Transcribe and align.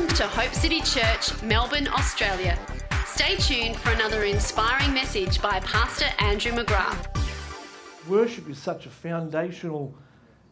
Welcome 0.00 0.16
to 0.16 0.28
Hope 0.28 0.54
City 0.54 0.80
Church, 0.80 1.42
Melbourne, 1.42 1.86
Australia. 1.88 2.58
Stay 3.04 3.36
tuned 3.36 3.76
for 3.76 3.90
another 3.90 4.24
inspiring 4.24 4.94
message 4.94 5.42
by 5.42 5.60
Pastor 5.60 6.06
Andrew 6.18 6.52
McGrath. 6.52 7.14
Worship 8.08 8.48
is 8.48 8.56
such 8.56 8.86
a 8.86 8.88
foundational 8.88 9.94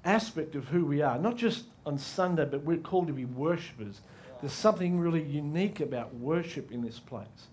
aspect 0.05 0.55
of 0.55 0.67
who 0.67 0.85
we 0.85 1.01
are, 1.01 1.19
not 1.19 1.39
just 1.39 1.65
on 1.87 1.97
Sunday, 1.97 2.45
but 2.45 2.63
we're 2.63 2.77
called 2.77 3.07
to 3.07 3.15
be 3.15 3.25
worshippers. 3.25 4.03
There's 4.43 4.53
something 4.53 4.99
really 4.99 5.23
unique 5.23 5.81
about 5.81 6.15
worship 6.15 6.71
in 6.71 6.83
this 6.83 6.99
place. 6.99 7.49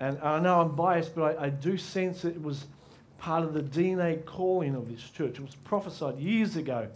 And 0.00 0.18
I 0.20 0.40
know 0.40 0.62
I'm 0.62 0.74
biased, 0.74 1.14
but 1.14 1.38
I, 1.38 1.44
I 1.44 1.50
do 1.50 1.76
sense 1.76 2.22
that 2.22 2.36
it 2.36 2.42
was 2.42 2.64
part 3.18 3.44
of 3.44 3.52
the 3.52 3.62
DNA 3.62 4.24
calling 4.24 4.74
of 4.74 4.88
this 4.88 5.02
church. 5.02 5.34
It 5.34 5.42
was 5.42 5.56
prophesied 5.56 6.18
years 6.18 6.56
ago 6.56 6.88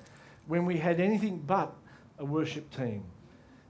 when 0.46 0.64
we 0.64 0.78
had 0.78 1.00
anything 1.00 1.36
but 1.46 1.74
a 2.18 2.24
worship 2.24 2.74
team. 2.74 3.04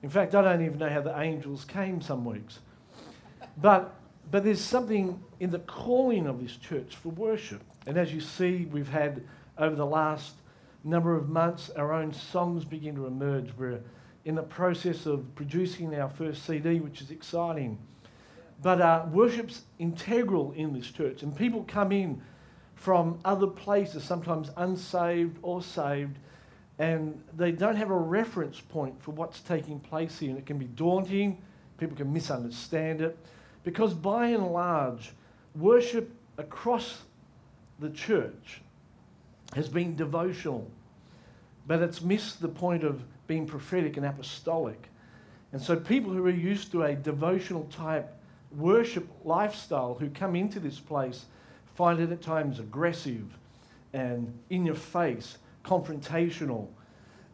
In 0.03 0.11
fact, 0.11 0.35
I 0.35 0.43
don't 0.43 0.65
even 0.65 0.79
know 0.79 0.89
how 0.91 1.01
the 1.01 1.19
angels 1.19 1.65
came 1.65 2.01
some 2.01 2.25
weeks. 2.25 2.59
But, 3.57 3.95
but 4.31 4.45
there's 4.45 4.61
something 4.61 5.23
in 5.41 5.51
the 5.51 5.61
calling 5.61 6.27
of 6.27 6.43
this 6.43 6.57
church 6.57 6.97
for 6.97 7.11
worship. 7.11 7.63
And 7.87 7.97
as 7.97 8.13
you 8.13 8.21
see, 8.21 8.67
we've 8.71 8.89
had 8.89 9.23
over 9.59 9.77
the 9.77 9.87
last 9.87 10.35
number 10.85 11.17
of 11.17 11.29
months, 11.29 11.71
our 11.71 11.93
own 11.93 12.13
songs 12.13 12.65
begin 12.65 12.97
to 12.97 13.07
emerge. 13.07 13.51
We're 13.57 13.81
in 14.25 14.35
the 14.35 14.43
process 14.43 15.07
of 15.07 15.35
producing 15.35 15.95
our 15.95 16.09
first 16.09 16.45
CD, 16.47 16.81
which 16.81 17.01
is 17.01 17.11
exciting. 17.11 17.79
But 18.63 18.81
uh, 18.81 19.07
worship's 19.11 19.63
integral 19.79 20.53
in 20.53 20.73
this 20.73 20.91
church, 20.91 21.23
and 21.23 21.37
people 21.37 21.65
come 21.65 21.93
in 21.93 22.23
from 22.75 23.19
other 23.25 23.47
places, 23.47 24.05
sometimes 24.05 24.51
unsaved 24.57 25.39
or 25.43 25.63
saved, 25.63 26.19
and 26.83 27.23
they 27.37 27.53
don't 27.53 27.77
have 27.77 27.91
a 27.91 27.97
reference 27.97 28.59
point 28.59 29.01
for 29.01 29.13
what's 29.13 29.41
taking 29.41 29.79
place 29.79 30.19
here. 30.19 30.31
And 30.31 30.39
it 30.39 30.47
can 30.47 30.59
be 30.59 30.65
daunting, 30.65 31.41
people 31.79 31.97
can 31.97 32.13
misunderstand 32.13 33.01
it, 33.01 33.17
because 33.63 33.95
by 33.95 34.27
and 34.31 34.49
large, 34.49 35.13
worship 35.55 36.11
across 36.39 37.03
the 37.79 37.91
church 37.91 38.63
has 39.55 39.69
been 39.69 39.95
devotional, 39.95 40.69
but 41.69 41.81
it's 41.83 42.03
missed 42.03 42.43
the 42.43 42.49
point 42.49 42.83
of 42.83 43.05
being 43.29 43.47
prophetic 43.47 43.97
and 43.97 44.05
apostolic. 44.05 44.89
And 45.53 45.63
so, 45.63 45.77
people 45.77 46.13
who 46.13 46.27
are 46.27 46.31
used 46.31 46.73
to 46.73 46.83
a 46.83 46.97
devotional 46.97 47.63
type 47.71 48.13
worship 48.57 49.09
lifestyle 49.23 49.95
who 50.01 50.11
come 50.11 50.35
into 50.35 50.59
this 50.59 50.81
place 50.81 51.27
find 51.77 52.01
it 52.01 52.11
at 52.11 52.23
times 52.23 52.59
aggressive 52.59 53.39
and 53.93 54.37
in 54.51 54.67
your 54.67 54.75
face, 54.75 55.39
confrontational, 55.65 56.69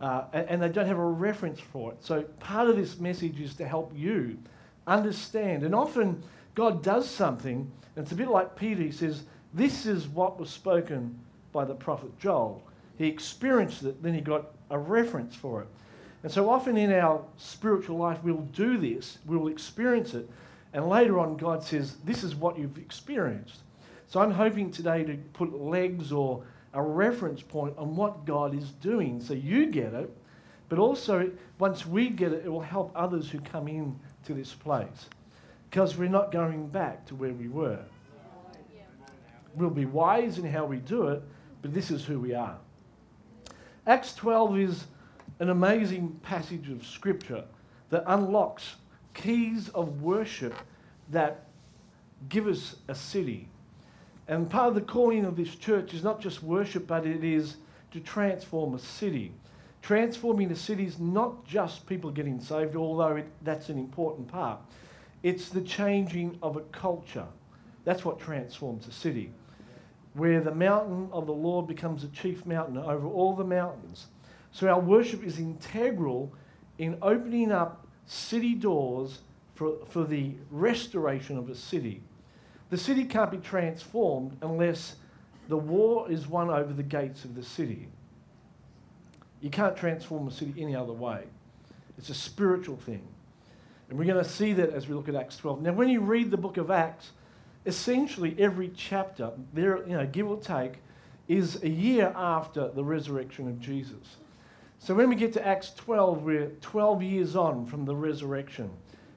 uh, 0.01 0.25
and, 0.33 0.49
and 0.49 0.63
they 0.63 0.69
don't 0.69 0.87
have 0.87 0.99
a 0.99 1.05
reference 1.05 1.61
for 1.61 1.93
it. 1.93 2.03
So, 2.03 2.23
part 2.41 2.69
of 2.69 2.77
this 2.77 2.99
message 2.99 3.41
is 3.41 3.55
to 3.57 3.67
help 3.67 3.93
you 3.95 4.39
understand. 4.87 5.63
And 5.63 5.75
often, 5.75 6.23
God 6.55 6.83
does 6.83 7.09
something, 7.09 7.71
and 7.97 8.03
it's 8.05 8.13
a 8.13 8.17
bit 8.17 8.29
like 8.29 8.57
Peter. 8.57 8.83
He 8.83 8.91
says, 8.91 9.25
This 9.55 9.87
is 9.87 10.09
what 10.09 10.39
was 10.39 10.51
spoken 10.51 11.19
by 11.53 11.65
the 11.65 11.75
prophet 11.75 12.19
Joel. 12.19 12.63
He 12.97 13.07
experienced 13.07 13.85
it, 13.85 14.03
then 14.03 14.15
he 14.15 14.21
got 14.21 14.47
a 14.71 14.79
reference 14.79 15.35
for 15.35 15.63
it. 15.63 15.69
And 16.23 16.33
so 16.33 16.51
often 16.51 16.77
in 16.77 16.93
our 16.93 17.25
spiritual 17.37 17.97
life, 17.97 18.19
we'll 18.25 18.39
do 18.39 18.77
this, 18.77 19.19
we'll 19.25 19.49
experience 19.49 20.15
it, 20.15 20.29
and 20.73 20.89
later 20.89 21.19
on, 21.19 21.37
God 21.37 21.63
says, 21.63 21.97
This 22.05 22.23
is 22.23 22.35
what 22.35 22.59
you've 22.59 22.79
experienced. 22.79 23.61
So 24.07 24.21
I'm 24.21 24.31
hoping 24.31 24.71
today 24.71 25.05
to 25.05 25.17
put 25.33 25.61
legs 25.61 26.13
or 26.13 26.43
a 26.75 26.83
reference 26.83 27.43
point 27.43 27.75
on 27.79 27.97
what 27.97 28.25
God 28.25 28.55
is 28.55 28.71
doing 28.71 29.21
so 29.21 29.35
you 29.35 29.67
get 29.67 29.95
it, 29.95 30.15
but 30.69 30.79
also 30.79 31.31
once 31.59 31.87
we 31.87 32.11
get 32.11 32.33
it, 32.33 32.45
it 32.45 32.49
will 32.49 32.61
help 32.61 32.93
others 32.95 33.31
who 33.31 33.41
come 33.41 33.69
in 33.69 33.99
to 34.25 34.35
this 34.35 34.53
place 34.53 35.09
because 35.71 35.97
we're 35.97 36.09
not 36.09 36.33
going 36.33 36.69
back 36.69 37.07
to 37.07 37.15
where 37.15 37.33
we 37.33 37.49
were. 37.49 37.81
We'll 39.55 39.71
be 39.71 39.87
wise 39.87 40.39
in 40.39 40.45
how 40.45 40.67
we 40.67 40.77
do 40.77 41.09
it, 41.09 41.23
but 41.63 41.75
this 41.75 41.91
is 41.91 42.05
who 42.05 42.21
we 42.21 42.35
are. 42.35 42.57
Acts 43.87 44.15
12 44.15 44.59
is 44.59 44.85
an 45.41 45.51
amazing 45.51 46.21
passage 46.23 46.69
of 46.71 46.87
scripture 46.87 47.45
that 47.91 48.05
unlocks 48.07 48.77
keys 49.15 49.69
of 49.71 50.03
worship 50.03 50.55
that 51.11 51.47
give 52.29 52.47
us 52.47 52.77
a 52.89 52.95
city. 52.95 53.49
And 54.29 54.49
part 54.49 54.69
of 54.69 54.75
the 54.75 54.83
calling 54.83 55.25
of 55.25 55.37
this 55.37 55.55
church 55.55 55.95
is 55.95 56.05
not 56.05 56.21
just 56.21 56.43
worship, 56.43 56.87
but 56.87 57.07
it 57.07 57.25
is 57.25 57.57
to 57.93 58.01
transform 58.01 58.75
a 58.75 58.79
city. 58.79 59.33
Transforming 59.81 60.51
a 60.51 60.57
city 60.57 60.85
is 60.85 60.99
not 60.99 61.47
just 61.47 61.87
people 61.87 62.11
getting 62.11 62.39
saved, 62.41 62.77
although 62.77 63.17
it, 63.17 63.27
that's 63.43 63.71
an 63.71 63.79
important 63.79 64.29
part. 64.29 64.61
It's 65.23 65.49
the 65.49 65.63
changing 65.63 66.39
of 66.43 66.57
a 66.57 66.61
culture. 66.61 67.27
That's 67.85 68.05
what 68.05 68.21
transforms 68.21 68.87
a 68.87 68.93
city. 68.93 69.33
Where 70.13 70.41
the 70.41 70.55
mountain 70.55 71.09
of 71.11 71.27
the 71.27 71.33
Lord 71.33 71.67
becomes 71.67 72.05
a 72.05 72.09
chief 72.09 72.45
mountain 72.45 72.77
over 72.77 73.07
all 73.07 73.35
the 73.35 73.45
mountains. 73.45 74.09
So 74.51 74.69
our 74.69 74.81
worship 74.81 75.25
is 75.25 75.39
integral 75.39 76.33
in 76.77 76.99
opening 77.01 77.51
up 77.51 77.87
city 78.05 78.55
doors 78.55 79.21
for, 79.55 79.79
for 79.89 80.05
the 80.05 80.35
restoration 80.51 81.39
of 81.39 81.49
a 81.49 81.55
city. 81.55 82.03
The 82.71 82.79
city 82.79 83.05
can't 83.05 83.31
be 83.31 83.39
transformed 83.39 84.37
unless 84.43 84.97
the 85.49 85.57
war 85.57 86.11
is 86.11 86.27
won 86.27 86.51
over 86.51 86.73
the 86.73 86.83
gates 86.83 87.25
of 87.25 87.35
the 87.35 87.43
city. 87.43 87.89
You 89.41 89.51
can't 89.51 89.77
transform 89.77 90.29
a 90.29 90.31
city 90.31 90.55
any 90.59 90.77
other 90.77 90.93
way. 90.93 91.25
It's 91.97 92.11
a 92.11 92.15
spiritual 92.15 92.77
thing. 92.77 93.07
And 93.89 93.99
we're 93.99 94.05
going 94.05 94.23
to 94.23 94.31
see 94.31 94.53
that 94.55 94.71
as 94.71 94.87
we 94.87 94.95
look 94.95 95.09
at 95.09 95.15
Acts 95.15 95.37
12. 95.37 95.63
Now, 95.63 95.73
when 95.73 95.89
you 95.89 96.01
read 96.01 96.31
the 96.31 96.37
book 96.37 96.59
of 96.59 96.71
Acts, 96.71 97.13
essentially 97.65 98.37
every 98.39 98.71
chapter, 98.77 99.33
there, 99.55 99.79
you 99.87 99.97
know, 99.97 100.07
give 100.07 100.29
or 100.29 100.39
take, 100.39 100.75
is 101.27 101.63
a 101.63 101.69
year 101.69 102.13
after 102.15 102.69
the 102.69 102.85
resurrection 102.85 103.49
of 103.49 103.61
Jesus. 103.61 104.17
So 104.79 104.95
when 104.95 105.09
we 105.09 105.17
get 105.17 105.33
to 105.35 105.47
Acts 105.47 105.73
12, 105.75 106.23
we're 106.23 106.51
12 106.61 107.03
years 107.03 107.37
on 107.37 107.67
from 107.67 107.85
the 107.85 107.97
resurrection. 107.97 108.71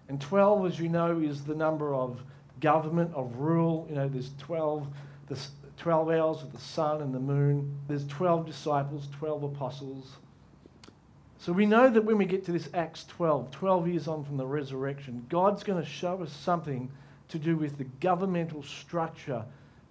And 0.10 0.20
12, 0.20 0.66
as 0.66 0.80
you 0.80 0.90
know, 0.90 1.20
is 1.20 1.44
the 1.44 1.56
number 1.56 1.94
of 1.94 2.22
government, 2.62 3.14
of 3.14 3.36
rule. 3.36 3.86
You 3.90 3.96
know, 3.96 4.08
there's 4.08 4.32
12, 4.38 4.88
the 5.28 5.40
12 5.78 6.10
hours 6.12 6.42
of 6.42 6.54
the 6.54 6.60
sun 6.60 7.02
and 7.02 7.14
the 7.14 7.20
moon. 7.20 7.78
There's 7.88 8.08
12 8.08 8.46
disciples, 8.46 9.08
12 9.18 9.44
apostles. 9.44 10.16
So 11.40 11.52
we 11.52 11.66
know 11.66 11.90
that 11.90 12.04
when 12.04 12.18
we 12.18 12.26
get 12.26 12.46
to 12.46 12.52
this 12.52 12.70
Acts 12.74 13.04
12, 13.06 13.50
12 13.50 13.88
years 13.88 14.08
on 14.08 14.24
from 14.24 14.38
the 14.38 14.46
resurrection, 14.46 15.26
God's 15.28 15.64
going 15.64 15.84
to 15.84 15.90
show 15.90 16.22
us 16.22 16.32
something 16.32 16.90
to 17.30 17.40
do 17.40 17.58
with 17.58 17.78
the 17.78 17.86
governmental 18.00 18.62
structure 18.62 19.44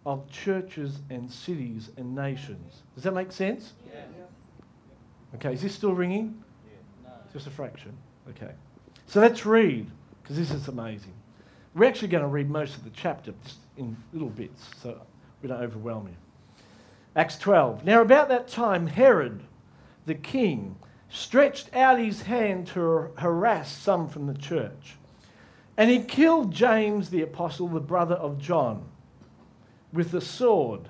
of 0.06 0.30
churches 0.30 1.00
and 1.10 1.30
cities 1.30 1.90
and 1.96 2.14
nations. 2.14 2.82
Does 2.94 3.02
that 3.04 3.14
make 3.14 3.32
sense? 3.32 3.72
Yeah. 3.92 4.02
Okay, 5.34 5.52
is 5.52 5.62
this 5.62 5.74
still 5.74 5.92
ringing? 5.92 6.42
No. 7.04 7.10
Just 7.32 7.46
a 7.46 7.50
fraction. 7.50 7.96
Okay. 8.28 8.52
So 9.06 9.20
let's 9.20 9.44
read, 9.44 9.90
because 10.22 10.36
this 10.36 10.50
is 10.50 10.68
amazing. 10.68 11.12
We're 11.74 11.86
actually 11.86 12.08
going 12.08 12.22
to 12.22 12.28
read 12.28 12.50
most 12.50 12.76
of 12.76 12.84
the 12.84 12.90
chapter 12.90 13.32
in 13.76 13.96
little 14.12 14.28
bits, 14.28 14.70
so 14.82 15.00
we 15.40 15.48
don't 15.48 15.62
overwhelm 15.62 16.08
you. 16.08 16.16
Acts 17.14 17.38
12. 17.38 17.84
Now, 17.84 18.02
about 18.02 18.28
that 18.28 18.48
time, 18.48 18.88
Herod, 18.88 19.42
the 20.06 20.14
king, 20.14 20.76
stretched 21.08 21.74
out 21.74 21.98
his 21.98 22.22
hand 22.22 22.66
to 22.68 23.10
harass 23.18 23.70
some 23.70 24.08
from 24.08 24.26
the 24.26 24.34
church. 24.34 24.96
And 25.76 25.90
he 25.90 26.00
killed 26.00 26.52
James 26.52 27.10
the 27.10 27.22
apostle, 27.22 27.68
the 27.68 27.80
brother 27.80 28.16
of 28.16 28.38
John, 28.38 28.84
with 29.92 30.10
the 30.10 30.20
sword. 30.20 30.88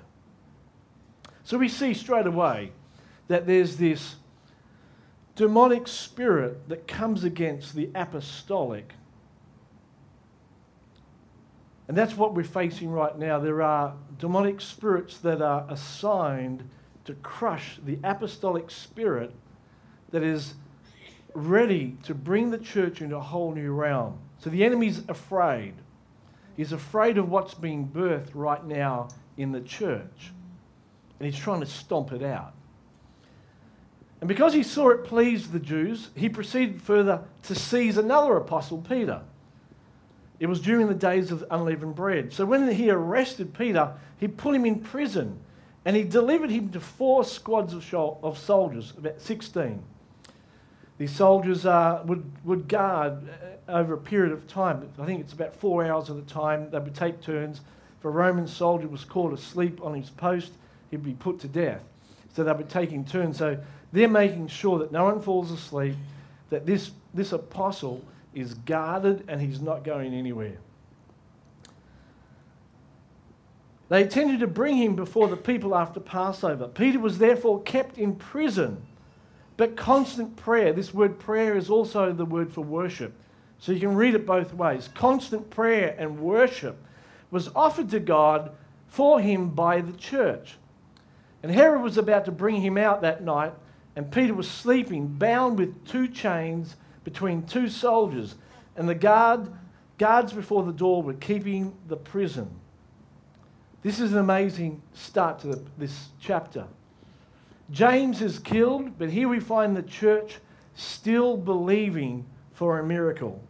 So 1.43 1.57
we 1.57 1.69
see 1.69 1.93
straight 1.93 2.27
away 2.27 2.71
that 3.27 3.47
there's 3.47 3.77
this 3.77 4.15
demonic 5.35 5.87
spirit 5.87 6.67
that 6.69 6.87
comes 6.87 7.23
against 7.23 7.73
the 7.75 7.89
apostolic 7.95 8.93
and 11.91 11.97
that's 11.97 12.15
what 12.15 12.33
we're 12.33 12.45
facing 12.45 12.89
right 12.89 13.17
now. 13.19 13.37
There 13.37 13.61
are 13.61 13.93
demonic 14.17 14.61
spirits 14.61 15.17
that 15.17 15.41
are 15.41 15.65
assigned 15.67 16.63
to 17.03 17.13
crush 17.15 17.79
the 17.83 17.99
apostolic 18.01 18.71
spirit 18.71 19.33
that 20.11 20.23
is 20.23 20.53
ready 21.33 21.97
to 22.03 22.15
bring 22.15 22.49
the 22.49 22.57
church 22.57 23.01
into 23.01 23.17
a 23.17 23.21
whole 23.21 23.53
new 23.53 23.73
realm. 23.73 24.17
So 24.39 24.49
the 24.49 24.63
enemy's 24.63 25.01
afraid. 25.09 25.73
He's 26.55 26.71
afraid 26.71 27.17
of 27.17 27.27
what's 27.27 27.55
being 27.55 27.89
birthed 27.89 28.29
right 28.33 28.65
now 28.65 29.09
in 29.35 29.51
the 29.51 29.59
church. 29.59 30.31
And 31.19 31.29
he's 31.29 31.37
trying 31.37 31.59
to 31.59 31.65
stomp 31.65 32.13
it 32.13 32.23
out. 32.23 32.53
And 34.21 34.29
because 34.29 34.53
he 34.53 34.63
saw 34.63 34.91
it 34.91 35.03
pleased 35.03 35.51
the 35.51 35.59
Jews, 35.59 36.11
he 36.15 36.29
proceeded 36.29 36.81
further 36.81 37.25
to 37.43 37.53
seize 37.53 37.97
another 37.97 38.37
apostle, 38.37 38.77
Peter. 38.77 39.23
It 40.41 40.49
was 40.49 40.59
during 40.59 40.87
the 40.87 40.95
days 40.95 41.31
of 41.31 41.45
unleavened 41.51 41.93
bread. 41.93 42.33
So 42.33 42.45
when 42.45 42.67
he 42.67 42.89
arrested 42.89 43.53
Peter, 43.53 43.93
he 44.19 44.27
put 44.27 44.55
him 44.55 44.65
in 44.65 44.79
prison 44.79 45.39
and 45.85 45.95
he 45.95 46.03
delivered 46.03 46.49
him 46.49 46.69
to 46.69 46.79
four 46.79 47.23
squads 47.23 47.75
of, 47.75 47.83
soldiers, 48.39 48.91
about 48.97 49.21
16. 49.21 49.83
These 50.97 51.11
soldiers 51.11 51.67
uh, 51.67 52.01
would, 52.05 52.23
would 52.43 52.67
guard 52.67 53.19
uh, 53.29 53.71
over 53.71 53.93
a 53.93 53.99
period 53.99 54.33
of 54.33 54.47
time. 54.47 54.89
I 54.97 55.05
think 55.05 55.19
it's 55.19 55.33
about 55.33 55.53
four 55.53 55.85
hours 55.85 56.09
at 56.09 56.17
a 56.17 56.23
time. 56.23 56.71
They 56.71 56.79
would 56.79 56.95
take 56.95 57.21
turns. 57.21 57.61
If 57.99 58.05
a 58.05 58.09
Roman 58.09 58.47
soldier 58.47 58.87
was 58.87 59.05
caught 59.05 59.33
asleep 59.33 59.79
on 59.83 59.93
his 59.93 60.09
post, 60.09 60.53
he'd 60.89 61.03
be 61.03 61.13
put 61.13 61.39
to 61.41 61.47
death. 61.47 61.83
So 62.33 62.43
they 62.43 62.51
were 62.51 62.63
taking 62.63 63.05
turns. 63.05 63.37
So 63.37 63.59
they're 63.93 64.07
making 64.07 64.47
sure 64.47 64.79
that 64.79 64.91
no 64.91 65.03
one 65.03 65.21
falls 65.21 65.51
asleep, 65.51 65.97
that 66.49 66.65
this, 66.65 66.89
this 67.13 67.31
apostle 67.31 68.03
is 68.33 68.53
guarded 68.53 69.25
and 69.27 69.41
he's 69.41 69.61
not 69.61 69.83
going 69.83 70.13
anywhere. 70.13 70.57
They 73.89 74.03
intended 74.03 74.39
to 74.39 74.47
bring 74.47 74.77
him 74.77 74.95
before 74.95 75.27
the 75.27 75.35
people 75.35 75.75
after 75.75 75.99
Passover. 75.99 76.67
Peter 76.67 76.99
was 76.99 77.17
therefore 77.17 77.61
kept 77.63 77.97
in 77.97 78.15
prison. 78.15 78.81
But 79.57 79.75
constant 79.75 80.37
prayer, 80.37 80.71
this 80.71 80.93
word 80.93 81.19
prayer 81.19 81.57
is 81.57 81.69
also 81.69 82.13
the 82.13 82.25
word 82.25 82.53
for 82.53 82.61
worship. 82.61 83.13
So 83.59 83.73
you 83.73 83.79
can 83.81 83.95
read 83.95 84.15
it 84.15 84.25
both 84.25 84.53
ways. 84.53 84.89
Constant 84.95 85.49
prayer 85.49 85.93
and 85.99 86.19
worship 86.19 86.77
was 87.31 87.49
offered 87.55 87.89
to 87.89 87.99
God 87.99 88.51
for 88.87 89.19
him 89.19 89.49
by 89.49 89.81
the 89.81 89.91
church. 89.91 90.55
And 91.43 91.51
Herod 91.51 91.81
was 91.81 91.97
about 91.97 92.25
to 92.25 92.31
bring 92.31 92.61
him 92.61 92.77
out 92.77 93.01
that 93.01 93.23
night, 93.23 93.53
and 93.95 94.11
Peter 94.11 94.33
was 94.33 94.49
sleeping, 94.49 95.07
bound 95.07 95.59
with 95.59 95.85
two 95.85 96.07
chains 96.07 96.75
between 97.03 97.43
two 97.43 97.69
soldiers. 97.69 98.35
And 98.75 98.87
the 98.87 98.95
guard, 98.95 99.51
guards 99.97 100.33
before 100.33 100.63
the 100.63 100.71
door 100.71 101.03
were 101.03 101.13
keeping 101.13 101.75
the 101.87 101.97
prison. 101.97 102.49
This 103.83 103.99
is 103.99 104.13
an 104.13 104.19
amazing 104.19 104.81
start 104.93 105.39
to 105.39 105.47
the, 105.47 105.63
this 105.77 106.09
chapter. 106.19 106.65
James 107.71 108.21
is 108.21 108.37
killed, 108.37 108.97
but 108.97 109.09
here 109.09 109.27
we 109.27 109.39
find 109.39 109.75
the 109.75 109.83
church 109.83 110.39
still 110.75 111.37
believing 111.37 112.25
for 112.53 112.79
a 112.79 112.83
miracle. 112.83 113.41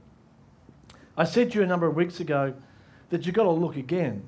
I 1.18 1.26
said 1.26 1.52
to 1.52 1.60
you 1.60 1.64
a 1.64 1.68
number 1.68 1.88
of 1.88 1.96
weeks 1.96 2.20
ago 2.20 2.54
that 3.10 3.26
you've 3.26 3.36
got 3.36 3.44
to 3.44 3.52
look 3.52 3.76
again. 3.76 4.24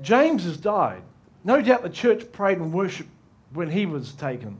James 0.00 0.44
has 0.44 0.56
died. 0.56 1.02
No 1.44 1.60
doubt 1.60 1.82
the 1.82 1.90
church 1.90 2.30
prayed 2.32 2.58
and 2.58 2.72
worshiped 2.72 3.10
when 3.52 3.70
he 3.70 3.84
was 3.84 4.12
taken. 4.12 4.58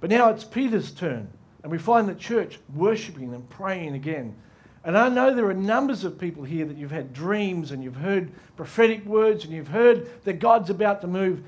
But 0.00 0.10
now 0.10 0.30
it's 0.30 0.44
Peter's 0.44 0.92
turn, 0.92 1.28
and 1.64 1.72
we 1.72 1.78
find 1.78 2.06
the 2.06 2.14
church 2.14 2.60
worshipping 2.74 3.32
and 3.32 3.48
praying 3.48 3.94
again. 3.94 4.36
And 4.84 4.98
I 4.98 5.08
know 5.08 5.34
there 5.34 5.46
are 5.46 5.54
numbers 5.54 6.04
of 6.04 6.20
people 6.20 6.44
here 6.44 6.66
that 6.66 6.76
you've 6.76 6.90
had 6.90 7.14
dreams 7.14 7.70
and 7.70 7.82
you've 7.82 7.96
heard 7.96 8.30
prophetic 8.54 9.02
words 9.06 9.44
and 9.44 9.52
you've 9.52 9.68
heard 9.68 10.10
that 10.24 10.34
God's 10.34 10.68
about 10.68 11.00
to 11.00 11.06
move. 11.06 11.42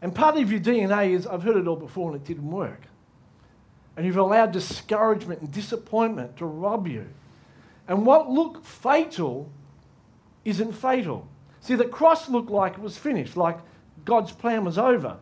And 0.00 0.14
part 0.14 0.38
of 0.38 0.50
your 0.50 0.60
DNA 0.60 1.10
is 1.10 1.26
I've 1.26 1.42
heard 1.42 1.58
it 1.58 1.68
all 1.68 1.76
before 1.76 2.10
and 2.10 2.18
it 2.18 2.26
didn't 2.26 2.50
work. 2.50 2.80
And 3.98 4.06
you've 4.06 4.16
allowed 4.16 4.52
discouragement 4.52 5.42
and 5.42 5.52
disappointment 5.52 6.38
to 6.38 6.46
rob 6.46 6.88
you. 6.88 7.06
And 7.86 8.06
what 8.06 8.30
looked 8.30 8.64
fatal 8.64 9.52
isn't 10.46 10.72
fatal. 10.72 11.28
See, 11.60 11.74
the 11.74 11.84
cross 11.84 12.30
looked 12.30 12.50
like 12.50 12.72
it 12.72 12.80
was 12.80 12.96
finished, 12.96 13.36
like 13.36 13.58
God's 14.06 14.32
plan 14.32 14.64
was 14.64 14.78
over. 14.78 15.18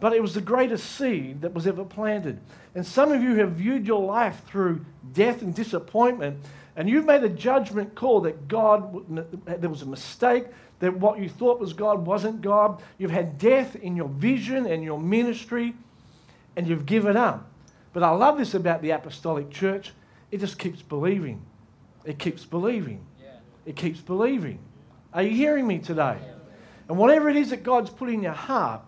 But 0.00 0.12
it 0.12 0.22
was 0.22 0.34
the 0.34 0.40
greatest 0.40 0.96
seed 0.96 1.40
that 1.40 1.52
was 1.52 1.66
ever 1.66 1.84
planted. 1.84 2.40
And 2.74 2.86
some 2.86 3.10
of 3.10 3.22
you 3.22 3.34
have 3.36 3.52
viewed 3.52 3.86
your 3.86 4.04
life 4.04 4.42
through 4.46 4.84
death 5.12 5.42
and 5.42 5.54
disappointment, 5.54 6.38
and 6.76 6.88
you've 6.88 7.04
made 7.04 7.24
a 7.24 7.28
judgment 7.28 7.94
call 7.96 8.20
that 8.20 8.46
God, 8.46 9.04
there 9.46 9.68
was 9.68 9.82
a 9.82 9.86
mistake, 9.86 10.46
that 10.78 10.96
what 10.96 11.18
you 11.18 11.28
thought 11.28 11.58
was 11.58 11.72
God 11.72 12.06
wasn't 12.06 12.40
God. 12.40 12.80
You've 12.98 13.10
had 13.10 13.38
death 13.38 13.74
in 13.74 13.96
your 13.96 14.08
vision 14.08 14.66
and 14.66 14.84
your 14.84 15.00
ministry, 15.00 15.74
and 16.54 16.68
you've 16.68 16.86
given 16.86 17.16
up. 17.16 17.50
But 17.92 18.04
I 18.04 18.10
love 18.10 18.38
this 18.38 18.54
about 18.54 18.82
the 18.82 18.90
apostolic 18.90 19.50
church 19.50 19.92
it 20.30 20.40
just 20.40 20.58
keeps 20.58 20.82
believing. 20.82 21.40
It 22.04 22.18
keeps 22.18 22.44
believing. 22.44 23.04
It 23.64 23.76
keeps 23.76 24.00
believing. 24.00 24.58
Are 25.12 25.22
you 25.22 25.30
hearing 25.30 25.66
me 25.66 25.78
today? 25.78 26.16
And 26.88 26.96
whatever 26.96 27.28
it 27.28 27.36
is 27.36 27.50
that 27.50 27.62
God's 27.62 27.90
put 27.90 28.08
in 28.08 28.22
your 28.22 28.32
heart, 28.32 28.82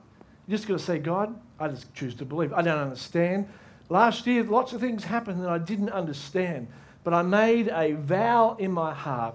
just 0.51 0.67
got 0.67 0.79
to 0.79 0.85
say, 0.85 0.99
God, 0.99 1.39
I 1.59 1.69
just 1.69 1.93
choose 1.95 2.15
to 2.17 2.25
believe. 2.25 2.53
I 2.53 2.63
don't 2.63 2.79
understand. 2.79 3.49
Last 3.89 4.27
year, 4.27 4.45
lots 4.45 4.73
of 4.73 4.81
things 4.81 5.05
happened 5.05 5.43
that 5.43 5.49
I 5.49 5.59
didn't 5.59 5.91
understand, 5.91 6.69
but 7.05 7.15
I 7.15 7.23
made 7.23 7.69
a 7.69 7.93
vow 7.93 8.57
in 8.59 8.73
my 8.73 8.93
heart 8.93 9.35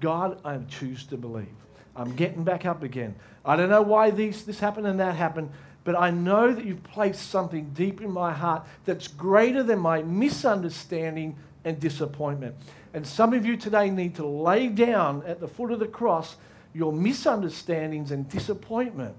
God, 0.00 0.40
I 0.44 0.58
choose 0.68 1.04
to 1.06 1.16
believe. 1.16 1.48
I'm 1.94 2.14
getting 2.14 2.44
back 2.44 2.66
up 2.66 2.82
again. 2.82 3.14
I 3.44 3.56
don't 3.56 3.70
know 3.70 3.82
why 3.82 4.10
this, 4.10 4.42
this 4.42 4.60
happened 4.60 4.86
and 4.86 5.00
that 5.00 5.14
happened, 5.14 5.50
but 5.84 5.98
I 5.98 6.10
know 6.10 6.52
that 6.52 6.64
you've 6.64 6.82
placed 6.82 7.30
something 7.30 7.70
deep 7.72 8.00
in 8.00 8.10
my 8.10 8.32
heart 8.32 8.66
that's 8.84 9.08
greater 9.08 9.62
than 9.62 9.78
my 9.78 10.02
misunderstanding 10.02 11.36
and 11.64 11.80
disappointment. 11.80 12.54
And 12.92 13.06
some 13.06 13.32
of 13.32 13.46
you 13.46 13.56
today 13.56 13.88
need 13.88 14.14
to 14.16 14.26
lay 14.26 14.68
down 14.68 15.22
at 15.26 15.40
the 15.40 15.48
foot 15.48 15.72
of 15.72 15.80
the 15.80 15.86
cross 15.86 16.36
your 16.74 16.92
misunderstandings 16.92 18.10
and 18.10 18.28
disappointment 18.28 19.16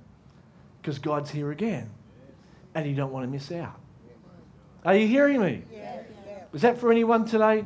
because 0.87 0.99
God's 0.99 1.29
here 1.29 1.51
again 1.51 1.89
and 2.73 2.87
you 2.87 2.95
don't 2.95 3.11
want 3.11 3.25
to 3.25 3.29
miss 3.29 3.51
out. 3.51 3.77
Are 4.85 4.95
you 4.95 5.05
hearing 5.05 5.41
me? 5.41 5.63
Yeah. 5.69 5.99
Is 6.53 6.61
that 6.61 6.77
for 6.77 6.93
anyone 6.93 7.25
today? 7.25 7.65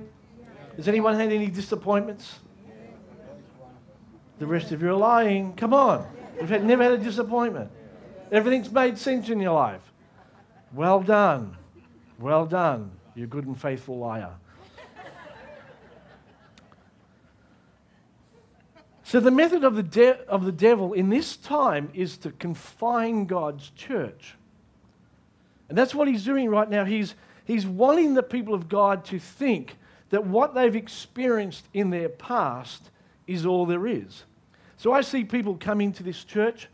Has 0.75 0.87
anyone 0.87 1.13
had 1.13 1.31
any 1.31 1.45
disappointments? 1.45 2.39
The 4.39 4.47
rest 4.47 4.71
of 4.71 4.81
you 4.81 4.89
are 4.89 4.95
lying. 4.95 5.53
Come 5.53 5.71
on. 5.71 6.03
You've 6.39 6.49
had, 6.49 6.65
never 6.65 6.81
had 6.81 6.93
a 6.93 6.97
disappointment. 6.97 7.69
Everything's 8.31 8.71
made 8.71 8.97
sense 8.97 9.29
in 9.29 9.39
your 9.39 9.53
life. 9.53 9.93
Well 10.73 11.01
done. 11.01 11.55
Well 12.17 12.47
done, 12.47 12.89
You're 13.13 13.27
good 13.27 13.45
and 13.45 13.59
faithful 13.61 13.99
liar. 13.99 14.31
So, 19.11 19.19
the 19.19 19.29
method 19.29 19.65
of 19.65 19.75
the, 19.75 19.83
de- 19.83 20.21
of 20.29 20.45
the 20.45 20.53
devil 20.53 20.93
in 20.93 21.09
this 21.09 21.35
time 21.35 21.89
is 21.93 22.15
to 22.19 22.31
confine 22.31 23.25
God's 23.25 23.69
church. 23.71 24.35
And 25.67 25.77
that's 25.77 25.93
what 25.93 26.07
he's 26.07 26.23
doing 26.23 26.49
right 26.49 26.69
now. 26.69 26.85
He's, 26.85 27.15
he's 27.43 27.65
wanting 27.65 28.13
the 28.13 28.23
people 28.23 28.53
of 28.53 28.69
God 28.69 29.03
to 29.07 29.19
think 29.19 29.75
that 30.11 30.25
what 30.25 30.55
they've 30.55 30.77
experienced 30.77 31.67
in 31.73 31.89
their 31.89 32.07
past 32.07 32.89
is 33.27 33.45
all 33.45 33.65
there 33.65 33.85
is. 33.85 34.23
So, 34.77 34.93
I 34.93 35.01
see 35.01 35.25
people 35.25 35.57
come 35.57 35.81
into 35.81 36.03
this 36.03 36.23
church 36.23 36.69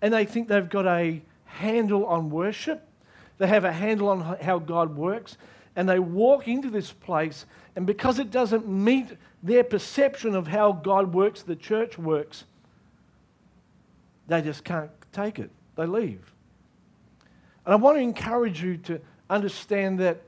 and 0.00 0.14
they 0.14 0.24
think 0.24 0.48
they've 0.48 0.66
got 0.66 0.86
a 0.86 1.20
handle 1.44 2.06
on 2.06 2.30
worship, 2.30 2.88
they 3.36 3.48
have 3.48 3.66
a 3.66 3.72
handle 3.72 4.08
on 4.08 4.38
how 4.40 4.58
God 4.58 4.96
works, 4.96 5.36
and 5.76 5.88
they 5.88 5.98
walk 5.98 6.48
into 6.48 6.70
this 6.70 6.92
place, 6.92 7.46
and 7.76 7.86
because 7.86 8.18
it 8.18 8.30
doesn't 8.30 8.68
meet 8.68 9.16
their 9.42 9.64
perception 9.64 10.34
of 10.34 10.46
how 10.46 10.72
God 10.72 11.14
works, 11.14 11.42
the 11.42 11.56
church 11.56 11.98
works, 11.98 12.44
they 14.28 14.42
just 14.42 14.64
can't 14.64 14.90
take 15.12 15.38
it. 15.38 15.50
They 15.76 15.86
leave. 15.86 16.32
And 17.64 17.72
I 17.72 17.76
want 17.76 17.96
to 17.96 18.02
encourage 18.02 18.62
you 18.62 18.76
to 18.78 19.00
understand 19.30 19.98
that 20.00 20.22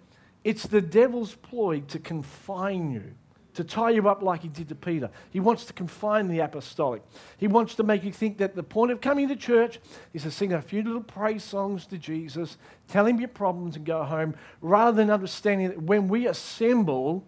it's 0.44 0.66
the 0.66 0.80
devil's 0.80 1.34
ploy 1.34 1.80
to 1.88 1.98
confine 1.98 2.90
you, 2.90 3.14
to 3.54 3.64
tie 3.64 3.90
you 3.90 4.08
up 4.08 4.22
like 4.22 4.42
he 4.42 4.48
did 4.48 4.68
to 4.68 4.74
Peter. 4.74 5.10
He 5.30 5.40
wants 5.40 5.64
to 5.66 5.72
confine 5.72 6.28
the 6.28 6.40
apostolic. 6.40 7.02
He 7.38 7.46
wants 7.46 7.74
to 7.76 7.82
make 7.82 8.04
you 8.04 8.12
think 8.12 8.38
that 8.38 8.54
the 8.54 8.62
point 8.62 8.92
of 8.92 9.00
coming 9.00 9.28
to 9.28 9.36
church 9.36 9.80
is 10.12 10.22
to 10.22 10.30
sing 10.30 10.52
a 10.52 10.60
few 10.60 10.82
little 10.82 11.02
praise 11.02 11.42
songs 11.42 11.86
to 11.86 11.98
Jesus, 11.98 12.58
tell 12.88 13.06
him 13.06 13.18
your 13.18 13.28
problems, 13.28 13.76
and 13.76 13.84
go 13.84 14.02
home, 14.04 14.34
rather 14.60 14.96
than 14.96 15.10
understanding 15.10 15.68
that 15.68 15.82
when 15.82 16.08
we 16.08 16.26
assemble, 16.26 17.24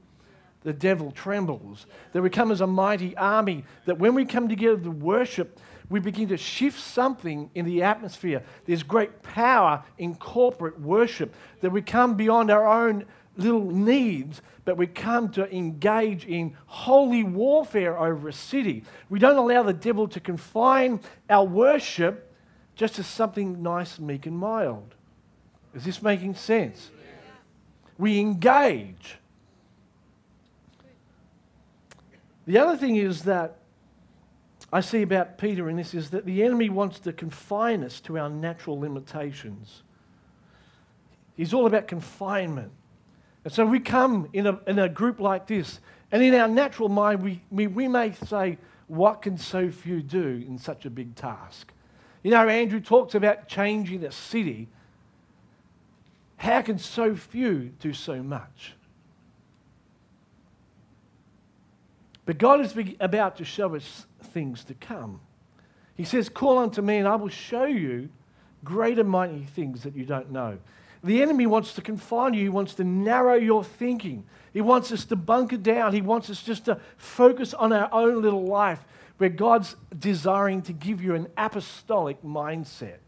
the 0.62 0.72
devil 0.72 1.12
trembles. 1.12 1.86
That 2.12 2.22
we 2.22 2.30
come 2.30 2.50
as 2.50 2.60
a 2.60 2.66
mighty 2.66 3.16
army, 3.16 3.64
that 3.84 3.98
when 3.98 4.14
we 4.14 4.24
come 4.24 4.48
together 4.48 4.78
to 4.78 4.90
worship, 4.90 5.60
we 5.88 6.00
begin 6.00 6.28
to 6.28 6.36
shift 6.36 6.80
something 6.80 7.48
in 7.54 7.64
the 7.64 7.84
atmosphere. 7.84 8.42
There's 8.64 8.82
great 8.82 9.22
power 9.22 9.84
in 9.98 10.16
corporate 10.16 10.80
worship, 10.80 11.34
that 11.60 11.70
we 11.70 11.82
come 11.82 12.16
beyond 12.16 12.50
our 12.50 12.66
own 12.66 13.04
little 13.36 13.70
needs, 13.70 14.42
but 14.66 14.76
we 14.76 14.88
come 14.88 15.30
to 15.30 15.50
engage 15.56 16.26
in 16.26 16.54
holy 16.66 17.22
warfare 17.22 17.96
over 17.98 18.28
a 18.28 18.32
city. 18.32 18.82
We 19.08 19.20
don't 19.20 19.36
allow 19.36 19.62
the 19.62 19.72
devil 19.72 20.08
to 20.08 20.18
confine 20.18 21.00
our 21.30 21.44
worship 21.44 22.34
just 22.74 22.98
as 22.98 23.06
something 23.06 23.62
nice, 23.62 24.00
meek, 24.00 24.26
and 24.26 24.36
mild. 24.36 24.96
Is 25.72 25.84
this 25.84 26.02
making 26.02 26.34
sense? 26.34 26.90
We 27.96 28.18
engage. 28.18 29.18
The 32.46 32.58
other 32.58 32.76
thing 32.76 32.96
is 32.96 33.22
that 33.22 33.58
I 34.72 34.80
see 34.80 35.02
about 35.02 35.38
Peter 35.38 35.70
in 35.70 35.76
this 35.76 35.94
is 35.94 36.10
that 36.10 36.26
the 36.26 36.42
enemy 36.42 36.70
wants 36.70 36.98
to 37.00 37.12
confine 37.12 37.84
us 37.84 38.00
to 38.00 38.18
our 38.18 38.28
natural 38.28 38.80
limitations. 38.80 39.84
He's 41.36 41.54
all 41.54 41.66
about 41.66 41.86
confinement. 41.86 42.72
And 43.46 43.52
so 43.52 43.64
we 43.64 43.78
come 43.78 44.28
in 44.32 44.48
a, 44.48 44.58
in 44.66 44.80
a 44.80 44.88
group 44.88 45.20
like 45.20 45.46
this, 45.46 45.78
and 46.10 46.20
in 46.20 46.34
our 46.34 46.48
natural 46.48 46.88
mind, 46.88 47.22
we, 47.22 47.40
we, 47.52 47.68
we 47.68 47.86
may 47.86 48.10
say, 48.10 48.58
What 48.88 49.22
can 49.22 49.38
so 49.38 49.70
few 49.70 50.02
do 50.02 50.44
in 50.44 50.58
such 50.58 50.84
a 50.84 50.90
big 50.90 51.14
task? 51.14 51.72
You 52.24 52.32
know, 52.32 52.48
Andrew 52.48 52.80
talks 52.80 53.14
about 53.14 53.46
changing 53.46 54.02
a 54.04 54.10
city. 54.10 54.66
How 56.38 56.60
can 56.60 56.80
so 56.80 57.14
few 57.14 57.70
do 57.78 57.92
so 57.92 58.20
much? 58.20 58.72
But 62.24 62.38
God 62.38 62.60
is 62.62 62.74
about 62.98 63.36
to 63.36 63.44
show 63.44 63.76
us 63.76 64.06
things 64.24 64.64
to 64.64 64.74
come. 64.74 65.20
He 65.96 66.02
says, 66.02 66.28
Call 66.28 66.58
unto 66.58 66.82
me, 66.82 66.96
and 66.96 67.06
I 67.06 67.14
will 67.14 67.28
show 67.28 67.66
you 67.66 68.08
greater 68.64 69.04
mighty 69.04 69.44
things 69.44 69.84
that 69.84 69.94
you 69.94 70.04
don't 70.04 70.32
know. 70.32 70.58
The 71.04 71.22
enemy 71.22 71.46
wants 71.46 71.74
to 71.74 71.82
confine 71.82 72.34
you, 72.34 72.42
he 72.42 72.48
wants 72.48 72.74
to 72.74 72.84
narrow 72.84 73.34
your 73.34 73.62
thinking. 73.62 74.24
He 74.52 74.60
wants 74.62 74.90
us 74.90 75.04
to 75.06 75.16
bunker 75.16 75.58
down. 75.58 75.92
He 75.92 76.00
wants 76.00 76.30
us 76.30 76.42
just 76.42 76.64
to 76.64 76.80
focus 76.96 77.52
on 77.52 77.72
our 77.72 77.92
own 77.92 78.22
little 78.22 78.46
life 78.46 78.84
where 79.18 79.30
God's 79.30 79.76
desiring 79.98 80.62
to 80.62 80.72
give 80.72 81.02
you 81.02 81.14
an 81.14 81.28
apostolic 81.36 82.22
mindset. 82.22 82.98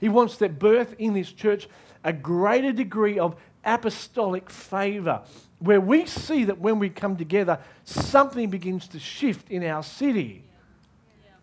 He 0.00 0.08
wants 0.08 0.36
to 0.38 0.48
birth 0.48 0.94
in 0.98 1.14
this 1.14 1.32
church 1.32 1.68
a 2.04 2.12
greater 2.12 2.72
degree 2.72 3.18
of 3.18 3.36
apostolic 3.64 4.48
favor, 4.48 5.22
where 5.58 5.80
we 5.80 6.06
see 6.06 6.44
that 6.44 6.58
when 6.58 6.78
we 6.78 6.88
come 6.88 7.16
together, 7.16 7.58
something 7.84 8.48
begins 8.48 8.86
to 8.88 8.98
shift 8.98 9.50
in 9.50 9.64
our 9.64 9.82
city. 9.82 10.44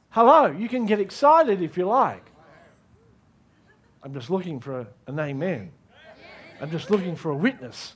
Hello, 0.10 0.46
you 0.46 0.70
can 0.70 0.86
get 0.86 1.00
excited 1.00 1.62
if 1.62 1.76
you 1.76 1.86
like. 1.86 2.26
I'm 4.04 4.14
just 4.14 4.30
looking 4.30 4.60
for 4.60 4.82
a, 4.82 4.88
an 5.08 5.20
amen. 5.20 5.72
I'm 6.62 6.72
just 6.72 6.90
looking 6.90 7.16
for 7.16 7.32
a 7.32 7.36
witness. 7.36 7.96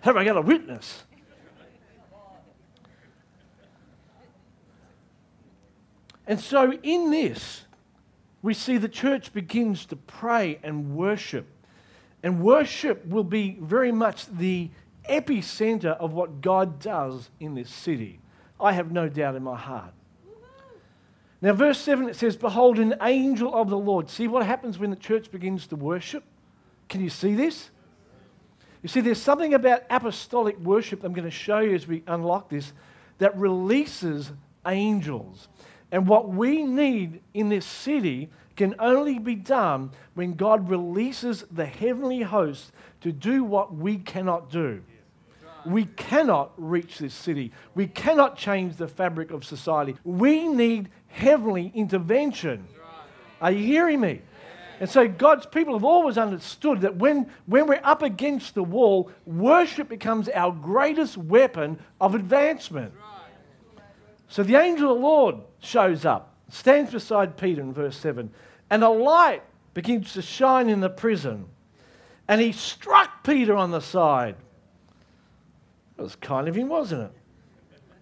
Have 0.00 0.16
I 0.16 0.24
got 0.24 0.36
a 0.36 0.42
witness? 0.42 1.04
And 6.26 6.38
so, 6.38 6.72
in 6.82 7.10
this, 7.10 7.64
we 8.42 8.52
see 8.52 8.76
the 8.76 8.88
church 8.88 9.32
begins 9.32 9.86
to 9.86 9.96
pray 9.96 10.60
and 10.62 10.94
worship. 10.94 11.46
And 12.22 12.42
worship 12.42 13.06
will 13.06 13.24
be 13.24 13.56
very 13.60 13.92
much 13.92 14.26
the 14.26 14.70
epicenter 15.08 15.96
of 15.96 16.12
what 16.12 16.40
God 16.40 16.80
does 16.80 17.30
in 17.40 17.54
this 17.54 17.70
city. 17.70 18.20
I 18.60 18.72
have 18.72 18.92
no 18.92 19.08
doubt 19.08 19.36
in 19.36 19.42
my 19.42 19.56
heart. 19.56 19.94
Now, 21.40 21.52
verse 21.52 21.78
7 21.78 22.08
it 22.08 22.16
says, 22.16 22.36
Behold, 22.36 22.78
an 22.78 22.94
angel 23.00 23.54
of 23.54 23.70
the 23.70 23.78
Lord. 23.78 24.10
See 24.10 24.26
what 24.26 24.44
happens 24.44 24.78
when 24.78 24.90
the 24.90 24.96
church 24.96 25.30
begins 25.30 25.66
to 25.68 25.76
worship? 25.76 26.24
Can 26.88 27.00
you 27.00 27.10
see 27.10 27.34
this? 27.34 27.70
You 28.82 28.88
see, 28.88 29.00
there's 29.00 29.20
something 29.20 29.54
about 29.54 29.82
apostolic 29.90 30.58
worship 30.60 31.02
I'm 31.02 31.12
going 31.12 31.24
to 31.24 31.30
show 31.30 31.58
you 31.58 31.74
as 31.74 31.86
we 31.86 32.02
unlock 32.06 32.48
this 32.48 32.72
that 33.18 33.36
releases 33.36 34.32
angels. 34.66 35.48
And 35.90 36.06
what 36.06 36.28
we 36.28 36.62
need 36.62 37.20
in 37.34 37.48
this 37.48 37.66
city 37.66 38.30
can 38.56 38.74
only 38.78 39.18
be 39.18 39.34
done 39.34 39.90
when 40.14 40.34
God 40.34 40.68
releases 40.68 41.44
the 41.50 41.66
heavenly 41.66 42.22
host 42.22 42.72
to 43.00 43.12
do 43.12 43.44
what 43.44 43.74
we 43.74 43.98
cannot 43.98 44.50
do. 44.50 44.82
We 45.64 45.86
cannot 45.86 46.52
reach 46.56 46.98
this 46.98 47.14
city. 47.14 47.52
We 47.74 47.86
cannot 47.86 48.36
change 48.36 48.76
the 48.76 48.88
fabric 48.88 49.30
of 49.30 49.44
society. 49.44 49.96
We 50.04 50.46
need 50.46 50.88
heavenly 51.08 51.72
intervention. 51.74 52.66
Are 53.40 53.50
you 53.50 53.64
hearing 53.64 54.00
me? 54.00 54.22
And 54.80 54.88
so 54.88 55.08
God's 55.08 55.46
people 55.46 55.74
have 55.74 55.84
always 55.84 56.16
understood 56.16 56.82
that 56.82 56.96
when, 56.96 57.30
when 57.46 57.66
we're 57.66 57.80
up 57.82 58.02
against 58.02 58.54
the 58.54 58.62
wall, 58.62 59.10
worship 59.26 59.88
becomes 59.88 60.28
our 60.28 60.52
greatest 60.52 61.16
weapon 61.16 61.78
of 62.00 62.14
advancement. 62.14 62.92
So 64.28 64.42
the 64.42 64.56
angel 64.56 64.92
of 64.92 64.98
the 64.98 65.02
Lord 65.02 65.36
shows 65.60 66.04
up, 66.04 66.34
stands 66.50 66.92
beside 66.92 67.36
Peter 67.36 67.60
in 67.60 67.72
verse 67.72 67.96
7, 67.96 68.30
and 68.70 68.84
a 68.84 68.88
light 68.88 69.42
begins 69.74 70.12
to 70.12 70.22
shine 70.22 70.68
in 70.68 70.80
the 70.80 70.90
prison. 70.90 71.46
And 72.28 72.40
he 72.40 72.52
struck 72.52 73.24
Peter 73.24 73.56
on 73.56 73.70
the 73.70 73.80
side. 73.80 74.36
It 75.96 76.02
was 76.02 76.14
kind 76.14 76.46
of 76.46 76.54
him, 76.54 76.68
wasn't 76.68 77.02
it? 77.02 77.12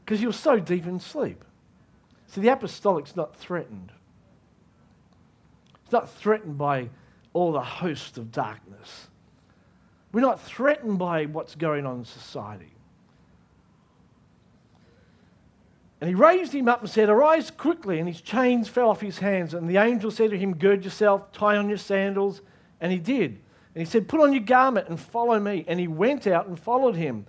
Because 0.05 0.21
he 0.21 0.27
was 0.27 0.37
so 0.37 0.59
deep 0.59 0.85
in 0.85 1.01
sleep. 1.01 1.43
See, 2.27 2.41
the 2.41 2.49
apostolic's 2.49 3.17
not 3.17 3.37
threatened. 3.37 3.93
It's 5.87 5.93
not 5.93 6.11
threatened 6.11 6.59
by 6.59 6.89
all 7.33 7.53
the 7.53 7.63
host 7.63 8.19
of 8.19 8.33
darkness. 8.33 9.07
We're 10.11 10.21
not 10.21 10.41
threatened 10.41 10.99
by 10.99 11.27
what's 11.27 11.55
going 11.55 11.87
on 11.87 11.99
in 11.99 12.05
society. 12.05 12.73
And 16.01 16.09
he 16.09 16.17
raised 16.17 16.53
him 16.53 16.69
up 16.69 16.81
and 16.81 16.91
said, 16.91 17.09
Arise 17.09 17.53
quickly. 17.53 18.01
And 18.01 18.09
his 18.09 18.21
chains 18.21 18.67
fell 18.67 18.91
off 18.91 19.01
his 19.01 19.21
hands. 19.21 19.55
And 19.55 19.71
the 19.71 19.77
angel 19.77 20.11
said 20.11 20.31
to 20.31 20.39
him, 20.39 20.57
Gird 20.57 20.83
yourself, 20.83 21.31
tie 21.31 21.57
on 21.57 21.69
your 21.69 21.79
sandals. 21.79 22.43
And 22.81 22.91
he 22.91 22.99
did. 22.99 23.39
And 23.75 23.85
he 23.85 23.85
said, 23.85 24.09
Put 24.09 24.21
on 24.21 24.33
your 24.33 24.43
garment 24.43 24.89
and 24.89 24.99
follow 24.99 25.39
me. 25.39 25.65
And 25.69 25.79
he 25.79 25.87
went 25.87 26.27
out 26.27 26.49
and 26.49 26.59
followed 26.59 26.97
him. 26.97 27.27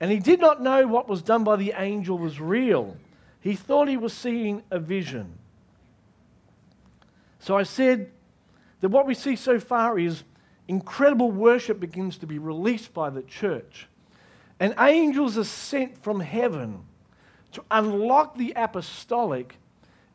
And 0.00 0.10
he 0.10 0.18
did 0.18 0.40
not 0.40 0.60
know 0.60 0.88
what 0.88 1.08
was 1.08 1.22
done 1.22 1.44
by 1.44 1.54
the 1.54 1.74
angel 1.76 2.18
was 2.18 2.40
real. 2.40 2.96
He 3.40 3.54
thought 3.54 3.86
he 3.86 3.96
was 3.96 4.12
seeing 4.12 4.64
a 4.72 4.80
vision. 4.80 5.38
So 7.40 7.56
I 7.56 7.64
said 7.64 8.10
that 8.80 8.90
what 8.90 9.06
we 9.06 9.14
see 9.14 9.34
so 9.34 9.58
far 9.58 9.98
is 9.98 10.22
incredible 10.68 11.30
worship 11.30 11.80
begins 11.80 12.18
to 12.18 12.26
be 12.26 12.38
released 12.38 12.94
by 12.94 13.10
the 13.10 13.22
church. 13.22 13.88
And 14.60 14.74
angels 14.78 15.36
are 15.36 15.44
sent 15.44 16.02
from 16.02 16.20
heaven 16.20 16.84
to 17.52 17.64
unlock 17.70 18.36
the 18.36 18.52
apostolic 18.54 19.56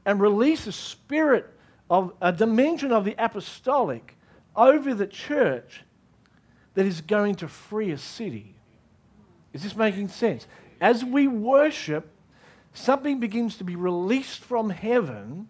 and 0.06 0.22
release 0.22 0.68
a 0.68 0.72
spirit 0.72 1.52
of 1.90 2.14
a 2.22 2.32
dimension 2.32 2.92
of 2.92 3.06
the 3.06 3.16
apostolic 3.18 4.16
over 4.56 4.94
the 4.94 5.08
church 5.08 5.84
that 6.76 6.86
is 6.86 7.02
going 7.02 7.36
to 7.36 7.48
free 7.48 7.92
a 7.92 7.98
city. 7.98 8.56
Is 9.52 9.64
this 9.64 9.76
making 9.76 10.10
sense? 10.10 10.48
As 10.80 11.04
we 11.04 11.28
worship, 11.28 12.10
something 12.74 13.20
begins 13.20 13.58
to 13.58 13.64
be 13.64 13.76
released 13.76 14.42
from 14.42 14.70
heaven. 14.70 15.48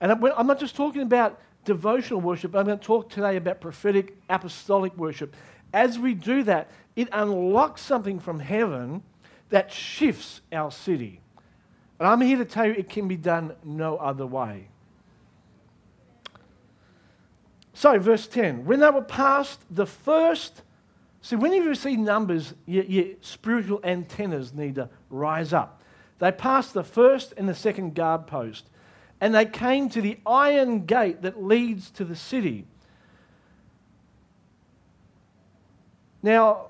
And 0.00 0.12
I'm 0.12 0.46
not 0.46 0.60
just 0.60 0.76
talking 0.76 1.02
about 1.02 1.40
devotional 1.64 2.20
worship, 2.20 2.54
I'm 2.54 2.66
going 2.66 2.78
to 2.78 2.84
talk 2.84 3.10
today 3.10 3.36
about 3.36 3.60
prophetic 3.60 4.16
apostolic 4.28 4.96
worship. 4.96 5.34
As 5.72 5.98
we 5.98 6.14
do 6.14 6.42
that, 6.44 6.70
it 6.94 7.08
unlocks 7.12 7.82
something 7.82 8.20
from 8.20 8.38
heaven 8.38 9.02
that 9.50 9.72
shifts 9.72 10.40
our 10.52 10.70
city. 10.70 11.20
And 11.98 12.08
I'm 12.08 12.20
here 12.20 12.38
to 12.38 12.44
tell 12.44 12.66
you 12.66 12.72
it 12.72 12.88
can 12.88 13.08
be 13.08 13.16
done 13.16 13.54
no 13.64 13.96
other 13.96 14.26
way. 14.26 14.68
So, 17.74 17.98
verse 17.98 18.26
10 18.26 18.64
when 18.64 18.80
they 18.80 18.90
were 18.90 19.02
past 19.02 19.60
the 19.70 19.86
first, 19.86 20.62
see, 21.20 21.36
when 21.36 21.52
you 21.52 21.74
see 21.74 21.96
numbers, 21.96 22.54
your, 22.64 22.84
your 22.84 23.16
spiritual 23.20 23.80
antennas 23.84 24.54
need 24.54 24.76
to 24.76 24.88
rise 25.10 25.52
up. 25.52 25.82
They 26.18 26.32
passed 26.32 26.72
the 26.72 26.84
first 26.84 27.34
and 27.36 27.46
the 27.46 27.54
second 27.54 27.94
guard 27.94 28.26
post, 28.26 28.70
and 29.20 29.34
they 29.34 29.46
came 29.46 29.88
to 29.90 30.00
the 30.00 30.18
iron 30.26 30.84
gate 30.84 31.22
that 31.22 31.42
leads 31.42 31.90
to 31.90 32.04
the 32.04 32.16
city. 32.16 32.66
Now, 36.22 36.66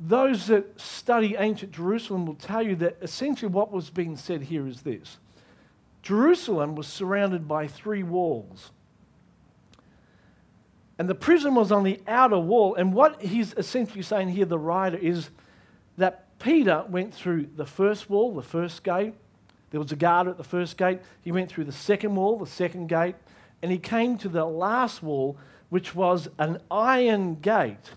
those 0.00 0.46
that 0.46 0.80
study 0.80 1.36
ancient 1.38 1.72
Jerusalem 1.72 2.24
will 2.24 2.34
tell 2.34 2.62
you 2.62 2.74
that 2.76 2.96
essentially 3.02 3.50
what 3.50 3.70
was 3.70 3.90
being 3.90 4.16
said 4.16 4.42
here 4.42 4.66
is 4.66 4.80
this 4.80 5.18
Jerusalem 6.02 6.74
was 6.74 6.86
surrounded 6.86 7.46
by 7.46 7.66
three 7.66 8.02
walls. 8.02 8.70
And 10.98 11.08
the 11.08 11.14
prison 11.14 11.54
was 11.54 11.72
on 11.72 11.82
the 11.82 12.00
outer 12.06 12.38
wall. 12.38 12.74
And 12.74 12.92
what 12.92 13.22
he's 13.22 13.54
essentially 13.54 14.02
saying 14.02 14.28
here, 14.30 14.44
the 14.44 14.58
writer, 14.58 14.98
is 14.98 15.30
that 15.96 16.38
Peter 16.38 16.84
went 16.88 17.14
through 17.14 17.48
the 17.56 17.64
first 17.64 18.10
wall, 18.10 18.34
the 18.34 18.42
first 18.42 18.84
gate. 18.84 19.14
There 19.70 19.80
was 19.80 19.92
a 19.92 19.96
guard 19.96 20.28
at 20.28 20.36
the 20.36 20.44
first 20.44 20.76
gate. 20.76 21.00
He 21.22 21.32
went 21.32 21.50
through 21.50 21.64
the 21.64 21.72
second 21.72 22.16
wall, 22.16 22.38
the 22.38 22.46
second 22.46 22.88
gate. 22.88 23.14
And 23.62 23.70
he 23.70 23.78
came 23.78 24.18
to 24.18 24.28
the 24.28 24.44
last 24.44 25.02
wall, 25.02 25.36
which 25.68 25.94
was 25.94 26.28
an 26.38 26.60
iron 26.70 27.36
gate 27.36 27.92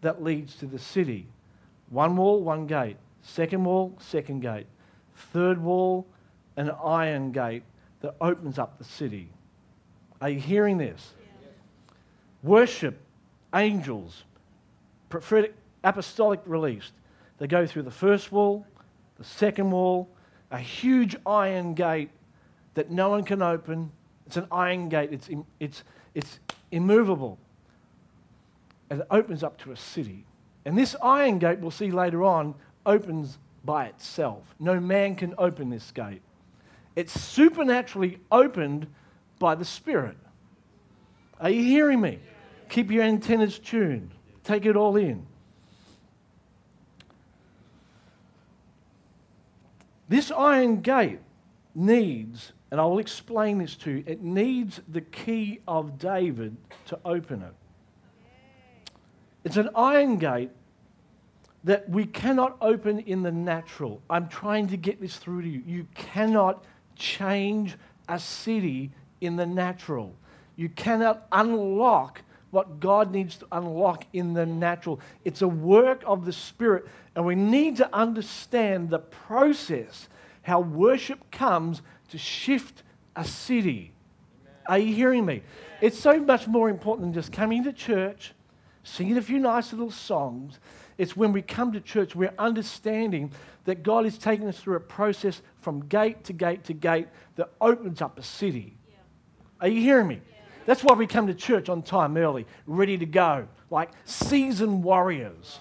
that 0.00 0.22
leads 0.22 0.56
to 0.56 0.66
the 0.66 0.78
city. 0.78 1.26
One 1.90 2.16
wall, 2.16 2.42
one 2.42 2.66
gate. 2.66 2.96
Second 3.22 3.64
wall, 3.64 3.94
second 4.00 4.40
gate. 4.40 4.66
Third 5.32 5.62
wall, 5.62 6.06
an 6.56 6.70
iron 6.82 7.32
gate 7.32 7.62
that 8.00 8.14
opens 8.20 8.58
up 8.58 8.78
the 8.78 8.84
city. 8.84 9.28
Are 10.20 10.30
you 10.30 10.40
hearing 10.40 10.78
this? 10.78 11.12
Yeah. 11.20 11.48
Worship, 12.42 12.98
angels, 13.54 14.24
prophetic, 15.08 15.54
apostolic 15.84 16.40
released. 16.46 16.92
They 17.38 17.46
go 17.46 17.66
through 17.66 17.82
the 17.82 17.90
first 17.90 18.32
wall, 18.32 18.66
the 19.18 19.24
second 19.24 19.70
wall, 19.70 20.08
a 20.52 20.58
huge 20.58 21.16
iron 21.26 21.74
gate 21.74 22.10
that 22.74 22.90
no 22.90 23.08
one 23.08 23.24
can 23.24 23.42
open. 23.42 23.90
It's 24.26 24.36
an 24.36 24.46
iron 24.52 24.88
gate, 24.88 25.10
it's, 25.12 25.28
it's, 25.58 25.82
it's 26.14 26.38
immovable. 26.70 27.38
And 28.90 29.00
it 29.00 29.06
opens 29.10 29.42
up 29.42 29.58
to 29.62 29.72
a 29.72 29.76
city. 29.76 30.24
And 30.64 30.78
this 30.78 30.94
iron 31.02 31.38
gate, 31.38 31.58
we'll 31.58 31.70
see 31.70 31.90
later 31.90 32.22
on, 32.22 32.54
opens 32.86 33.38
by 33.64 33.86
itself. 33.86 34.44
No 34.60 34.78
man 34.78 35.16
can 35.16 35.34
open 35.38 35.70
this 35.70 35.90
gate. 35.90 36.22
It's 36.94 37.18
supernaturally 37.18 38.20
opened 38.30 38.86
by 39.38 39.54
the 39.54 39.64
Spirit. 39.64 40.16
Are 41.40 41.50
you 41.50 41.64
hearing 41.64 42.00
me? 42.00 42.20
Keep 42.68 42.90
your 42.90 43.02
antennas 43.02 43.58
tuned. 43.58 44.10
take 44.44 44.66
it 44.66 44.76
all 44.76 44.96
in. 44.96 45.26
This 50.12 50.30
iron 50.30 50.82
gate 50.82 51.20
needs, 51.74 52.52
and 52.70 52.78
I 52.78 52.84
will 52.84 52.98
explain 52.98 53.56
this 53.56 53.76
to 53.76 53.90
you, 53.90 54.04
it 54.06 54.20
needs 54.20 54.78
the 54.86 55.00
key 55.00 55.60
of 55.66 55.98
David 55.98 56.54
to 56.88 56.98
open 57.02 57.40
it. 57.40 57.54
It's 59.42 59.56
an 59.56 59.70
iron 59.74 60.18
gate 60.18 60.50
that 61.64 61.88
we 61.88 62.04
cannot 62.04 62.58
open 62.60 62.98
in 62.98 63.22
the 63.22 63.32
natural. 63.32 64.02
I'm 64.10 64.28
trying 64.28 64.66
to 64.66 64.76
get 64.76 65.00
this 65.00 65.16
through 65.16 65.40
to 65.44 65.48
you. 65.48 65.62
You 65.66 65.86
cannot 65.94 66.62
change 66.94 67.78
a 68.06 68.18
city 68.18 68.90
in 69.22 69.36
the 69.36 69.46
natural. 69.46 70.14
You 70.56 70.68
cannot 70.68 71.26
unlock 71.32 72.20
what 72.52 72.80
God 72.80 73.10
needs 73.10 73.38
to 73.38 73.46
unlock 73.50 74.04
in 74.12 74.34
the 74.34 74.44
natural. 74.44 75.00
It's 75.24 75.40
a 75.40 75.48
work 75.48 76.02
of 76.06 76.26
the 76.26 76.32
Spirit, 76.34 76.86
and 77.16 77.24
we 77.24 77.34
need 77.34 77.78
to 77.78 77.96
understand 77.96 78.90
the 78.90 78.98
process 78.98 80.08
how 80.42 80.60
worship 80.60 81.30
comes 81.30 81.80
to 82.10 82.18
shift 82.18 82.82
a 83.16 83.24
city. 83.24 83.92
Amen. 84.42 84.54
Are 84.68 84.78
you 84.78 84.94
hearing 84.94 85.24
me? 85.24 85.42
It's 85.80 85.98
so 85.98 86.20
much 86.20 86.46
more 86.46 86.68
important 86.68 87.06
than 87.06 87.14
just 87.14 87.32
coming 87.32 87.64
to 87.64 87.72
church, 87.72 88.34
singing 88.84 89.16
a 89.16 89.22
few 89.22 89.38
nice 89.38 89.72
little 89.72 89.90
songs. 89.90 90.60
It's 90.98 91.16
when 91.16 91.32
we 91.32 91.40
come 91.40 91.72
to 91.72 91.80
church, 91.80 92.14
we're 92.14 92.34
understanding 92.38 93.32
that 93.64 93.82
God 93.82 94.04
is 94.04 94.18
taking 94.18 94.46
us 94.46 94.60
through 94.60 94.76
a 94.76 94.80
process 94.80 95.40
from 95.62 95.86
gate 95.86 96.24
to 96.24 96.34
gate 96.34 96.64
to 96.64 96.74
gate 96.74 97.08
that 97.36 97.50
opens 97.62 98.02
up 98.02 98.18
a 98.18 98.22
city. 98.22 98.76
Yeah. 98.90 98.96
Are 99.62 99.68
you 99.68 99.80
hearing 99.80 100.08
me? 100.08 100.20
That's 100.66 100.84
why 100.84 100.94
we 100.94 101.06
come 101.06 101.26
to 101.26 101.34
church 101.34 101.68
on 101.68 101.82
time 101.82 102.16
early, 102.16 102.46
ready 102.66 102.96
to 102.98 103.06
go, 103.06 103.48
like 103.70 103.90
seasoned 104.04 104.84
warriors. 104.84 105.60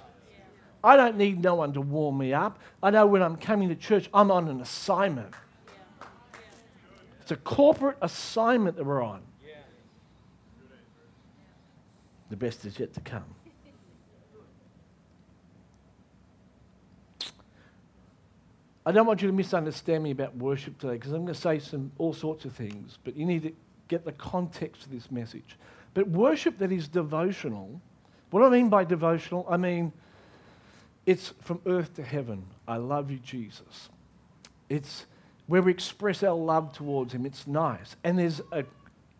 I 0.83 0.95
don't 0.95 1.17
need 1.17 1.41
no 1.41 1.55
one 1.55 1.73
to 1.73 1.81
warm 1.81 2.17
me 2.17 2.33
up. 2.33 2.59
I 2.81 2.89
know 2.89 3.05
when 3.05 3.21
I'm 3.21 3.37
coming 3.37 3.69
to 3.69 3.75
church, 3.75 4.09
I'm 4.13 4.31
on 4.31 4.47
an 4.47 4.61
assignment. 4.61 5.33
It's 7.21 7.31
a 7.31 7.35
corporate 7.35 7.97
assignment 8.01 8.77
that 8.77 8.85
we're 8.85 9.03
on. 9.03 9.21
The 12.29 12.37
best 12.37 12.65
is 12.65 12.79
yet 12.79 12.93
to 12.93 13.01
come. 13.01 13.25
I 18.85 18.91
don't 18.91 19.05
want 19.05 19.21
you 19.21 19.27
to 19.27 19.33
misunderstand 19.33 20.03
me 20.03 20.11
about 20.11 20.35
worship 20.37 20.79
today 20.79 20.93
because 20.93 21.11
I'm 21.11 21.23
going 21.23 21.35
to 21.35 21.39
say 21.39 21.59
some 21.59 21.91
all 21.99 22.13
sorts 22.13 22.45
of 22.45 22.53
things, 22.53 22.97
but 23.03 23.15
you 23.15 23.25
need 23.25 23.43
to 23.43 23.51
get 23.91 24.05
the 24.05 24.13
context 24.13 24.85
of 24.85 24.91
this 24.91 25.11
message. 25.11 25.57
But 25.93 26.07
worship 26.07 26.57
that 26.59 26.71
is 26.71 26.87
devotional, 26.87 27.81
what 28.29 28.39
do 28.39 28.45
I 28.47 28.49
mean 28.49 28.69
by 28.69 28.85
devotional? 28.85 29.45
I 29.49 29.57
mean 29.57 29.91
it's 31.05 31.33
from 31.41 31.61
earth 31.65 31.93
to 31.95 32.03
heaven. 32.03 32.45
I 32.67 32.77
love 32.77 33.11
you, 33.11 33.17
Jesus. 33.19 33.89
It's 34.69 35.05
where 35.47 35.61
we 35.61 35.71
express 35.71 36.23
our 36.23 36.35
love 36.35 36.71
towards 36.71 37.13
Him. 37.13 37.25
It's 37.25 37.45
nice. 37.45 37.97
And 38.05 38.17
there's 38.17 38.39
a, 38.53 38.63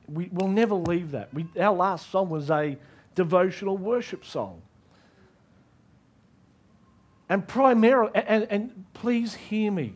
we, 0.08 0.30
will 0.32 0.48
never 0.48 0.76
leave 0.76 1.12
that. 1.12 1.34
We, 1.34 1.48
our 1.60 1.76
last 1.76 2.10
song 2.12 2.30
was 2.30 2.50
a 2.50 2.78
devotional 3.14 3.78
worship 3.78 4.24
song. 4.24 4.62
And 7.28 7.46
primarily, 7.46 8.12
and, 8.16 8.48
and 8.50 8.86
please 8.94 9.34
hear 9.34 9.72
me, 9.72 9.96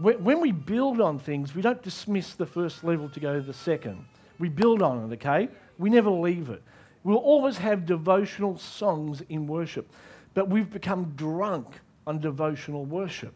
when 0.00 0.40
we 0.40 0.52
build 0.52 1.00
on 1.00 1.18
things, 1.18 1.54
we 1.54 1.62
don't 1.62 1.82
dismiss 1.82 2.34
the 2.34 2.46
first 2.46 2.84
level 2.84 3.08
to 3.10 3.20
go 3.20 3.34
to 3.34 3.40
the 3.40 3.52
second. 3.52 4.04
We 4.38 4.48
build 4.48 4.82
on 4.82 5.10
it, 5.10 5.14
okay? 5.14 5.48
We 5.78 5.90
never 5.90 6.10
leave 6.10 6.50
it. 6.50 6.62
We'll 7.04 7.16
always 7.18 7.56
have 7.58 7.86
devotional 7.86 8.58
songs 8.58 9.22
in 9.28 9.46
worship, 9.46 9.88
but 10.34 10.48
we've 10.48 10.70
become 10.70 11.12
drunk 11.16 11.66
on 12.06 12.20
devotional 12.20 12.84
worship. 12.84 13.32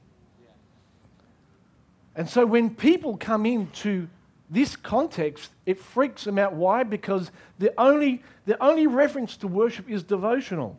And 2.16 2.28
so 2.28 2.44
when 2.44 2.74
people 2.74 3.16
come 3.16 3.46
into 3.46 4.08
this 4.50 4.74
context, 4.74 5.52
it 5.64 5.78
freaks 5.78 6.24
them 6.24 6.38
out. 6.38 6.54
Why? 6.54 6.82
Because 6.82 7.30
the 7.58 7.72
only, 7.78 8.22
the 8.46 8.60
only 8.62 8.86
reference 8.88 9.36
to 9.38 9.46
worship 9.46 9.88
is 9.88 10.02
devotional. 10.02 10.76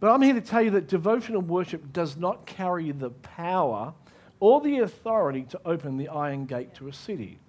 But 0.00 0.10
I'm 0.10 0.22
here 0.22 0.34
to 0.34 0.40
tell 0.40 0.62
you 0.62 0.70
that 0.72 0.86
devotional 0.86 1.42
worship 1.42 1.92
does 1.92 2.16
not 2.16 2.46
carry 2.46 2.92
the 2.92 3.10
power 3.10 3.94
or 4.40 4.60
the 4.60 4.78
authority 4.78 5.42
to 5.50 5.60
open 5.64 5.96
the 5.96 6.08
iron 6.08 6.46
gate 6.46 6.74
to 6.74 6.88
a 6.88 6.92
city. 6.92 7.40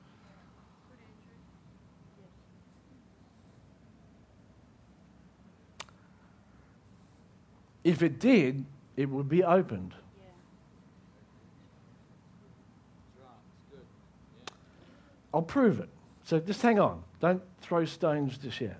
If 7.84 8.02
it 8.02 8.20
did, 8.20 8.66
it 8.98 9.10
would 9.10 9.30
be 9.30 9.44
opened. 9.44 9.94
I'll 15.34 15.42
prove 15.44 15.80
it. 15.80 15.90
So 16.24 16.40
just 16.40 16.62
hang 16.62 16.80
on. 16.80 17.04
Don't 17.20 17.42
throw 17.62 17.86
stones 17.86 18.38
just 18.38 18.60
yet. 18.60 18.80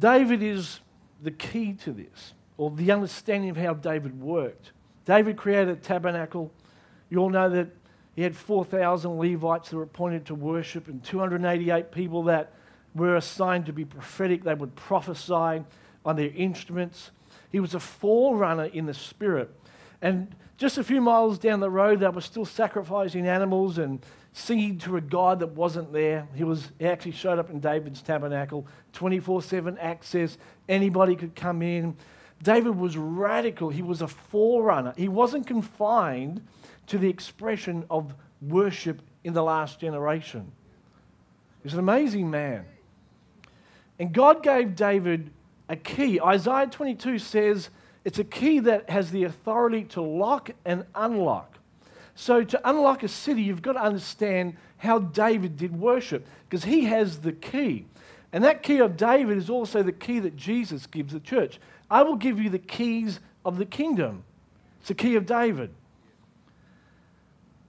David 0.00 0.42
is 0.42 0.80
the 1.22 1.30
key 1.30 1.74
to 1.74 1.92
this, 1.92 2.34
or 2.56 2.70
the 2.70 2.90
understanding 2.90 3.50
of 3.50 3.56
how 3.56 3.74
David 3.74 4.18
worked. 4.20 4.72
David 5.04 5.36
created 5.36 5.68
a 5.68 5.76
tabernacle. 5.76 6.50
You 7.10 7.18
all 7.18 7.28
know 7.28 7.50
that 7.50 7.68
he 8.16 8.22
had 8.22 8.34
4,000 8.34 9.18
Levites 9.18 9.70
that 9.70 9.76
were 9.76 9.82
appointed 9.82 10.26
to 10.26 10.34
worship 10.34 10.88
and 10.88 11.04
288 11.04 11.92
people 11.92 12.22
that 12.24 12.54
were 12.94 13.16
assigned 13.16 13.66
to 13.66 13.72
be 13.72 13.84
prophetic. 13.84 14.42
They 14.42 14.54
would 14.54 14.74
prophesy 14.74 15.64
on 16.04 16.16
their 16.16 16.30
instruments. 16.34 17.10
He 17.52 17.60
was 17.60 17.74
a 17.74 17.80
forerunner 17.80 18.64
in 18.64 18.86
the 18.86 18.94
spirit. 18.94 19.50
And 20.00 20.34
just 20.56 20.78
a 20.78 20.84
few 20.84 21.00
miles 21.00 21.38
down 21.38 21.60
the 21.60 21.70
road, 21.70 22.00
they 22.00 22.08
were 22.08 22.20
still 22.20 22.46
sacrificing 22.46 23.26
animals 23.26 23.78
and 23.78 24.04
singing 24.32 24.78
to 24.78 24.96
a 24.96 25.00
God 25.00 25.40
that 25.40 25.48
wasn't 25.48 25.92
there. 25.92 26.28
He, 26.34 26.44
was, 26.44 26.70
he 26.78 26.86
actually 26.86 27.12
showed 27.12 27.38
up 27.38 27.50
in 27.50 27.60
David's 27.60 28.02
tabernacle, 28.02 28.66
24 28.92 29.42
7 29.42 29.78
access. 29.78 30.38
Anybody 30.68 31.16
could 31.16 31.34
come 31.34 31.62
in. 31.62 31.96
David 32.42 32.76
was 32.76 32.96
radical. 32.96 33.68
He 33.68 33.82
was 33.82 34.00
a 34.00 34.08
forerunner. 34.08 34.94
He 34.96 35.08
wasn't 35.08 35.46
confined 35.46 36.46
to 36.86 36.98
the 36.98 37.08
expression 37.08 37.84
of 37.90 38.14
worship 38.40 39.02
in 39.24 39.34
the 39.34 39.42
last 39.42 39.78
generation. 39.80 40.50
He's 41.62 41.74
an 41.74 41.78
amazing 41.78 42.30
man. 42.30 42.64
And 43.98 44.12
God 44.12 44.42
gave 44.42 44.74
David 44.74 45.30
a 45.68 45.76
key. 45.76 46.20
Isaiah 46.20 46.66
22 46.66 47.18
says 47.18 47.68
it's 48.04 48.18
a 48.18 48.24
key 48.24 48.60
that 48.60 48.88
has 48.88 49.10
the 49.10 49.24
authority 49.24 49.84
to 49.84 50.00
lock 50.00 50.50
and 50.64 50.86
unlock. 50.94 51.49
So, 52.20 52.44
to 52.44 52.68
unlock 52.68 53.02
a 53.02 53.08
city, 53.08 53.40
you've 53.40 53.62
got 53.62 53.72
to 53.72 53.82
understand 53.82 54.58
how 54.76 54.98
David 54.98 55.56
did 55.56 55.74
worship 55.80 56.26
because 56.46 56.62
he 56.62 56.84
has 56.84 57.20
the 57.20 57.32
key. 57.32 57.86
And 58.30 58.44
that 58.44 58.62
key 58.62 58.76
of 58.80 58.98
David 58.98 59.38
is 59.38 59.48
also 59.48 59.82
the 59.82 59.90
key 59.90 60.18
that 60.18 60.36
Jesus 60.36 60.86
gives 60.86 61.14
the 61.14 61.20
church. 61.20 61.58
I 61.90 62.02
will 62.02 62.16
give 62.16 62.38
you 62.38 62.50
the 62.50 62.58
keys 62.58 63.20
of 63.42 63.56
the 63.56 63.64
kingdom. 63.64 64.22
It's 64.80 64.88
the 64.88 64.94
key 64.94 65.16
of 65.16 65.24
David. 65.24 65.70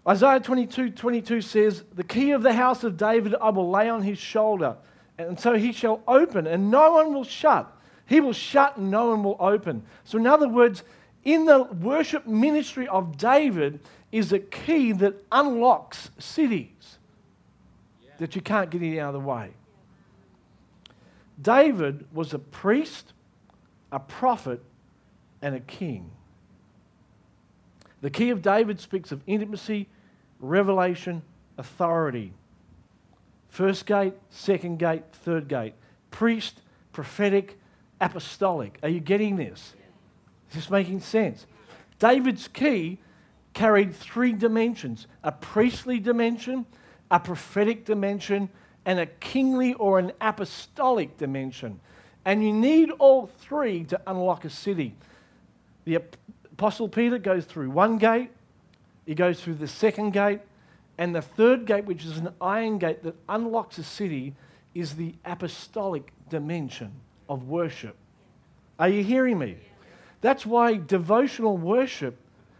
Isaiah 0.05 0.41
22 0.41 0.89
22 0.89 1.39
says, 1.39 1.85
The 1.93 2.03
key 2.03 2.31
of 2.31 2.43
the 2.43 2.51
house 2.51 2.83
of 2.83 2.97
David 2.97 3.35
I 3.41 3.51
will 3.51 3.69
lay 3.69 3.87
on 3.87 4.01
his 4.01 4.19
shoulder, 4.19 4.75
and 5.17 5.39
so 5.39 5.53
he 5.53 5.71
shall 5.71 6.03
open, 6.09 6.45
and 6.45 6.69
no 6.69 6.91
one 6.91 7.13
will 7.13 7.23
shut. 7.23 7.71
He 8.05 8.19
will 8.19 8.33
shut, 8.33 8.75
and 8.75 8.91
no 8.91 9.11
one 9.11 9.23
will 9.23 9.37
open. 9.39 9.83
So, 10.03 10.17
in 10.17 10.27
other 10.27 10.49
words, 10.49 10.83
in 11.23 11.45
the 11.45 11.63
worship 11.63 12.25
ministry 12.25 12.87
of 12.87 13.17
David 13.17 13.79
is 14.11 14.33
a 14.33 14.39
key 14.39 14.91
that 14.93 15.23
unlocks 15.31 16.09
cities 16.19 16.97
that 18.17 18.35
you 18.35 18.41
can't 18.41 18.69
get 18.69 18.81
any 18.81 18.99
other 18.99 19.19
way. 19.19 19.51
David 21.41 22.05
was 22.13 22.33
a 22.33 22.39
priest, 22.39 23.13
a 23.91 23.99
prophet, 23.99 24.61
and 25.41 25.55
a 25.55 25.59
king. 25.59 26.11
The 28.01 28.09
key 28.09 28.29
of 28.29 28.41
David 28.41 28.79
speaks 28.79 29.11
of 29.11 29.21
intimacy, 29.25 29.87
revelation, 30.39 31.23
authority. 31.57 32.33
First 33.49 33.85
gate, 33.85 34.13
second 34.29 34.79
gate, 34.79 35.03
third 35.13 35.47
gate. 35.47 35.73
Priest, 36.09 36.61
prophetic, 36.93 37.59
apostolic. 37.99 38.79
Are 38.83 38.89
you 38.89 38.99
getting 38.99 39.35
this? 39.35 39.75
Is 40.51 40.55
this 40.55 40.69
making 40.69 40.99
sense? 40.99 41.47
David's 41.97 42.47
key 42.49 42.99
carried 43.53 43.95
three 43.95 44.33
dimensions 44.33 45.07
a 45.23 45.31
priestly 45.31 45.99
dimension, 45.99 46.65
a 47.09 47.19
prophetic 47.19 47.85
dimension, 47.85 48.49
and 48.85 48.99
a 48.99 49.05
kingly 49.05 49.73
or 49.75 49.97
an 49.97 50.11
apostolic 50.19 51.17
dimension. 51.17 51.79
And 52.25 52.43
you 52.43 52.51
need 52.51 52.91
all 52.91 53.27
three 53.39 53.85
to 53.85 54.01
unlock 54.05 54.43
a 54.43 54.49
city. 54.49 54.95
The 55.85 55.99
Apostle 56.51 56.89
Peter 56.89 57.17
goes 57.17 57.45
through 57.45 57.69
one 57.71 57.97
gate, 57.97 58.31
he 59.05 59.15
goes 59.15 59.41
through 59.41 59.55
the 59.55 59.67
second 59.67 60.11
gate, 60.11 60.41
And 60.97 61.15
the 61.15 61.21
third 61.21 61.65
gate, 61.65 61.85
which 61.85 62.05
is 62.05 62.17
an 62.17 62.33
iron 62.41 62.77
gate 62.77 63.03
that 63.03 63.15
unlocks 63.29 63.77
a 63.77 63.83
city, 63.83 64.35
is 64.75 64.95
the 64.95 65.15
apostolic 65.25 66.11
dimension 66.29 66.91
of 67.29 67.47
worship. 67.47 67.95
Are 68.77 68.89
you 68.89 69.03
hearing 69.03 69.39
me? 69.39 69.57
That's 70.21 70.45
why 70.45 70.75
devotional 70.75 71.57
worship 71.57 72.17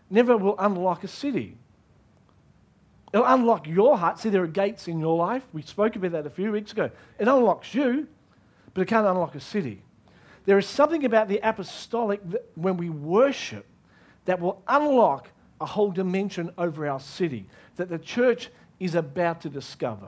never 0.09 0.35
will 0.35 0.55
unlock 0.59 1.03
a 1.03 1.07
city. 1.07 1.57
It'll 3.13 3.25
unlock 3.25 3.67
your 3.67 3.97
heart. 3.97 4.19
See, 4.19 4.29
there 4.29 4.43
are 4.43 4.47
gates 4.47 4.87
in 4.87 4.99
your 4.99 5.17
life. 5.17 5.43
We 5.53 5.61
spoke 5.61 5.95
about 5.95 6.11
that 6.13 6.25
a 6.25 6.29
few 6.29 6.51
weeks 6.51 6.71
ago. 6.71 6.89
It 7.19 7.27
unlocks 7.27 7.73
you, 7.73 8.07
but 8.73 8.81
it 8.81 8.87
can't 8.87 9.05
unlock 9.05 9.35
a 9.35 9.39
city. 9.39 9.83
There 10.45 10.57
is 10.57 10.65
something 10.65 11.05
about 11.05 11.27
the 11.27 11.39
apostolic 11.43 12.21
when 12.55 12.77
we 12.77 12.89
worship 12.89 13.65
that 14.25 14.39
will 14.39 14.61
unlock 14.67 15.29
a 15.59 15.65
whole 15.65 15.91
dimension 15.91 16.51
over 16.57 16.87
our 16.87 16.99
city 16.99 17.45
that 17.75 17.89
the 17.89 17.99
church 17.99 18.49
is 18.79 18.95
about 18.95 19.41
to 19.41 19.49
discover. 19.49 20.07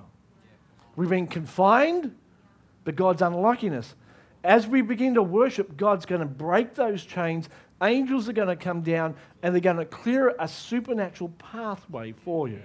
We've 0.96 1.10
been 1.10 1.28
confined, 1.28 2.16
but 2.84 2.96
God's 2.96 3.22
unlocking 3.22 3.74
us. 3.74 3.94
As 4.43 4.67
we 4.67 4.82
begin 4.82 5.13
to 5.13 5.23
worship, 5.23 5.77
God's 5.77 6.06
going 6.06 6.21
to 6.21 6.27
break 6.27 6.75
those 6.75 7.03
chains. 7.03 7.47
Angels 7.82 8.27
are 8.27 8.34
going 8.34 8.49
to 8.49 8.56
come 8.56 8.82
down 8.82 9.15
and 9.41 9.53
they're 9.53 9.62
going 9.62 9.77
to 9.77 9.86
clear 9.86 10.36
a 10.39 10.47
supernatural 10.47 11.29
pathway 11.38 12.12
for 12.12 12.47
you. 12.47 12.62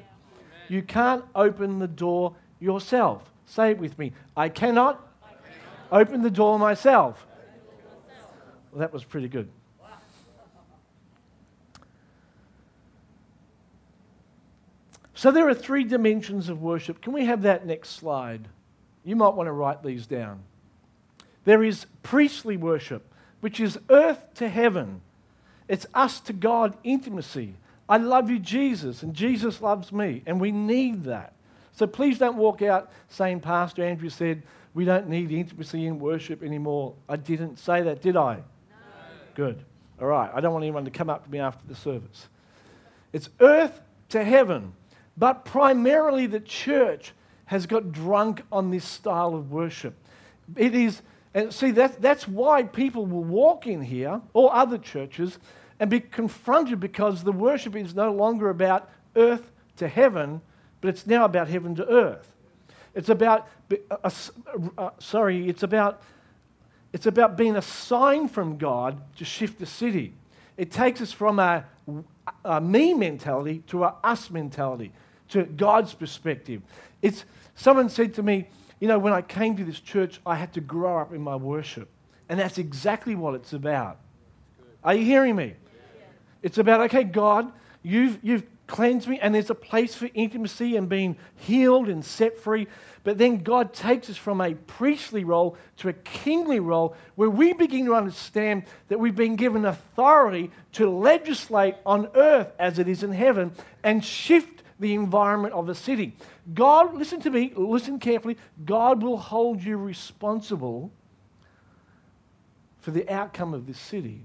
You 0.68 0.82
can't 0.82 1.24
open 1.34 1.78
the 1.78 1.88
door 1.88 2.34
yourself. 2.60 3.30
Say 3.46 3.70
it 3.70 3.78
with 3.78 3.98
me. 3.98 4.12
I 4.36 4.48
cannot, 4.48 5.08
I 5.22 5.28
cannot. 5.28 6.08
open 6.08 6.22
the 6.22 6.30
door 6.30 6.58
myself. 6.58 7.26
Well, 8.72 8.80
that 8.80 8.92
was 8.92 9.04
pretty 9.04 9.28
good. 9.28 9.48
So 15.14 15.32
there 15.32 15.48
are 15.48 15.54
three 15.54 15.82
dimensions 15.82 16.48
of 16.48 16.62
worship. 16.62 17.00
Can 17.00 17.12
we 17.12 17.24
have 17.24 17.42
that 17.42 17.66
next 17.66 17.90
slide? 17.90 18.46
You 19.04 19.16
might 19.16 19.34
want 19.34 19.48
to 19.48 19.52
write 19.52 19.82
these 19.82 20.06
down. 20.06 20.44
There 21.48 21.64
is 21.64 21.86
priestly 22.02 22.58
worship, 22.58 23.10
which 23.40 23.58
is 23.58 23.78
earth 23.88 24.34
to 24.34 24.50
heaven. 24.50 25.00
It's 25.66 25.86
us 25.94 26.20
to 26.20 26.34
God 26.34 26.76
intimacy. 26.84 27.54
I 27.88 27.96
love 27.96 28.28
you, 28.28 28.38
Jesus, 28.38 29.02
and 29.02 29.14
Jesus 29.14 29.62
loves 29.62 29.90
me, 29.90 30.22
and 30.26 30.42
we 30.42 30.52
need 30.52 31.04
that. 31.04 31.32
So 31.72 31.86
please 31.86 32.18
don't 32.18 32.36
walk 32.36 32.60
out 32.60 32.92
saying, 33.08 33.40
Pastor 33.40 33.82
Andrew 33.82 34.10
said, 34.10 34.42
we 34.74 34.84
don't 34.84 35.08
need 35.08 35.32
intimacy 35.32 35.86
in 35.86 35.98
worship 35.98 36.42
anymore. 36.42 36.92
I 37.08 37.16
didn't 37.16 37.58
say 37.58 37.80
that, 37.80 38.02
did 38.02 38.14
I? 38.14 38.34
No. 38.34 38.42
Good. 39.34 39.64
All 40.02 40.06
right. 40.06 40.30
I 40.34 40.42
don't 40.42 40.52
want 40.52 40.64
anyone 40.64 40.84
to 40.84 40.90
come 40.90 41.08
up 41.08 41.24
to 41.24 41.30
me 41.30 41.38
after 41.38 41.66
the 41.66 41.74
service. 41.74 42.28
It's 43.14 43.30
earth 43.40 43.80
to 44.10 44.22
heaven, 44.22 44.74
but 45.16 45.46
primarily 45.46 46.26
the 46.26 46.40
church 46.40 47.14
has 47.46 47.64
got 47.64 47.90
drunk 47.90 48.42
on 48.52 48.70
this 48.70 48.84
style 48.84 49.34
of 49.34 49.50
worship. 49.50 49.94
It 50.54 50.74
is, 50.74 51.00
and 51.34 51.52
see, 51.52 51.70
that, 51.72 52.00
that's 52.00 52.26
why 52.26 52.62
people 52.62 53.06
will 53.06 53.24
walk 53.24 53.66
in 53.66 53.82
here 53.82 54.20
or 54.32 54.52
other 54.54 54.78
churches 54.78 55.38
and 55.78 55.90
be 55.90 56.00
confronted 56.00 56.80
because 56.80 57.22
the 57.22 57.32
worship 57.32 57.76
is 57.76 57.94
no 57.94 58.12
longer 58.12 58.50
about 58.50 58.90
earth 59.14 59.50
to 59.76 59.88
heaven, 59.88 60.40
but 60.80 60.88
it's 60.88 61.06
now 61.06 61.24
about 61.24 61.48
heaven 61.48 61.74
to 61.76 61.88
earth. 61.88 62.32
It's 62.94 63.10
about, 63.10 63.48
uh, 63.90 64.10
uh, 64.76 64.90
sorry, 64.98 65.48
it's 65.48 65.62
about, 65.62 66.02
it's 66.92 67.06
about 67.06 67.36
being 67.36 67.56
a 67.56 67.62
sign 67.62 68.28
from 68.28 68.56
God 68.56 69.00
to 69.16 69.24
shift 69.24 69.58
the 69.58 69.66
city. 69.66 70.14
It 70.56 70.72
takes 70.72 71.00
us 71.00 71.12
from 71.12 71.38
a, 71.38 71.64
a 72.44 72.60
me 72.60 72.94
mentality 72.94 73.62
to 73.68 73.84
a 73.84 73.94
us 74.02 74.30
mentality, 74.30 74.92
to 75.28 75.44
God's 75.44 75.94
perspective. 75.94 76.62
It's, 77.02 77.24
someone 77.54 77.88
said 77.90 78.14
to 78.14 78.22
me, 78.22 78.48
you 78.80 78.88
know, 78.88 78.98
when 78.98 79.12
I 79.12 79.22
came 79.22 79.56
to 79.56 79.64
this 79.64 79.80
church, 79.80 80.20
I 80.24 80.36
had 80.36 80.52
to 80.54 80.60
grow 80.60 80.98
up 80.98 81.12
in 81.12 81.20
my 81.20 81.36
worship. 81.36 81.88
And 82.28 82.38
that's 82.38 82.58
exactly 82.58 83.14
what 83.14 83.34
it's 83.34 83.52
about. 83.52 83.98
Are 84.84 84.94
you 84.94 85.04
hearing 85.04 85.36
me? 85.36 85.54
It's 86.42 86.58
about, 86.58 86.80
okay, 86.82 87.04
God, 87.04 87.52
you've, 87.82 88.18
you've 88.22 88.44
cleansed 88.68 89.08
me, 89.08 89.18
and 89.18 89.34
there's 89.34 89.50
a 89.50 89.54
place 89.54 89.94
for 89.94 90.08
intimacy 90.14 90.76
and 90.76 90.88
being 90.88 91.16
healed 91.36 91.88
and 91.88 92.04
set 92.04 92.38
free. 92.38 92.68
But 93.02 93.18
then 93.18 93.38
God 93.38 93.72
takes 93.72 94.08
us 94.10 94.16
from 94.16 94.40
a 94.40 94.54
priestly 94.54 95.24
role 95.24 95.56
to 95.78 95.88
a 95.88 95.92
kingly 95.92 96.60
role 96.60 96.94
where 97.16 97.30
we 97.30 97.54
begin 97.54 97.86
to 97.86 97.94
understand 97.94 98.64
that 98.88 99.00
we've 99.00 99.16
been 99.16 99.36
given 99.36 99.64
authority 99.64 100.50
to 100.72 100.88
legislate 100.90 101.74
on 101.86 102.08
earth 102.14 102.52
as 102.58 102.78
it 102.78 102.86
is 102.86 103.02
in 103.02 103.12
heaven 103.12 103.52
and 103.82 104.04
shift 104.04 104.62
the 104.78 104.94
environment 104.94 105.54
of 105.54 105.68
a 105.68 105.74
city. 105.74 106.14
God, 106.54 106.94
listen 106.94 107.20
to 107.20 107.30
me, 107.30 107.52
listen 107.54 107.98
carefully, 107.98 108.38
God 108.64 109.02
will 109.02 109.18
hold 109.18 109.62
you 109.62 109.76
responsible 109.76 110.90
for 112.80 112.90
the 112.90 113.08
outcome 113.12 113.52
of 113.52 113.66
this 113.66 113.78
city. 113.78 114.24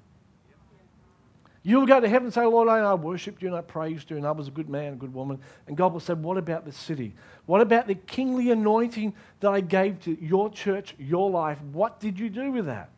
You'll 1.65 1.86
go 1.86 1.99
to 2.01 2.09
heaven 2.09 2.25
and 2.25 2.33
say, 2.33 2.45
Lord, 2.45 2.67
I 2.67 2.93
worshipped 2.93 3.41
you 3.41 3.47
and 3.47 3.55
I 3.55 3.62
praised 3.62 4.12
you 4.12 4.17
and 4.17 4.27
I 4.27 4.31
was 4.31 4.49
a 4.49 4.51
good 4.51 4.67
man, 4.67 4.93
a 4.93 4.95
good 4.97 5.13
woman. 5.13 5.39
And 5.67 5.77
God 5.77 5.93
will 5.93 6.01
say, 6.01 6.13
What 6.13 6.38
about 6.38 6.65
the 6.65 6.73
city? 6.73 7.15
What 7.45 7.62
about 7.62 7.88
the 7.88 7.95
kingly 7.95 8.51
anointing 8.51 9.13
that 9.39 9.49
I 9.49 9.62
gave 9.62 10.01
to 10.01 10.21
your 10.21 10.49
church, 10.49 10.93
your 10.99 11.29
life? 11.29 11.57
What 11.71 12.01
did 12.01 12.19
you 12.19 12.29
do 12.29 12.51
with 12.51 12.65
that? 12.65 12.89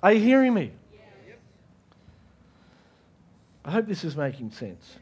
Are 0.00 0.12
you 0.12 0.20
hearing 0.20 0.52
me? 0.52 0.72
I 3.64 3.70
hope 3.70 3.86
this 3.86 4.04
is 4.04 4.14
making 4.14 4.50
sense. 4.50 4.96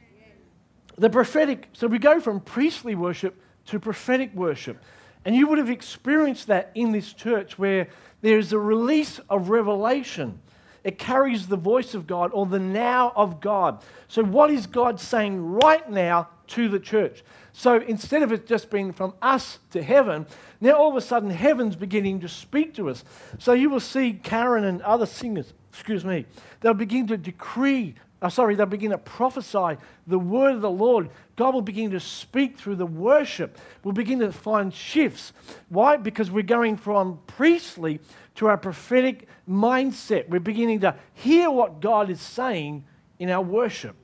The 0.96 1.10
prophetic, 1.10 1.68
so 1.72 1.86
we 1.86 1.98
go 1.98 2.20
from 2.20 2.40
priestly 2.40 2.94
worship 2.94 3.40
to 3.66 3.80
prophetic 3.80 4.34
worship. 4.34 4.82
And 5.24 5.34
you 5.34 5.46
would 5.46 5.58
have 5.58 5.70
experienced 5.70 6.48
that 6.48 6.72
in 6.74 6.92
this 6.92 7.12
church 7.12 7.58
where 7.58 7.88
there's 8.20 8.52
a 8.52 8.58
release 8.58 9.18
of 9.30 9.50
revelation 9.50 10.40
it 10.84 10.98
carries 10.98 11.46
the 11.46 11.56
voice 11.56 11.94
of 11.94 12.06
God 12.06 12.30
or 12.32 12.46
the 12.46 12.58
now 12.58 13.12
of 13.14 13.40
God. 13.40 13.82
So, 14.08 14.24
what 14.24 14.50
is 14.50 14.66
God 14.66 14.98
saying 14.98 15.40
right 15.40 15.88
now 15.88 16.28
to 16.48 16.68
the 16.68 16.80
church? 16.80 17.22
So, 17.52 17.76
instead 17.80 18.22
of 18.22 18.32
it 18.32 18.46
just 18.46 18.70
being 18.70 18.92
from 18.92 19.14
us 19.22 19.58
to 19.70 19.82
heaven, 19.82 20.26
now 20.60 20.72
all 20.72 20.90
of 20.90 20.96
a 20.96 21.00
sudden 21.00 21.30
heaven's 21.30 21.76
beginning 21.76 22.20
to 22.20 22.28
speak 22.28 22.74
to 22.74 22.90
us. 22.90 23.04
So, 23.38 23.52
you 23.52 23.70
will 23.70 23.80
see 23.80 24.14
Karen 24.14 24.64
and 24.64 24.82
other 24.82 25.06
singers, 25.06 25.52
excuse 25.70 26.04
me, 26.04 26.26
they'll 26.60 26.74
begin 26.74 27.06
to 27.08 27.16
decree 27.16 27.94
uh, 28.22 28.28
sorry, 28.28 28.54
they'll 28.54 28.66
begin 28.66 28.92
to 28.92 28.98
prophesy 28.98 29.76
the 30.06 30.18
word 30.18 30.54
of 30.54 30.60
the 30.60 30.70
Lord. 30.70 31.10
God 31.34 31.54
will 31.54 31.60
begin 31.62 31.90
to 31.90 32.00
speak 32.00 32.56
through 32.56 32.76
the 32.76 32.86
worship. 32.86 33.58
We'll 33.82 33.92
begin 33.92 34.20
to 34.20 34.32
find 34.32 34.72
shifts. 34.72 35.32
Why? 35.68 35.96
Because 35.96 36.30
we're 36.30 36.44
going 36.44 36.76
from 36.76 37.18
priestly 37.26 37.98
to 38.36 38.46
our 38.46 38.56
prophetic 38.56 39.28
mindset. 39.48 40.28
We're 40.28 40.38
beginning 40.38 40.80
to 40.80 40.94
hear 41.14 41.50
what 41.50 41.80
God 41.80 42.10
is 42.10 42.20
saying 42.20 42.84
in 43.18 43.28
our 43.28 43.42
worship. 43.42 43.96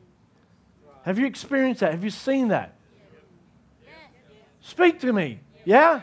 Have 1.04 1.18
you 1.18 1.26
experienced 1.26 1.80
that? 1.80 1.92
Have 1.92 2.02
you 2.02 2.10
seen 2.10 2.48
that? 2.48 2.74
Speak 4.60 5.00
to 5.00 5.12
me. 5.12 5.38
Yeah? 5.64 6.00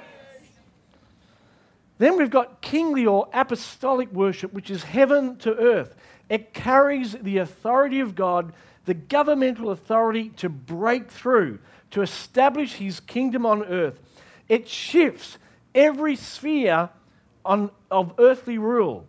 Then 1.98 2.18
we've 2.18 2.30
got 2.30 2.62
kingly 2.62 3.06
or 3.06 3.28
apostolic 3.34 4.12
worship, 4.12 4.54
which 4.54 4.70
is 4.70 4.84
heaven 4.84 5.38
to 5.38 5.56
earth. 5.56 5.96
It 6.30 6.54
carries 6.54 7.14
the 7.14 7.38
authority 7.38 8.00
of 8.00 8.16
God, 8.16 8.54
the 8.86 8.94
governmental 8.94 9.72
authority 9.72 10.30
to 10.38 10.50
break 10.50 11.12
through, 11.12 11.60
to 11.92 12.02
establish 12.02 12.74
his 12.74 13.00
kingdom 13.00 13.46
on 13.46 13.64
earth. 13.64 14.00
It 14.48 14.68
shifts 14.68 15.38
every 15.74 16.16
sphere 16.16 16.90
on, 17.44 17.72
of 17.92 18.14
earthly 18.18 18.58
rule. 18.58 19.06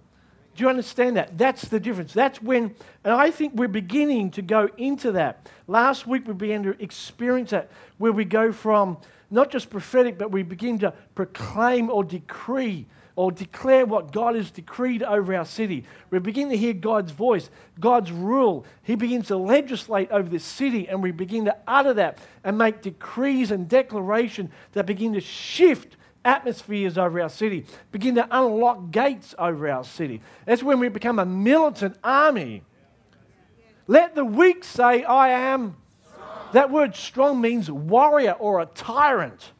Do 0.54 0.64
you 0.64 0.70
understand 0.70 1.16
that? 1.16 1.36
That's 1.36 1.68
the 1.68 1.78
difference. 1.78 2.14
That's 2.14 2.40
when, 2.40 2.74
and 3.04 3.12
I 3.12 3.30
think 3.30 3.54
we're 3.54 3.68
beginning 3.68 4.30
to 4.32 4.42
go 4.42 4.70
into 4.78 5.12
that. 5.12 5.50
Last 5.66 6.06
week 6.06 6.26
we 6.26 6.32
began 6.32 6.62
to 6.62 6.82
experience 6.82 7.50
that, 7.50 7.70
where 7.98 8.12
we 8.12 8.24
go 8.24 8.52
from 8.52 8.96
not 9.30 9.50
just 9.50 9.70
prophetic, 9.70 10.16
but 10.16 10.30
we 10.30 10.42
begin 10.42 10.78
to 10.78 10.92
proclaim 11.14 11.90
or 11.90 12.04
decree 12.04 12.86
or 13.16 13.32
declare 13.32 13.86
what 13.86 14.12
God 14.12 14.36
has 14.36 14.50
decreed 14.50 15.02
over 15.02 15.34
our 15.34 15.46
city. 15.46 15.84
We 16.10 16.18
begin 16.18 16.50
to 16.50 16.56
hear 16.56 16.74
God's 16.74 17.12
voice, 17.12 17.50
God's 17.80 18.12
rule. 18.12 18.66
He 18.82 18.94
begins 18.94 19.28
to 19.28 19.36
legislate 19.38 20.10
over 20.10 20.28
this 20.28 20.44
city, 20.44 20.86
and 20.88 21.02
we 21.02 21.10
begin 21.10 21.46
to 21.46 21.56
utter 21.66 21.94
that 21.94 22.18
and 22.44 22.58
make 22.58 22.82
decrees 22.82 23.50
and 23.50 23.68
declaration 23.68 24.52
that 24.72 24.84
begin 24.84 25.14
to 25.14 25.20
shift 25.20 25.96
atmospheres 26.26 26.98
over 26.98 27.20
our 27.20 27.28
city, 27.30 27.64
begin 27.90 28.16
to 28.16 28.28
unlock 28.30 28.90
gates 28.90 29.34
over 29.38 29.68
our 29.70 29.84
city. 29.84 30.20
That's 30.44 30.62
when 30.62 30.78
we 30.78 30.88
become 30.88 31.18
a 31.18 31.24
militant 31.24 31.96
army. 32.04 32.64
Let 33.86 34.14
the 34.14 34.24
weak 34.24 34.64
say, 34.64 35.04
I 35.04 35.28
am. 35.28 35.76
That 36.52 36.70
word 36.70 36.94
strong 36.94 37.40
means 37.40 37.70
warrior 37.70 38.32
or 38.32 38.60
a 38.60 38.66
tyrant. 38.66 39.52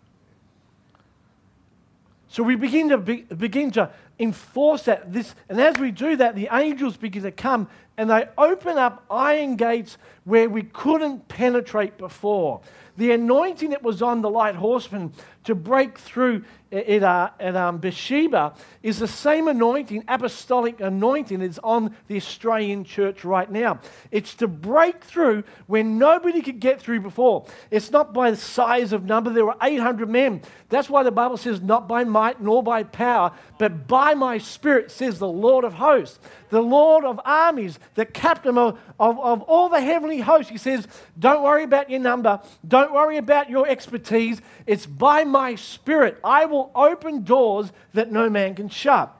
So 2.37 2.43
we 2.43 2.55
begin 2.55 2.91
to 2.91 2.99
be, 2.99 3.23
begin 3.23 3.71
to 3.71 3.91
enforce 4.19 4.83
that. 4.83 5.11
This, 5.11 5.35
and 5.49 5.59
as 5.59 5.79
we 5.79 5.91
do 5.91 6.17
that, 6.17 6.35
the 6.35 6.51
angels 6.53 6.99
begin 6.99 7.23
to 7.23 7.31
come 7.31 7.67
and 7.97 8.11
they 8.11 8.29
open 8.37 8.77
up 8.77 9.07
iron 9.11 9.57
gates 9.57 9.97
where 10.25 10.47
we 10.47 10.65
couldn't 10.65 11.29
penetrate 11.29 11.97
before. 11.97 12.61
The 12.99 13.13
anointing 13.13 13.71
that 13.71 13.83
was 13.83 14.03
on 14.03 14.21
the 14.21 14.29
light 14.29 14.55
horseman 14.55 15.15
to 15.47 15.55
break 15.55 15.99
through 15.99 16.45
at, 16.73 17.03
uh, 17.03 17.31
at 17.39 17.55
um, 17.55 17.79
Beersheba 17.79 18.55
is 18.83 18.99
the 18.99 19.09
same 19.09 19.47
anointing, 19.47 20.05
apostolic 20.09 20.81
anointing, 20.81 21.39
that's 21.39 21.61
on 21.63 21.95
the 22.09 22.17
Australian 22.17 22.85
church 22.85 23.25
right 23.25 23.51
now. 23.51 23.81
It's 24.11 24.35
to 24.37 24.49
break 24.49 25.05
through 25.05 25.45
where 25.67 25.85
nobody 25.85 26.43
could 26.43 26.59
get 26.59 26.81
through 26.81 27.01
before. 27.01 27.47
It's 27.71 27.91
not 27.93 28.13
by 28.13 28.33
the 28.33 28.37
size 28.37 28.93
of 28.93 29.05
number. 29.05 29.31
There 29.31 29.47
were 29.47 29.57
800 29.63 30.09
men. 30.09 30.43
That's 30.69 30.91
why 30.91 31.05
the 31.05 31.13
Bible 31.13 31.37
says, 31.37 31.61
not 31.61 31.87
by 31.87 32.03
might 32.03 32.43
nor 32.43 32.63
by 32.63 32.83
power, 32.83 33.33
but 33.59 33.87
by 33.87 34.15
my 34.15 34.39
spirit, 34.39 34.91
says 34.91 35.21
the 35.21 35.29
Lord 35.29 35.65
of 35.65 35.75
hosts, 35.75 36.19
the 36.51 36.63
Lord 36.63 37.05
of 37.05 37.21
armies, 37.25 37.79
the 37.95 38.07
captain 38.07 38.59
of, 38.59 38.79
of, 38.99 39.19
of 39.21 39.43
all 39.43 39.69
the 39.69 39.81
heavenly 39.81 40.21
hosts. 40.21 40.51
He 40.51 40.59
says, 40.59 40.89
don't 41.19 41.43
worry 41.43 41.63
about 41.63 41.91
your 41.91 42.01
number. 42.01 42.41
Don't 42.67 42.93
worry 42.93 43.17
about 43.17 43.49
your 43.49 43.69
expertise. 43.69 44.41
It's 44.67 44.87
by 44.87 45.25
my 45.37 45.55
spirit. 45.55 46.19
I 46.25 46.47
will 46.47 46.71
open 46.75 47.23
doors 47.23 47.71
that 47.93 48.11
no 48.11 48.31
man 48.31 48.55
can 48.55 48.71
shut. 48.71 49.15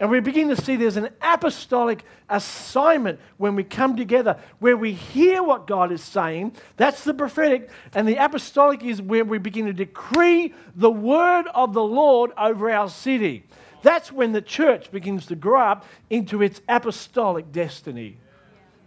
And 0.00 0.10
we 0.10 0.18
begin 0.18 0.48
to 0.48 0.56
see 0.56 0.74
there's 0.74 0.96
an 0.96 1.10
apostolic 1.22 2.04
assignment 2.28 3.20
when 3.36 3.54
we 3.54 3.62
come 3.62 3.96
together 3.96 4.36
where 4.58 4.76
we 4.76 4.92
hear 4.92 5.40
what 5.44 5.68
God 5.68 5.92
is 5.92 6.02
saying. 6.02 6.56
That's 6.76 7.04
the 7.04 7.14
prophetic. 7.14 7.70
And 7.94 8.06
the 8.08 8.16
apostolic 8.16 8.82
is 8.82 9.00
where 9.00 9.24
we 9.24 9.38
begin 9.38 9.66
to 9.66 9.72
decree 9.72 10.54
the 10.74 10.90
word 10.90 11.46
of 11.54 11.72
the 11.72 11.84
Lord 11.84 12.32
over 12.36 12.68
our 12.70 12.88
city. 12.88 13.44
That's 13.82 14.10
when 14.10 14.32
the 14.32 14.42
church 14.42 14.90
begins 14.90 15.26
to 15.26 15.36
grow 15.36 15.60
up 15.60 15.84
into 16.10 16.42
its 16.42 16.60
apostolic 16.68 17.52
destiny. 17.52 18.18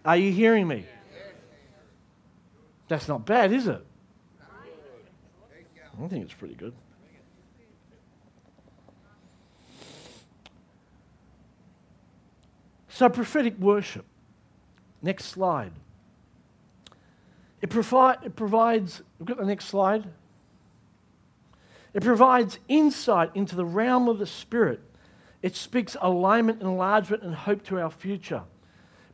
Are 0.03 0.17
you 0.17 0.33
hearing 0.33 0.67
me? 0.67 0.85
That's 2.89 3.07
not 3.07 3.25
bad, 3.25 3.53
is 3.53 3.67
it? 3.67 3.85
I 6.03 6.07
think 6.07 6.25
it's 6.25 6.33
pretty 6.33 6.55
good. 6.55 6.73
So, 12.89 13.09
prophetic 13.09 13.57
worship. 13.57 14.05
Next 15.01 15.25
slide. 15.25 15.71
It, 17.61 17.69
provi- 17.69 18.25
it 18.25 18.35
provides, 18.35 19.01
we've 19.19 19.27
got 19.27 19.37
the 19.37 19.45
next 19.45 19.65
slide. 19.65 20.05
It 21.93 22.03
provides 22.03 22.59
insight 22.67 23.31
into 23.35 23.55
the 23.55 23.65
realm 23.65 24.07
of 24.07 24.19
the 24.19 24.25
Spirit. 24.25 24.81
It 25.41 25.55
speaks 25.55 25.97
alignment, 26.01 26.61
enlargement, 26.61 27.23
and 27.23 27.33
hope 27.33 27.63
to 27.65 27.79
our 27.79 27.89
future. 27.89 28.43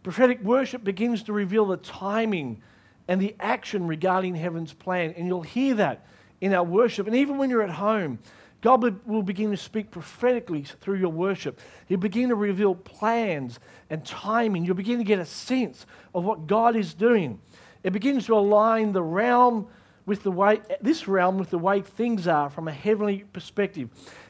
Prophetic 0.04 0.42
worship 0.42 0.84
begins 0.84 1.24
to 1.24 1.34
reveal 1.34 1.66
the 1.66 1.78
timing 1.78 2.62
and 3.08 3.22
the 3.22 3.36
action 3.40 3.88
regarding 3.88 4.36
heaven's 4.36 4.74
plan. 4.74 5.14
And 5.18 5.28
you'll 5.28 5.42
hear 5.42 5.76
that 5.76 6.06
in 6.42 6.54
our 6.54 6.64
worship. 6.64 7.08
And 7.08 7.16
even 7.16 7.38
when 7.38 7.50
you're 7.50 7.64
at 7.64 7.70
home, 7.70 8.20
God 8.62 9.06
will 9.06 9.24
begin 9.24 9.52
to 9.52 9.58
speak 9.58 9.92
prophetically 9.92 10.64
through 10.64 10.98
your 10.98 11.12
worship. 11.12 11.60
He'll 11.88 12.00
begin 12.00 12.30
to 12.30 12.36
reveal 12.36 12.76
plans 12.76 13.60
and 13.90 14.04
timing. 14.06 14.66
You'll 14.66 14.76
begin 14.76 14.98
to 14.98 15.04
get 15.04 15.20
a 15.20 15.26
sense 15.26 15.86
of 16.14 16.24
what 16.24 16.48
God 16.48 16.76
is 16.76 16.94
doing. 16.94 17.40
It 17.84 17.94
begins 17.94 18.26
to 18.26 18.36
align 18.36 18.94
the 18.94 19.04
realm 19.04 19.68
with 20.06 20.24
the 20.24 20.32
way, 20.32 20.62
this 20.82 21.08
realm 21.08 21.38
with 21.38 21.50
the 21.52 21.58
way 21.60 21.82
things 21.82 22.28
are 22.28 22.50
from 22.50 22.68
a 22.68 22.72
heavenly 22.72 23.26
perspective. 23.32 23.90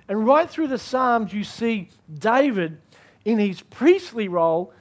And 0.09 0.25
right 0.25 0.49
through 0.49 0.67
the 0.67 0.77
Psalms, 0.77 1.31
you 1.31 1.43
see 1.43 1.89
David 2.13 2.79
in 3.23 3.39
his 3.39 3.61
priestly 3.61 4.27
role. 4.27 4.73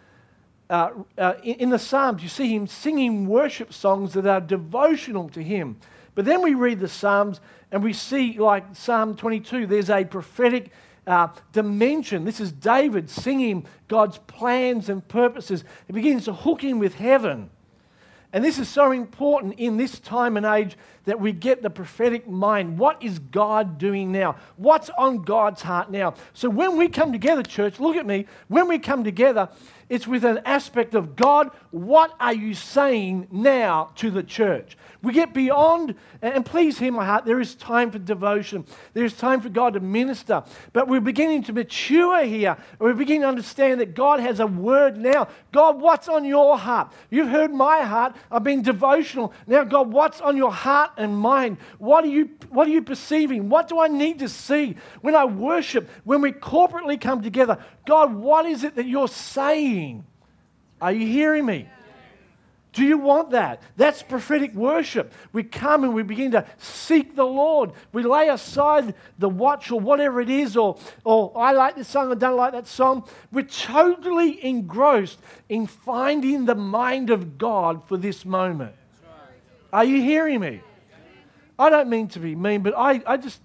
Uh, 0.69 0.91
uh, 1.17 1.35
in, 1.43 1.55
in 1.57 1.71
the 1.71 1.79
Psalms, 1.79 2.23
you 2.23 2.29
see 2.29 2.55
him 2.55 2.67
singing 2.67 3.27
worship 3.27 3.73
songs 3.73 4.15
that 4.15 4.27
are 4.27 4.41
devotional 4.41 5.29
to 5.31 5.43
him. 5.43 5.77
But 6.16 6.24
then 6.24 6.42
we 6.42 6.55
read 6.55 6.81
the 6.81 6.88
Psalms 6.88 7.40
and 7.70 7.85
we 7.85 7.92
see, 7.92 8.38
like 8.38 8.74
Psalm 8.74 9.14
22, 9.14 9.66
there's 9.66 9.90
a 9.90 10.05
prophetic 10.05 10.72
uh, 11.07 11.29
dimension. 11.52 12.24
This 12.24 12.40
is 12.40 12.50
David 12.50 13.09
singing 13.09 13.66
God's 13.87 14.18
plans 14.26 14.88
and 14.88 15.07
purposes. 15.07 15.62
He 15.87 15.92
begins 15.92 16.24
to 16.24 16.33
hook 16.33 16.64
in 16.64 16.79
with 16.79 16.94
heaven. 16.94 17.50
And 18.33 18.44
this 18.44 18.59
is 18.59 18.68
so 18.68 18.92
important 18.92 19.55
in 19.59 19.76
this 19.76 20.00
time 20.00 20.37
and 20.37 20.44
age 20.44 20.76
that 21.05 21.20
we 21.20 21.33
get 21.33 21.62
the 21.62 21.70
prophetic 21.70 22.26
mind. 22.26 22.79
What 22.79 23.02
is 23.02 23.18
God 23.18 23.79
doing 23.79 24.11
now? 24.11 24.37
What's 24.57 24.90
on 24.90 25.22
God's 25.22 25.62
heart 25.62 25.90
now? 25.90 26.14
So 26.33 26.48
when 26.50 26.76
we 26.76 26.88
come 26.88 27.12
together, 27.12 27.42
church, 27.42 27.79
look 27.79 27.96
at 27.96 28.07
me. 28.07 28.26
When 28.48 28.68
we 28.68 28.79
come 28.79 29.05
together, 29.05 29.48
it's 29.88 30.07
with 30.07 30.25
an 30.25 30.40
aspect 30.44 30.94
of 30.94 31.14
God, 31.14 31.51
what 31.70 32.14
are 32.18 32.35
you 32.35 32.55
saying 32.55 33.29
now 33.31 33.90
to 33.96 34.11
the 34.11 34.22
church? 34.22 34.77
We 35.03 35.12
get 35.12 35.33
beyond, 35.33 35.94
and 36.20 36.44
please 36.44 36.79
hear 36.79 36.90
my 36.90 37.05
heart, 37.05 37.25
there 37.25 37.40
is 37.40 37.55
time 37.55 37.92
for 37.92 37.99
devotion. 37.99 38.64
There 38.94 39.05
is 39.05 39.12
time 39.12 39.40
for 39.40 39.49
God 39.49 39.75
to 39.75 39.81
minister. 39.81 40.42
But 40.72 40.88
we're 40.88 41.01
beginning 41.01 41.44
to 41.44 41.53
mature 41.53 42.25
here. 42.25 42.57
We're 42.81 42.94
beginning 42.94 43.22
to 43.22 43.29
understand 43.29 43.81
that 43.81 43.94
God 43.94 44.18
has 44.18 44.40
a 44.40 44.46
word 44.46 44.96
now. 44.96 45.29
God, 45.53 45.81
what's 45.81 46.09
on 46.09 46.25
your 46.25 46.59
heart? 46.59 46.92
You've 47.11 47.29
heard 47.29 47.53
my 47.53 47.83
heart. 47.83 48.16
I've 48.33 48.42
been 48.42 48.62
devotional. 48.62 49.33
Now, 49.46 49.62
God, 49.62 49.92
what's 49.92 50.20
on 50.20 50.37
your 50.37 50.53
heart 50.53 50.92
and 50.96 51.16
mind? 51.16 51.59
What 51.79 52.03
are 52.03 52.09
you, 52.09 52.31
what 52.49 52.66
are 52.66 52.72
you 52.72 52.83
perceiving? 52.83 53.49
What 53.49 53.68
do 53.68 53.79
I 53.79 53.87
need 53.87 54.18
to 54.18 54.29
see 54.29 54.75
when 55.03 55.14
I 55.14 55.27
worship, 55.27 55.88
when 56.03 56.22
we 56.22 56.33
corporately 56.33 57.01
come 57.01 57.22
together? 57.22 57.62
God, 57.87 58.12
what 58.12 58.46
is 58.46 58.64
it 58.64 58.75
that 58.75 58.87
you're 58.87 59.07
saying? 59.07 59.76
Are 60.81 60.93
you 60.93 61.07
hearing 61.07 61.47
me? 61.47 61.69
Do 62.77 62.85
you 62.85 62.99
want 62.99 63.31
that? 63.31 63.62
That's 63.79 64.03
prophetic 64.03 64.55
worship. 64.55 65.11
We 65.33 65.45
come 65.45 65.83
and 65.83 65.95
we 65.95 66.03
begin 66.03 66.33
to 66.33 66.45
seek 66.59 67.17
the 67.17 67.25
Lord. 67.25 67.73
We 67.95 68.03
lay 68.03 68.29
aside 68.29 68.95
the 69.19 69.31
watch 69.31 69.71
or 69.71 69.81
whatever 69.81 70.21
it 70.21 70.29
is, 70.29 70.59
or, 70.59 70.77
or 71.03 71.33
I 71.35 71.53
like 71.53 71.77
this 71.77 71.89
song, 71.89 72.12
I 72.12 72.17
don't 72.17 72.37
like 72.37 72.53
that 72.53 72.67
song. 72.67 73.09
We're 73.33 73.45
totally 73.45 74.45
engrossed 74.45 75.19
in 75.49 75.67
finding 75.67 76.45
the 76.45 76.55
mind 76.55 77.09
of 77.09 77.39
God 77.39 77.83
for 77.89 77.97
this 77.97 78.27
moment. 78.27 78.75
Are 79.73 79.85
you 79.85 80.03
hearing 80.03 80.41
me? 80.41 80.61
I 81.59 81.71
don't 81.71 81.89
mean 81.89 82.09
to 82.09 82.21
be 82.21 82.35
mean, 82.35 82.61
but 82.61 82.75
I, 82.77 83.01
I 83.07 83.17
just, 83.17 83.41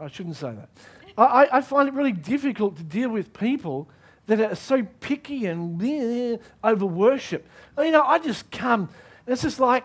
I 0.00 0.08
shouldn't 0.08 0.34
say 0.34 0.52
that. 0.52 0.68
I, 1.16 1.48
I 1.52 1.60
find 1.60 1.88
it 1.88 1.94
really 1.94 2.10
difficult 2.10 2.76
to 2.78 2.82
deal 2.82 3.08
with 3.08 3.32
people 3.32 3.88
that 4.26 4.40
are 4.40 4.54
so 4.54 4.82
picky 5.00 5.46
and 5.46 6.38
over 6.62 6.86
worship. 6.86 7.46
You 7.78 7.90
know, 7.90 8.02
I 8.02 8.18
just 8.18 8.50
come, 8.50 8.88
and 9.26 9.32
it's 9.32 9.42
just 9.42 9.60
like, 9.60 9.84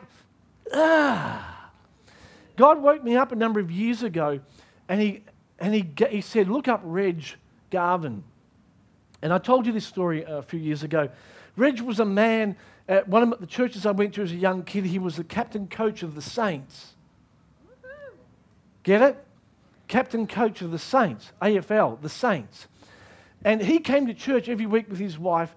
ah. 0.73 1.71
God 2.55 2.81
woke 2.81 3.03
me 3.03 3.15
up 3.15 3.31
a 3.31 3.35
number 3.35 3.61
of 3.61 3.71
years 3.71 4.03
ago, 4.03 4.41
and 4.89 4.99
he, 4.99 5.23
and 5.59 5.73
he, 5.73 5.89
he 6.09 6.21
said, 6.21 6.49
Look 6.49 6.67
up 6.67 6.81
Reg 6.83 7.23
Garvin. 7.71 8.23
And 9.21 9.31
I 9.31 9.37
told 9.37 9.65
you 9.65 9.71
this 9.71 9.85
story 9.85 10.23
a 10.27 10.41
few 10.41 10.59
years 10.59 10.83
ago. 10.83 11.09
Reg 11.55 11.79
was 11.81 11.99
a 11.99 12.05
man 12.05 12.55
at 12.87 13.07
one 13.07 13.31
of 13.31 13.39
the 13.39 13.47
churches 13.47 13.85
I 13.85 13.91
went 13.91 14.13
to 14.15 14.23
as 14.23 14.31
a 14.31 14.35
young 14.35 14.63
kid. 14.63 14.85
He 14.85 14.99
was 14.99 15.15
the 15.17 15.23
captain 15.23 15.67
coach 15.67 16.03
of 16.03 16.15
the 16.15 16.21
Saints. 16.21 16.95
Get 18.83 19.01
it? 19.01 19.23
Captain 19.87 20.27
coach 20.27 20.61
of 20.61 20.71
the 20.71 20.79
Saints, 20.79 21.31
AFL, 21.41 22.01
the 22.01 22.09
Saints. 22.09 22.67
And 23.43 23.61
he 23.61 23.79
came 23.79 24.07
to 24.07 24.13
church 24.13 24.49
every 24.49 24.65
week 24.65 24.89
with 24.89 24.99
his 24.99 25.17
wife, 25.17 25.55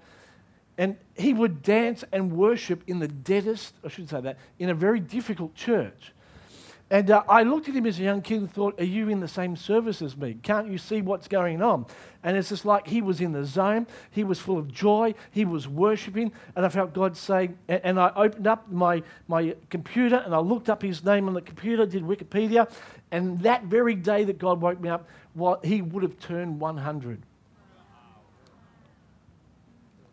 and 0.78 0.96
he 1.14 1.34
would 1.34 1.62
dance 1.62 2.04
and 2.12 2.32
worship 2.32 2.82
in 2.86 2.98
the 2.98 3.08
deadest, 3.08 3.74
I 3.84 3.88
should 3.88 4.08
say 4.08 4.20
that, 4.20 4.38
in 4.58 4.70
a 4.70 4.74
very 4.74 5.00
difficult 5.00 5.54
church. 5.54 6.12
And 6.92 7.10
uh, 7.10 7.22
I 7.26 7.42
looked 7.42 7.70
at 7.70 7.74
him 7.74 7.86
as 7.86 7.98
a 7.98 8.02
young 8.02 8.20
kid 8.20 8.40
and 8.42 8.52
thought, 8.52 8.78
Are 8.78 8.84
you 8.84 9.08
in 9.08 9.18
the 9.18 9.26
same 9.26 9.56
service 9.56 10.02
as 10.02 10.14
me? 10.14 10.36
Can't 10.42 10.70
you 10.70 10.76
see 10.76 11.00
what's 11.00 11.26
going 11.26 11.62
on? 11.62 11.86
And 12.22 12.36
it's 12.36 12.50
just 12.50 12.66
like 12.66 12.86
he 12.86 13.00
was 13.00 13.22
in 13.22 13.32
the 13.32 13.46
zone. 13.46 13.86
He 14.10 14.24
was 14.24 14.38
full 14.38 14.58
of 14.58 14.70
joy. 14.70 15.14
He 15.30 15.46
was 15.46 15.66
worshiping. 15.66 16.32
And 16.54 16.66
I 16.66 16.68
felt 16.68 16.92
God 16.92 17.18
and, 17.30 17.56
and 17.68 17.98
I 17.98 18.12
opened 18.14 18.46
up 18.46 18.70
my, 18.70 19.02
my 19.26 19.56
computer 19.70 20.16
and 20.16 20.34
I 20.34 20.38
looked 20.40 20.68
up 20.68 20.82
his 20.82 21.02
name 21.02 21.28
on 21.28 21.34
the 21.34 21.40
computer, 21.40 21.86
did 21.86 22.02
Wikipedia. 22.02 22.70
And 23.10 23.38
that 23.40 23.64
very 23.64 23.94
day 23.94 24.24
that 24.24 24.38
God 24.38 24.60
woke 24.60 24.78
me 24.78 24.90
up, 24.90 25.08
well, 25.34 25.60
he 25.64 25.80
would 25.80 26.02
have 26.02 26.18
turned 26.18 26.60
100. 26.60 27.22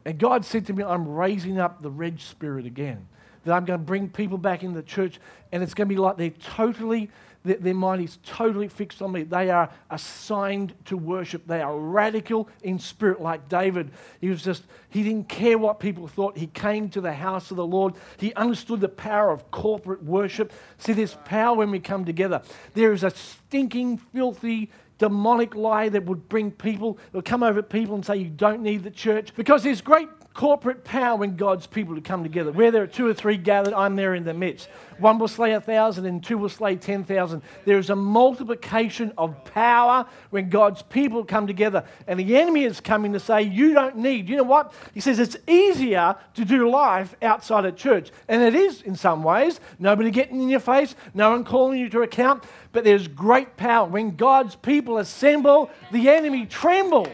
And 0.06 0.18
God 0.18 0.46
said 0.46 0.66
to 0.68 0.74
me, 0.74 0.84
I'm 0.84 1.08
raising 1.08 1.60
up 1.60 1.82
the 1.82 1.92
Reg 1.92 2.20
spirit 2.20 2.66
again. 2.66 3.08
That 3.46 3.54
I'm 3.54 3.66
going 3.66 3.80
to 3.80 3.86
bring 3.86 4.10
people 4.10 4.38
back 4.38 4.64
into 4.64 4.76
the 4.76 4.84
church, 4.84 5.20
and 5.52 5.64
it's 5.64 5.74
going 5.74 5.88
to 5.88 5.96
be 5.96 6.00
like 6.00 6.18
they're 6.18 6.30
totally, 6.30 7.10
their, 7.46 7.56
their 7.56 7.74
mind 7.74 8.04
is 8.04 8.18
totally 8.26 8.68
fixed 8.68 9.02
on 9.02 9.14
me. 9.14 9.24
They 9.24 9.50
are 9.50 9.70
assigned 9.90 10.74
to 10.86 10.98
worship. 10.98 11.48
They 11.48 11.62
are 11.62 11.78
radical 11.78 12.50
in 12.64 12.80
spirit, 12.80 13.22
like 13.22 13.48
David. 13.48 13.92
He 14.20 14.28
was 14.28 14.44
just, 14.44 14.64
he 14.90 15.04
didn't 15.04 15.30
care 15.30 15.58
what 15.58 15.80
people 15.80 16.08
thought. 16.08 16.38
He 16.38 16.48
came 16.48 16.90
to 16.90 17.02
the 17.02 17.14
house 17.14 17.50
of 17.50 17.56
the 17.56 17.66
Lord. 17.66 17.94
He 18.18 18.34
understood 18.34 18.82
the 18.82 18.90
power 18.90 19.32
of 19.32 19.50
corporate 19.52 20.04
worship. 20.04 20.52
See, 20.78 20.92
there's 20.92 21.16
power 21.24 21.56
when 21.56 21.72
we 21.72 21.80
come 21.80 22.04
together. 22.04 22.42
There 22.74 22.92
is 22.92 23.04
a 23.06 23.12
stinking, 23.12 24.00
filthy, 24.00 24.70
demonic 25.00 25.56
lie 25.56 25.90
that 25.90 26.06
would 26.06 26.30
bring 26.30 26.52
people, 26.52 27.00
will 27.12 27.24
come 27.24 27.42
over 27.42 27.64
people 27.64 27.96
and 27.96 28.06
say 28.06 28.18
you 28.18 28.30
don't 28.30 28.62
need 28.62 28.84
the 28.84 28.92
church. 28.92 29.34
Because 29.34 29.64
there's 29.64 29.82
great 29.82 30.10
corporate 30.40 30.86
power 30.86 31.18
when 31.18 31.36
God's 31.36 31.68
people 31.68 31.96
to 31.96 32.02
come 32.02 32.24
together. 32.24 32.50
Where 32.54 32.72
there 32.72 32.82
are 32.82 32.88
two 32.88 33.06
or 33.06 33.14
three 33.14 33.36
gathered, 33.36 33.74
I'm 33.74 33.98
there 33.98 34.16
in 34.16 34.24
the 34.24 34.34
midst. 34.34 34.70
One 34.98 35.20
will 35.20 35.28
slay 35.28 35.52
a 35.52 35.60
thousand 35.60 36.06
and 36.06 36.24
two 36.24 36.38
will 36.38 36.48
slay 36.48 36.78
ten 36.78 37.04
thousand. 37.04 37.42
There 37.66 37.78
is 37.78 37.90
a 37.90 37.96
multiplication 37.98 39.12
of 39.18 39.44
power 39.44 40.06
when 40.30 40.50
God's 40.50 40.82
people 40.82 41.26
come 41.26 41.46
together. 41.46 41.84
And 42.08 42.18
the 42.18 42.38
enemy 42.38 42.64
is 42.64 42.80
coming 42.80 43.12
to 43.12 43.20
say, 43.20 43.42
You 43.42 43.74
don't 43.74 43.98
need. 43.98 44.30
You 44.30 44.38
know 44.38 44.44
what? 44.44 44.74
He 44.94 45.02
says 45.02 45.20
it's 45.20 45.36
easier 45.46 46.16
to 46.36 46.46
do 46.46 46.70
life 46.70 47.18
outside 47.22 47.66
of 47.66 47.76
church. 47.76 48.10
And 48.30 48.42
it 48.42 48.56
is 48.56 48.82
in 48.84 48.96
some 48.96 49.24
ways. 49.24 49.60
Nobody 49.78 50.10
getting 50.10 50.42
in 50.42 50.48
your 50.48 50.62
face, 50.62 50.96
no 51.14 51.32
one 51.32 51.44
calling 51.44 51.78
you 51.78 51.90
to 51.90 52.04
account. 52.04 52.46
But 52.72 52.86
there's 52.86 53.10
great 53.10 53.58
power. 53.58 53.90
When 53.90 54.16
God's 54.16 54.56
people 54.56 55.00
assemble, 55.00 55.70
the 55.92 56.08
enemy 56.08 56.46
trembles. 56.46 57.10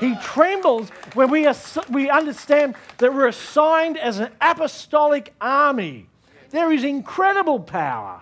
He 0.00 0.16
trembles 0.16 0.90
when 1.14 1.30
we, 1.30 1.48
we 1.90 2.10
understand 2.10 2.74
that 2.98 3.14
we're 3.14 3.28
assigned 3.28 3.96
as 3.96 4.18
an 4.18 4.30
apostolic 4.40 5.32
army. 5.40 6.08
There 6.50 6.72
is 6.72 6.84
incredible 6.84 7.60
power. 7.60 8.20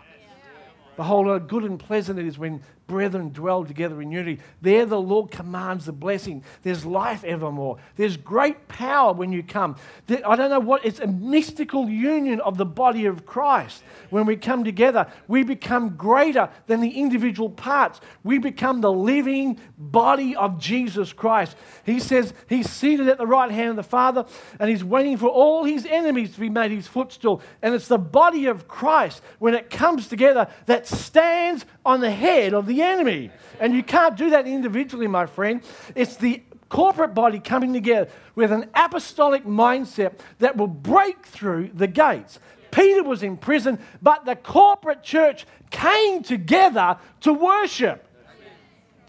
Behold, 0.97 1.27
how 1.27 1.39
good 1.39 1.65
and 1.65 1.79
pleasant 1.79 2.19
it 2.19 2.27
is 2.27 2.39
when 2.39 2.63
brethren 2.93 3.31
dwell 3.31 3.65
together 3.65 4.03
in 4.03 4.13
unity. 4.13 4.39
There 4.61 4.85
the 4.85 5.01
Lord 5.01 5.31
commands 5.31 5.87
the 5.87 5.93
blessing. 5.93 6.45
There's 6.63 6.85
life 6.85 7.25
evermore. 7.25 7.79
There's 7.97 8.19
great 8.19 8.69
power 8.69 9.15
when 9.15 9.33
you 9.33 9.43
come. 9.43 9.77
I 10.11 10.37
don't 10.37 10.51
know 10.51 10.61
what, 10.61 10.85
it's 10.85 11.01
a 11.01 11.07
mystical 11.07 11.89
union 11.89 12.39
of 12.41 12.59
the 12.59 12.67
body 12.67 13.07
of 13.07 13.25
Christ. 13.25 13.83
When 14.11 14.27
we 14.27 14.37
come 14.37 14.63
together, 14.63 15.07
we 15.27 15.43
become 15.43 15.97
greater 15.97 16.51
than 16.67 16.81
the 16.81 16.91
individual 16.91 17.49
parts. 17.49 18.03
We 18.25 18.37
become 18.37 18.83
the 18.83 18.93
living 18.93 19.59
body 19.79 20.37
of 20.37 20.59
Jesus 20.59 21.15
Christ. 21.15 21.57
He 21.87 21.99
says 21.99 22.35
he's 22.47 22.69
seated 22.69 23.09
at 23.09 23.17
the 23.17 23.27
right 23.27 23.51
hand 23.51 23.71
of 23.71 23.77
the 23.77 23.83
Father 23.85 24.27
and 24.61 24.69
he's 24.69 24.85
waiting 24.85 25.17
for 25.17 25.29
all 25.29 25.65
his 25.65 25.87
enemies 25.87 26.35
to 26.35 26.41
be 26.41 26.51
made 26.51 26.73
his 26.73 26.87
footstool. 26.87 27.41
And 27.63 27.75
it's 27.75 27.89
the 27.89 27.97
body 27.97 28.49
of 28.49 28.69
Christ, 28.69 29.23
when 29.39 29.55
it 29.55 29.71
comes 29.71 30.09
together, 30.09 30.49
that 30.67 30.87
stands 30.87 31.65
on 31.87 32.03
the 32.03 32.11
head 32.11 32.53
of 32.53 32.67
the 32.67 32.82
enemy. 32.83 33.31
And 33.61 33.75
you 33.75 33.83
can't 33.83 34.17
do 34.17 34.31
that 34.31 34.47
individually, 34.47 35.07
my 35.07 35.27
friend. 35.27 35.63
It's 35.95 36.17
the 36.17 36.43
corporate 36.69 37.15
body 37.15 37.39
coming 37.39 37.73
together 37.73 38.11
with 38.35 38.51
an 38.51 38.69
apostolic 38.75 39.45
mindset 39.45 40.19
that 40.39 40.57
will 40.57 40.67
break 40.67 41.27
through 41.27 41.71
the 41.75 41.87
gates. 41.87 42.39
Peter 42.71 43.03
was 43.03 43.23
in 43.23 43.37
prison, 43.37 43.79
but 44.01 44.25
the 44.25 44.35
corporate 44.35 45.03
church 45.03 45.47
came 45.71 46.23
together 46.23 46.97
to 47.21 47.33
worship. 47.33 48.09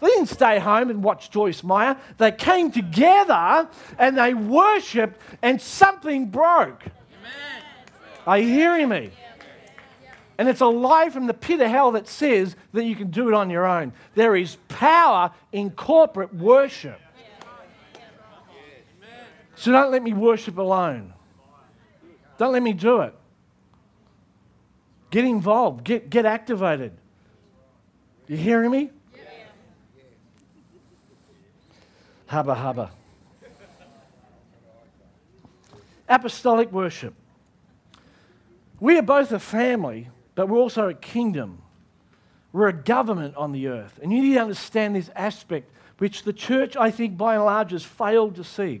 They 0.00 0.08
didn't 0.08 0.26
stay 0.26 0.58
home 0.58 0.90
and 0.90 1.02
watch 1.02 1.30
Joyce 1.30 1.62
Meyer. 1.62 1.96
They 2.18 2.32
came 2.32 2.70
together 2.70 3.68
and 3.98 4.18
they 4.18 4.34
worshiped, 4.34 5.18
and 5.40 5.60
something 5.60 6.26
broke. 6.26 6.82
Are 8.26 8.38
you 8.38 8.48
hearing 8.48 8.90
me? 8.90 9.10
And 10.36 10.48
it's 10.48 10.60
a 10.60 10.66
lie 10.66 11.10
from 11.10 11.26
the 11.26 11.34
pit 11.34 11.60
of 11.60 11.70
hell 11.70 11.92
that 11.92 12.08
says 12.08 12.56
that 12.72 12.84
you 12.84 12.96
can 12.96 13.10
do 13.10 13.28
it 13.28 13.34
on 13.34 13.50
your 13.50 13.66
own. 13.66 13.92
There 14.14 14.34
is 14.34 14.56
power 14.68 15.30
in 15.52 15.70
corporate 15.70 16.34
worship. 16.34 17.00
So 19.54 19.70
don't 19.70 19.92
let 19.92 20.02
me 20.02 20.12
worship 20.12 20.58
alone. 20.58 21.12
Don't 22.36 22.52
let 22.52 22.62
me 22.62 22.72
do 22.72 23.02
it. 23.02 23.14
Get 25.10 25.24
involved, 25.24 25.84
get, 25.84 26.10
get 26.10 26.26
activated. 26.26 26.92
You 28.26 28.36
hearing 28.36 28.70
me? 28.70 28.90
Hubba 32.26 32.54
hubba. 32.54 32.90
Apostolic 36.08 36.72
worship. 36.72 37.14
We 38.80 38.98
are 38.98 39.02
both 39.02 39.30
a 39.30 39.38
family 39.38 40.08
but 40.34 40.48
we're 40.48 40.58
also 40.58 40.88
a 40.88 40.94
kingdom. 40.94 41.62
We're 42.52 42.68
a 42.68 42.72
government 42.72 43.36
on 43.36 43.52
the 43.52 43.68
earth. 43.68 43.98
And 44.02 44.12
you 44.12 44.22
need 44.22 44.34
to 44.34 44.40
understand 44.40 44.94
this 44.94 45.10
aspect, 45.14 45.70
which 45.98 46.22
the 46.22 46.32
church, 46.32 46.76
I 46.76 46.90
think, 46.90 47.16
by 47.16 47.34
and 47.34 47.44
large, 47.44 47.72
has 47.72 47.84
failed 47.84 48.36
to 48.36 48.44
see. 48.44 48.80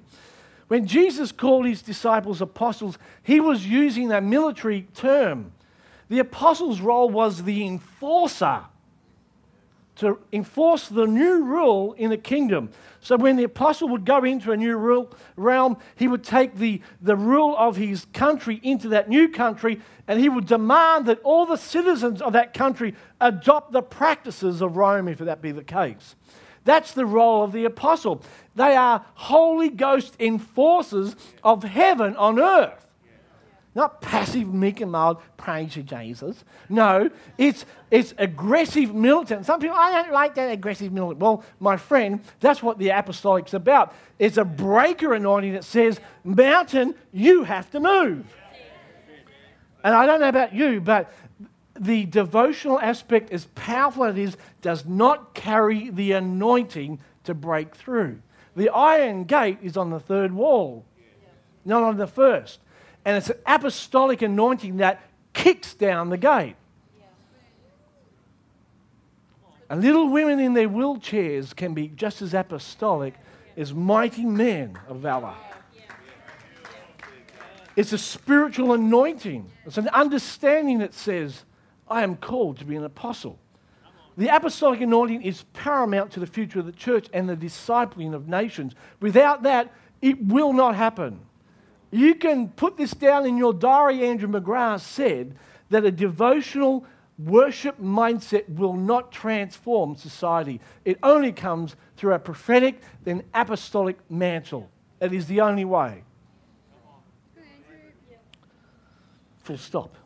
When 0.68 0.86
Jesus 0.86 1.32
called 1.32 1.66
his 1.66 1.82
disciples 1.82 2.40
apostles, 2.40 2.98
he 3.22 3.40
was 3.40 3.66
using 3.66 4.10
a 4.12 4.20
military 4.20 4.86
term. 4.94 5.52
The 6.08 6.20
apostles' 6.20 6.80
role 6.80 7.10
was 7.10 7.42
the 7.42 7.66
enforcer 7.66 8.62
to 9.96 10.18
enforce 10.32 10.88
the 10.88 11.06
new 11.06 11.44
rule 11.44 11.92
in 11.94 12.10
the 12.10 12.16
kingdom. 12.16 12.70
So 13.00 13.16
when 13.16 13.36
the 13.36 13.44
apostle 13.44 13.88
would 13.90 14.04
go 14.04 14.24
into 14.24 14.50
a 14.50 14.56
new 14.56 14.76
rule, 14.76 15.12
realm, 15.36 15.76
he 15.94 16.08
would 16.08 16.24
take 16.24 16.56
the, 16.56 16.80
the 17.00 17.16
rule 17.16 17.54
of 17.56 17.76
his 17.76 18.06
country 18.12 18.60
into 18.62 18.88
that 18.88 19.08
new 19.08 19.28
country 19.28 19.80
and 20.08 20.18
he 20.18 20.28
would 20.28 20.46
demand 20.46 21.06
that 21.06 21.20
all 21.22 21.46
the 21.46 21.56
citizens 21.56 22.20
of 22.20 22.32
that 22.32 22.54
country 22.54 22.94
adopt 23.20 23.72
the 23.72 23.82
practices 23.82 24.60
of 24.60 24.76
Rome, 24.76 25.08
if 25.08 25.18
that 25.18 25.40
be 25.40 25.52
the 25.52 25.64
case. 25.64 26.16
That's 26.64 26.92
the 26.92 27.06
role 27.06 27.42
of 27.42 27.52
the 27.52 27.64
apostle. 27.64 28.22
They 28.54 28.74
are 28.74 29.04
Holy 29.14 29.68
Ghost 29.68 30.16
enforcers 30.18 31.14
of 31.42 31.62
heaven 31.62 32.16
on 32.16 32.40
earth. 32.40 32.83
Not 33.74 34.00
passive, 34.00 34.52
meek 34.54 34.80
and 34.80 34.92
mild, 34.92 35.20
praise 35.36 35.72
to 35.72 35.82
Jesus. 35.82 36.44
No, 36.68 37.10
it's, 37.36 37.66
it's 37.90 38.14
aggressive 38.18 38.94
militant. 38.94 39.46
Some 39.46 39.58
people, 39.58 39.76
I 39.76 39.90
don't 39.90 40.12
like 40.12 40.36
that 40.36 40.52
aggressive 40.52 40.92
militant. 40.92 41.20
Well, 41.20 41.44
my 41.58 41.76
friend, 41.76 42.20
that's 42.38 42.62
what 42.62 42.78
the 42.78 42.90
apostolic's 42.90 43.52
about. 43.52 43.92
It's 44.20 44.36
a 44.36 44.44
breaker 44.44 45.12
anointing 45.12 45.54
that 45.54 45.64
says, 45.64 46.00
mountain, 46.22 46.94
you 47.12 47.42
have 47.42 47.68
to 47.72 47.80
move. 47.80 48.26
And 49.82 49.94
I 49.94 50.06
don't 50.06 50.20
know 50.20 50.28
about 50.28 50.54
you, 50.54 50.80
but 50.80 51.12
the 51.78 52.04
devotional 52.04 52.80
aspect, 52.80 53.32
as 53.32 53.46
powerful 53.56 54.04
as 54.04 54.16
it 54.16 54.22
is, 54.22 54.36
does 54.62 54.86
not 54.86 55.34
carry 55.34 55.90
the 55.90 56.12
anointing 56.12 57.00
to 57.24 57.34
break 57.34 57.74
through. 57.74 58.20
The 58.54 58.68
iron 58.68 59.24
gate 59.24 59.58
is 59.62 59.76
on 59.76 59.90
the 59.90 59.98
third 59.98 60.32
wall, 60.32 60.84
not 61.64 61.82
on 61.82 61.96
the 61.96 62.06
first. 62.06 62.60
And 63.04 63.16
it's 63.16 63.30
an 63.30 63.38
apostolic 63.46 64.22
anointing 64.22 64.78
that 64.78 65.02
kicks 65.32 65.74
down 65.74 66.10
the 66.10 66.16
gate. 66.16 66.56
And 69.68 69.82
little 69.82 70.08
women 70.08 70.40
in 70.40 70.54
their 70.54 70.68
wheelchairs 70.68 71.54
can 71.54 71.74
be 71.74 71.88
just 71.88 72.22
as 72.22 72.34
apostolic 72.34 73.14
as 73.56 73.72
mighty 73.72 74.24
men 74.24 74.78
of 74.88 74.98
valor. 74.98 75.34
It's 77.76 77.92
a 77.92 77.98
spiritual 77.98 78.72
anointing. 78.72 79.50
It's 79.66 79.78
an 79.78 79.88
understanding 79.88 80.78
that 80.78 80.94
says, 80.94 81.44
I 81.88 82.02
am 82.02 82.16
called 82.16 82.58
to 82.58 82.64
be 82.64 82.76
an 82.76 82.84
apostle. 82.84 83.38
The 84.16 84.28
apostolic 84.28 84.80
anointing 84.80 85.22
is 85.22 85.42
paramount 85.54 86.12
to 86.12 86.20
the 86.20 86.26
future 86.26 86.60
of 86.60 86.66
the 86.66 86.72
church 86.72 87.08
and 87.12 87.28
the 87.28 87.36
discipling 87.36 88.14
of 88.14 88.28
nations. 88.28 88.74
Without 89.00 89.42
that, 89.42 89.72
it 90.00 90.24
will 90.24 90.52
not 90.52 90.76
happen. 90.76 91.20
You 91.94 92.16
can 92.16 92.48
put 92.48 92.76
this 92.76 92.90
down 92.90 93.24
in 93.24 93.36
your 93.36 93.54
diary. 93.54 94.04
Andrew 94.04 94.28
McGrath 94.28 94.80
said 94.80 95.36
that 95.70 95.84
a 95.84 95.92
devotional 95.92 96.84
worship 97.20 97.80
mindset 97.80 98.48
will 98.48 98.72
not 98.72 99.12
transform 99.12 99.94
society. 99.94 100.60
It 100.84 100.98
only 101.04 101.30
comes 101.30 101.76
through 101.96 102.14
a 102.14 102.18
prophetic, 102.18 102.80
then 103.04 103.22
apostolic 103.32 103.96
mantle. 104.10 104.68
It 105.00 105.12
is 105.12 105.26
the 105.26 105.40
only 105.40 105.64
way. 105.64 106.02
Full 109.44 109.56
stop. 109.56 109.96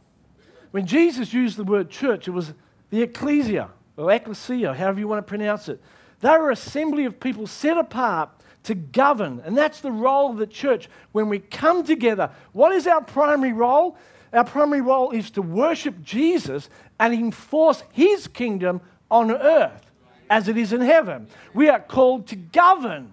When 0.72 0.84
Jesus 0.84 1.32
used 1.32 1.56
the 1.56 1.64
word 1.64 1.88
church, 1.88 2.28
it 2.28 2.32
was 2.32 2.52
the 2.90 3.00
ecclesia 3.00 3.70
or 3.96 4.12
ecclesia, 4.12 4.74
however 4.74 5.00
you 5.00 5.08
want 5.08 5.26
to 5.26 5.28
pronounce 5.30 5.70
it. 5.70 5.80
They 6.20 6.36
were 6.36 6.48
an 6.48 6.52
assembly 6.52 7.06
of 7.06 7.18
people 7.18 7.46
set 7.46 7.78
apart 7.78 8.28
to 8.68 8.74
govern. 8.74 9.42
And 9.44 9.56
that's 9.56 9.80
the 9.80 9.90
role 9.90 10.30
of 10.30 10.36
the 10.36 10.46
church. 10.46 10.88
When 11.12 11.28
we 11.28 11.38
come 11.38 11.84
together, 11.84 12.30
what 12.52 12.72
is 12.72 12.86
our 12.86 13.02
primary 13.02 13.52
role? 13.52 13.96
Our 14.32 14.44
primary 14.44 14.82
role 14.82 15.10
is 15.10 15.30
to 15.32 15.42
worship 15.42 16.02
Jesus 16.02 16.68
and 17.00 17.14
enforce 17.14 17.82
his 17.92 18.28
kingdom 18.28 18.82
on 19.10 19.32
earth 19.32 19.90
as 20.28 20.48
it 20.48 20.58
is 20.58 20.74
in 20.74 20.82
heaven. 20.82 21.28
We 21.54 21.70
are 21.70 21.80
called 21.80 22.26
to 22.28 22.36
govern 22.36 23.12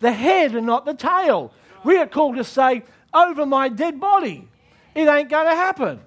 the 0.00 0.12
head 0.12 0.54
and 0.54 0.66
not 0.66 0.86
the 0.86 0.94
tail. 0.94 1.52
We 1.84 1.98
are 1.98 2.06
called 2.06 2.36
to 2.36 2.44
say, 2.44 2.84
over 3.12 3.44
my 3.44 3.68
dead 3.68 4.00
body. 4.00 4.48
It 4.94 5.08
ain't 5.08 5.28
going 5.28 5.48
to 5.48 5.54
happen. 5.54 6.00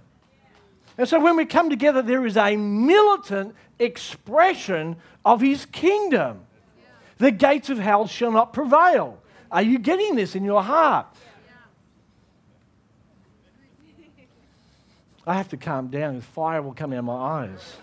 And 0.97 1.07
so 1.07 1.19
when 1.19 1.35
we 1.35 1.45
come 1.45 1.69
together, 1.69 2.01
there 2.01 2.25
is 2.25 2.37
a 2.37 2.55
militant 2.55 3.53
expression 3.77 4.95
of 5.23 5.41
his 5.41 5.65
kingdom. 5.67 6.44
The 7.17 7.31
gates 7.31 7.69
of 7.69 7.77
hell 7.77 8.07
shall 8.07 8.31
not 8.31 8.53
prevail. 8.53 9.21
Are 9.51 9.61
you 9.61 9.79
getting 9.79 10.15
this 10.15 10.35
in 10.35 10.43
your 10.43 10.61
heart? 10.61 11.07
I 15.27 15.33
have 15.35 15.49
to 15.49 15.57
calm 15.57 15.87
down, 15.87 16.21
fire 16.21 16.61
will 16.61 16.73
come 16.73 16.93
out 16.93 16.99
of 16.99 17.05
my 17.05 17.13
eyes. 17.13 17.77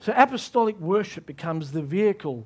So 0.00 0.12
apostolic 0.14 0.78
worship 0.78 1.24
becomes 1.24 1.72
the 1.72 1.80
vehicle 1.80 2.44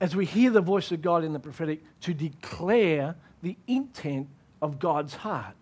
as 0.00 0.16
we 0.16 0.24
hear 0.24 0.50
the 0.50 0.62
voice 0.62 0.90
of 0.90 1.02
God 1.02 1.22
in 1.22 1.34
the 1.34 1.38
prophetic 1.38 1.82
to 2.00 2.14
declare 2.14 3.16
the 3.42 3.54
intent 3.66 4.28
of 4.62 4.78
God's 4.78 5.14
heart. 5.14 5.54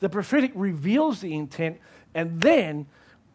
The 0.00 0.08
prophetic 0.08 0.52
reveals 0.54 1.20
the 1.20 1.34
intent, 1.34 1.78
and 2.14 2.40
then, 2.40 2.86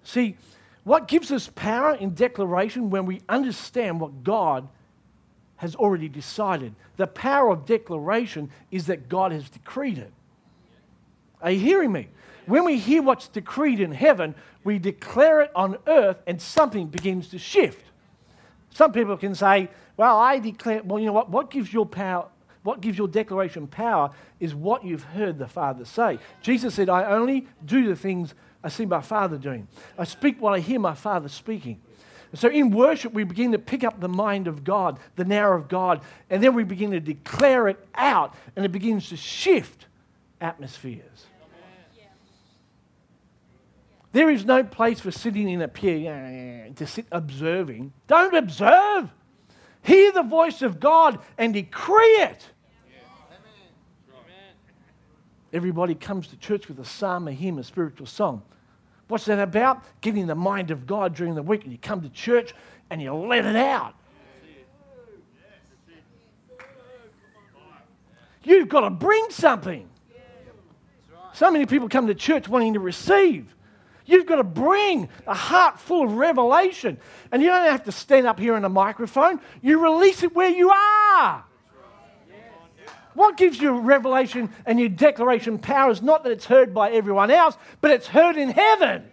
see, 0.03 0.37
what 0.83 1.07
gives 1.07 1.31
us 1.31 1.49
power 1.55 1.95
in 1.95 2.13
declaration 2.13 2.89
when 2.89 3.05
we 3.05 3.21
understand 3.29 3.99
what 3.99 4.23
God 4.23 4.67
has 5.57 5.75
already 5.75 6.09
decided? 6.09 6.75
The 6.97 7.07
power 7.07 7.49
of 7.49 7.65
declaration 7.65 8.49
is 8.71 8.87
that 8.87 9.07
God 9.09 9.31
has 9.31 9.49
decreed 9.49 9.97
it. 9.97 10.11
Are 11.41 11.51
you 11.51 11.59
hearing 11.59 11.91
me? 11.91 12.09
When 12.45 12.65
we 12.65 12.77
hear 12.77 13.01
what's 13.01 13.27
decreed 13.27 13.79
in 13.79 13.91
heaven, 13.91 14.35
we 14.63 14.79
declare 14.79 15.41
it 15.41 15.51
on 15.55 15.77
earth 15.87 16.17
and 16.27 16.41
something 16.41 16.87
begins 16.87 17.29
to 17.29 17.37
shift. 17.37 17.85
Some 18.71 18.91
people 18.91 19.15
can 19.17 19.35
say, 19.35 19.69
Well, 19.95 20.17
I 20.17 20.39
declare, 20.39 20.81
well, 20.83 20.99
you 20.99 21.05
know 21.05 21.13
what? 21.13 21.29
What 21.29 21.49
gives 21.49 21.71
your 21.71 21.85
power? 21.85 22.27
What 22.63 22.81
gives 22.81 22.97
your 22.97 23.07
declaration 23.07 23.67
power 23.67 24.11
is 24.39 24.55
what 24.55 24.83
you've 24.85 25.03
heard 25.03 25.37
the 25.37 25.47
Father 25.47 25.85
say. 25.85 26.17
Jesus 26.41 26.73
said, 26.73 26.89
I 26.89 27.05
only 27.05 27.47
do 27.65 27.87
the 27.87 27.95
things 27.95 28.33
I 28.63 28.69
see 28.69 28.85
my 28.85 29.01
Father 29.01 29.37
doing. 29.37 29.67
I 29.97 30.05
speak 30.05 30.41
what 30.41 30.53
I 30.53 30.59
hear 30.59 30.79
my 30.79 30.93
Father 30.93 31.27
speaking. 31.27 31.81
So 32.35 32.47
in 32.47 32.71
worship, 32.71 33.13
we 33.13 33.25
begin 33.25 33.51
to 33.51 33.59
pick 33.59 33.83
up 33.83 33.99
the 33.99 34.09
mind 34.09 34.47
of 34.47 34.63
God, 34.63 34.97
the 35.17 35.25
now 35.25 35.53
of 35.53 35.67
God, 35.67 36.01
and 36.29 36.41
then 36.41 36.55
we 36.55 36.63
begin 36.63 36.91
to 36.91 36.99
declare 36.99 37.67
it 37.67 37.85
out, 37.93 38.33
and 38.55 38.65
it 38.65 38.71
begins 38.71 39.09
to 39.09 39.17
shift 39.17 39.85
atmospheres. 40.41 41.27
There 44.13 44.29
is 44.29 44.45
no 44.45 44.63
place 44.63 44.99
for 44.99 45.11
sitting 45.11 45.49
in 45.49 45.61
a 45.61 45.67
pew 45.67 46.71
to 46.75 46.87
sit 46.87 47.05
observing. 47.11 47.93
Don't 48.07 48.35
observe. 48.35 49.11
Hear 49.81 50.11
the 50.11 50.23
voice 50.23 50.61
of 50.61 50.79
God 50.79 51.19
and 51.37 51.53
decree 51.53 52.17
it. 52.21 52.45
Everybody 55.53 55.93
comes 55.93 56.27
to 56.29 56.37
church 56.37 56.67
with 56.67 56.79
a 56.79 56.85
psalm, 56.85 57.27
a 57.27 57.31
hymn, 57.31 57.59
a 57.59 57.63
spiritual 57.63 58.07
song. 58.07 58.41
What's 59.07 59.25
that 59.25 59.37
about? 59.37 59.83
Getting 60.01 60.25
the 60.25 60.35
mind 60.35 60.71
of 60.71 60.87
God 60.87 61.15
during 61.15 61.35
the 61.35 61.43
week, 61.43 61.63
and 61.63 61.71
you 61.71 61.77
come 61.77 62.01
to 62.01 62.09
church 62.09 62.55
and 62.89 62.99
you 62.99 63.13
let 63.13 63.45
it 63.45 63.55
out. 63.55 63.93
You've 68.43 68.67
got 68.67 68.81
to 68.81 68.89
bring 68.89 69.27
something. 69.29 69.87
So 71.33 71.49
many 71.51 71.65
people 71.65 71.87
come 71.87 72.07
to 72.07 72.15
church 72.15 72.47
wanting 72.47 72.73
to 72.73 72.79
receive. 72.79 73.55
You've 74.05 74.25
got 74.25 74.35
to 74.35 74.43
bring 74.43 75.07
a 75.25 75.33
heart 75.33 75.79
full 75.79 76.03
of 76.03 76.13
revelation. 76.13 76.97
And 77.31 77.41
you 77.41 77.49
don't 77.49 77.71
have 77.71 77.83
to 77.85 77.91
stand 77.91 78.27
up 78.27 78.39
here 78.39 78.55
in 78.55 78.65
a 78.65 78.69
microphone, 78.69 79.39
you 79.61 79.79
release 79.79 80.23
it 80.23 80.35
where 80.35 80.49
you 80.49 80.71
are. 80.71 81.45
What 83.13 83.37
gives 83.37 83.59
you 83.59 83.79
revelation 83.79 84.49
and 84.65 84.79
your 84.79 84.89
declaration 84.89 85.59
power 85.59 85.91
is 85.91 86.01
not 86.01 86.23
that 86.23 86.31
it's 86.31 86.45
heard 86.45 86.73
by 86.73 86.91
everyone 86.91 87.31
else, 87.31 87.57
but 87.81 87.91
it's 87.91 88.07
heard 88.07 88.37
in 88.37 88.49
heaven. 88.49 89.09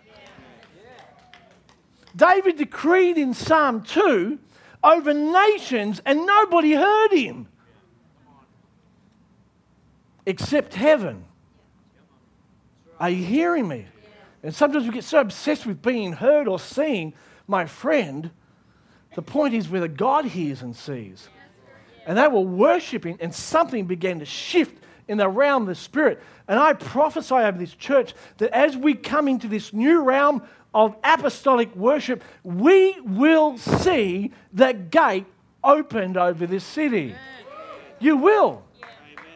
David 2.17 2.57
decreed 2.57 3.19
in 3.19 3.35
Psalm 3.35 3.83
2 3.83 4.39
over 4.83 5.13
nations, 5.13 6.01
and 6.05 6.27
nobody 6.27 6.73
heard 6.73 7.13
him 7.13 7.47
except 10.27 10.75
heaven. 10.75 11.25
Are 12.99 13.11
you 13.11 13.25
hearing 13.25 13.69
me? 13.69 13.87
And 14.43 14.55
sometimes 14.55 14.87
we 14.87 14.93
get 14.93 15.05
so 15.05 15.21
obsessed 15.21 15.67
with 15.67 15.83
being 15.83 16.15
heard 16.15 16.49
or 16.49 16.59
seen, 16.59 17.15
my 17.47 17.67
friend. 17.67 18.31
The 19.15 19.23
point 19.23 19.55
is 19.55 19.69
whether 19.69 19.89
God 19.89 20.25
hears 20.25 20.63
and 20.63 20.75
sees. 20.75 21.29
And 22.07 22.17
they 22.17 22.29
were 22.29 22.41
worshiping, 22.41 23.19
and 23.21 23.35
something 23.35 23.87
began 23.87 24.19
to 24.21 24.25
shift 24.25 24.83
in 25.09 25.19
the 25.19 25.29
realm 25.29 25.63
of 25.63 25.69
the 25.69 25.75
Spirit. 25.75 26.23
And 26.49 26.59
I 26.59 26.73
prophesy 26.73 27.35
over 27.35 27.59
this 27.59 27.75
church 27.75 28.15
that 28.39 28.53
as 28.53 28.77
we 28.77 28.95
come 28.95 29.29
into 29.29 29.49
this 29.49 29.73
new 29.73 30.03
realm 30.03 30.43
of 30.73 30.97
apostolic 31.03 31.75
worship, 31.75 32.23
we 32.43 32.99
will 33.01 33.59
see 33.59 34.33
the 34.53 34.73
gate 34.73 35.27
opened 35.63 36.17
over 36.17 36.47
this 36.47 36.65
city. 36.65 37.15
You 37.99 38.17
will. 38.17 38.63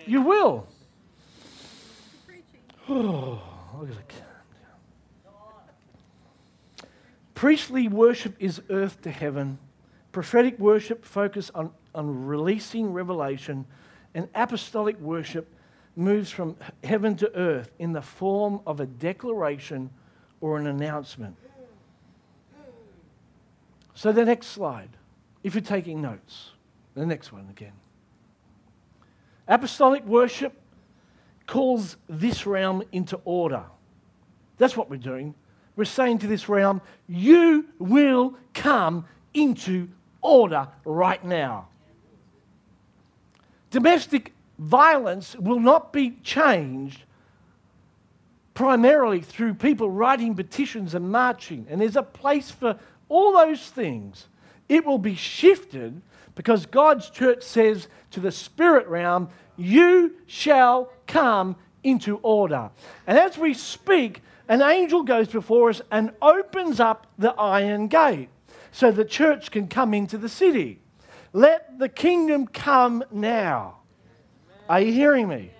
You 0.06 0.22
will. 0.22 0.66
Oh, 2.88 3.42
Priestly 7.34 7.88
worship 7.88 8.36
is 8.38 8.62
earth 8.70 9.02
to 9.02 9.10
heaven. 9.10 9.58
Prophetic 10.12 10.58
worship 10.58 11.04
focus 11.04 11.50
on, 11.54 11.72
on 11.94 12.26
releasing 12.26 12.92
revelation. 12.92 13.66
And 14.14 14.28
apostolic 14.34 14.98
worship 15.00 15.48
moves 15.96 16.30
from 16.30 16.56
heaven 16.82 17.16
to 17.16 17.34
earth 17.36 17.70
in 17.78 17.92
the 17.92 18.02
form 18.02 18.60
of 18.66 18.80
a 18.80 18.86
declaration 18.86 19.90
or 20.40 20.58
an 20.58 20.66
announcement. 20.66 21.36
So, 23.94 24.10
the 24.10 24.24
next 24.24 24.48
slide, 24.48 24.90
if 25.44 25.54
you're 25.54 25.62
taking 25.62 26.02
notes, 26.02 26.50
the 26.94 27.06
next 27.06 27.32
one 27.32 27.46
again. 27.48 27.72
Apostolic 29.46 30.04
worship 30.04 30.52
calls 31.46 31.96
this 32.08 32.44
realm 32.44 32.82
into 32.90 33.20
order. 33.24 33.64
That's 34.58 34.76
what 34.76 34.90
we're 34.90 34.96
doing 34.96 35.34
we're 35.76 35.84
saying 35.84 36.18
to 36.18 36.26
this 36.26 36.48
realm, 36.48 36.80
you 37.08 37.66
will 37.78 38.36
come 38.52 39.06
into 39.32 39.88
order 40.20 40.68
right 40.84 41.24
now. 41.24 41.68
Domestic 43.74 44.32
violence 44.56 45.34
will 45.34 45.58
not 45.58 45.92
be 45.92 46.12
changed 46.22 47.02
primarily 48.54 49.20
through 49.20 49.54
people 49.54 49.90
writing 49.90 50.36
petitions 50.36 50.94
and 50.94 51.10
marching. 51.10 51.66
And 51.68 51.80
there's 51.80 51.96
a 51.96 52.04
place 52.04 52.52
for 52.52 52.78
all 53.08 53.32
those 53.32 53.68
things. 53.70 54.28
It 54.68 54.86
will 54.86 54.98
be 54.98 55.16
shifted 55.16 56.00
because 56.36 56.66
God's 56.66 57.10
church 57.10 57.42
says 57.42 57.88
to 58.12 58.20
the 58.20 58.30
spirit 58.30 58.86
realm, 58.86 59.28
You 59.56 60.14
shall 60.28 60.92
come 61.08 61.56
into 61.82 62.18
order. 62.18 62.70
And 63.08 63.18
as 63.18 63.36
we 63.36 63.54
speak, 63.54 64.22
an 64.48 64.62
angel 64.62 65.02
goes 65.02 65.26
before 65.26 65.70
us 65.70 65.82
and 65.90 66.12
opens 66.22 66.78
up 66.78 67.08
the 67.18 67.32
iron 67.32 67.88
gate 67.88 68.28
so 68.70 68.92
the 68.92 69.04
church 69.04 69.50
can 69.50 69.66
come 69.66 69.92
into 69.92 70.16
the 70.16 70.28
city. 70.28 70.78
Let 71.34 71.80
the 71.80 71.88
kingdom 71.88 72.46
come 72.46 73.02
now. 73.10 73.78
Are 74.68 74.80
you 74.80 74.92
hearing 74.92 75.26
me? 75.26 75.50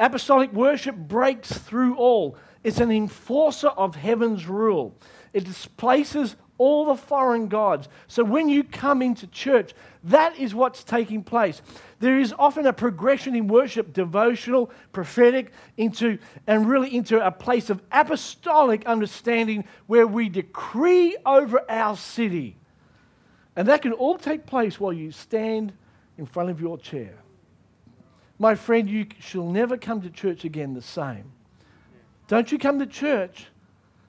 Apostolic 0.00 0.52
worship 0.52 0.96
breaks 0.96 1.52
through 1.52 1.94
all. 1.94 2.36
It's 2.64 2.80
an 2.80 2.90
enforcer 2.90 3.68
of 3.68 3.94
heaven's 3.94 4.46
rule. 4.46 4.96
It 5.32 5.44
displaces 5.44 6.34
all 6.58 6.86
the 6.86 6.96
foreign 6.96 7.46
gods. 7.46 7.88
So 8.08 8.24
when 8.24 8.48
you 8.48 8.64
come 8.64 9.00
into 9.00 9.28
church, 9.28 9.74
that 10.02 10.36
is 10.36 10.56
what's 10.56 10.82
taking 10.82 11.22
place. 11.22 11.62
There 12.00 12.18
is 12.18 12.34
often 12.36 12.66
a 12.66 12.72
progression 12.72 13.36
in 13.36 13.46
worship, 13.46 13.92
devotional, 13.92 14.72
prophetic, 14.92 15.52
into 15.76 16.18
and 16.48 16.68
really 16.68 16.96
into 16.96 17.24
a 17.24 17.30
place 17.30 17.70
of 17.70 17.80
apostolic 17.92 18.84
understanding 18.86 19.66
where 19.86 20.06
we 20.08 20.28
decree 20.28 21.16
over 21.24 21.62
our 21.70 21.96
city. 21.96 22.56
And 23.56 23.66
that 23.68 23.82
can 23.82 23.92
all 23.92 24.16
take 24.16 24.46
place 24.46 24.78
while 24.78 24.92
you 24.92 25.10
stand 25.10 25.72
in 26.18 26.26
front 26.26 26.50
of 26.50 26.60
your 26.60 26.78
chair. 26.78 27.14
My 28.38 28.54
friend, 28.54 28.88
you 28.88 29.06
shall 29.18 29.46
never 29.46 29.76
come 29.76 30.00
to 30.02 30.10
church 30.10 30.44
again 30.44 30.74
the 30.74 30.82
same. 30.82 31.32
Don't 32.28 32.50
you 32.50 32.58
come 32.58 32.78
to 32.78 32.86
church 32.86 33.46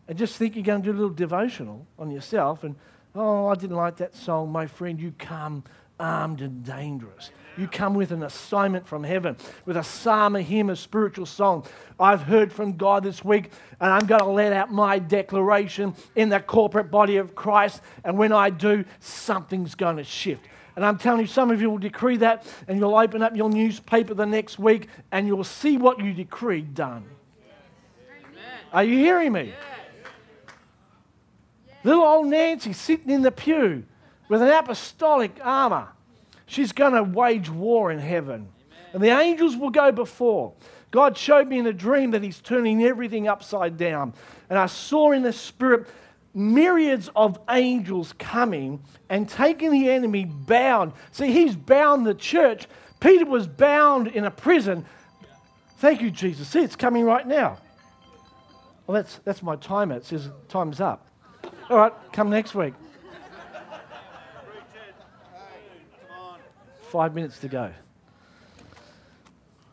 and 0.08 0.18
just 0.18 0.36
think 0.38 0.56
you're 0.56 0.64
going 0.64 0.82
to 0.84 0.86
do 0.86 0.92
a 0.92 1.00
little 1.00 1.10
devotional 1.10 1.86
on 1.98 2.12
yourself 2.12 2.64
and, 2.64 2.76
oh, 3.16 3.48
I 3.48 3.56
didn't 3.56 3.76
like 3.76 3.98
that 3.98 4.16
song. 4.16 4.52
My 4.52 4.68
friend, 4.68 5.00
you 5.00 5.14
come 5.18 5.64
armed 6.00 6.42
and 6.42 6.64
dangerous. 6.64 7.32
You 7.58 7.68
come 7.68 7.94
with 7.94 8.12
an 8.12 8.24
assignment 8.24 8.88
from 8.88 9.04
heaven, 9.04 9.36
with 9.66 9.76
a 9.76 9.84
psalm, 9.84 10.36
a 10.36 10.42
hymn, 10.42 10.70
a 10.70 10.76
spiritual 10.76 11.26
song. 11.26 11.66
I've 12.00 12.24
heard 12.24 12.52
from 12.52 12.78
God 12.78 13.04
this 13.04 13.26
week, 13.26 13.52
and 13.80 13.92
I'm 13.92 14.08
going 14.08 14.22
to 14.22 14.30
let 14.30 14.54
out 14.54 14.72
my 14.72 15.00
declaration 15.00 15.94
in 16.16 16.30
the 16.30 16.40
corporate 16.40 16.90
body 16.90 17.18
of 17.18 17.36
Christ. 17.36 17.82
And 18.06 18.18
when 18.18 18.32
I 18.32 18.50
do, 18.50 18.86
something's 19.00 19.76
going 19.76 19.98
to 19.98 20.04
shift. 20.04 20.46
And 20.76 20.86
I'm 20.86 20.98
telling 20.98 21.22
you, 21.22 21.28
some 21.28 21.52
of 21.52 21.62
you 21.62 21.70
will 21.70 21.78
decree 21.78 22.18
that, 22.18 22.48
and 22.68 22.80
you'll 22.80 22.98
open 22.98 23.22
up 23.22 23.36
your 23.36 23.50
newspaper 23.50 24.14
the 24.14 24.26
next 24.26 24.58
week, 24.58 24.88
and 25.12 25.28
you'll 25.28 25.44
see 25.44 25.78
what 25.78 26.00
you 26.00 26.14
decreed 26.14 26.74
done. 26.74 27.04
Amen. 28.08 28.44
Are 28.72 28.84
you 28.84 28.98
hearing 28.98 29.34
me? 29.34 29.54
Little 31.84 32.04
old 32.04 32.28
Nancy 32.28 32.72
sitting 32.74 33.10
in 33.10 33.24
the 33.24 33.32
pew 33.32 33.84
with 34.30 34.42
an 34.42 34.50
apostolic 34.50 35.38
armor. 35.44 35.90
She's 36.52 36.74
going 36.74 36.92
to 36.92 37.04
wage 37.04 37.50
war 37.50 37.94
in 37.94 38.00
heaven. 38.00 38.50
And 38.92 39.02
the 39.02 39.08
angels 39.08 39.56
will 39.56 39.70
go 39.70 39.94
before. 39.94 40.52
God 40.92 41.18
showed 41.18 41.48
me 41.48 41.60
in 41.60 41.66
a 41.66 41.72
dream 41.72 42.12
that 42.12 42.24
He's 42.24 42.42
turning 42.42 42.84
everything 42.84 43.30
upside 43.30 43.78
down. 43.78 44.14
And 44.50 44.60
I 44.60 44.66
saw 44.66 45.14
in 45.14 45.24
the 45.24 45.32
spirit 45.32 45.88
myriads 46.34 47.10
of 47.16 47.40
angels 47.50 48.14
coming 48.20 48.84
and 49.08 49.30
taking 49.30 49.72
the 49.72 49.90
enemy 49.90 50.26
bound. 50.26 50.92
See, 51.14 51.32
he's 51.32 51.56
bound 51.56 52.06
the 52.06 52.16
church. 52.16 52.68
Peter 53.00 53.26
was 53.26 53.48
bound 53.48 54.10
in 54.10 54.26
a 54.26 54.32
prison. 54.32 54.86
Thank 55.78 56.02
you, 56.02 56.12
Jesus. 56.12 56.50
See, 56.50 56.60
it's 56.60 56.76
coming 56.76 57.06
right 57.06 57.26
now. 57.26 57.60
Well, 58.88 58.96
that's, 58.96 59.20
that's 59.24 59.42
my 59.42 59.56
timer. 59.56 59.96
It 59.96 60.06
says 60.06 60.30
time's 60.50 60.82
up. 60.82 61.08
All 61.70 61.78
right, 61.78 61.94
come 62.12 62.30
next 62.30 62.56
week. 62.56 62.74
Five 66.92 67.16
minutes 67.16 67.40
to 67.40 67.48
go. 67.48 67.72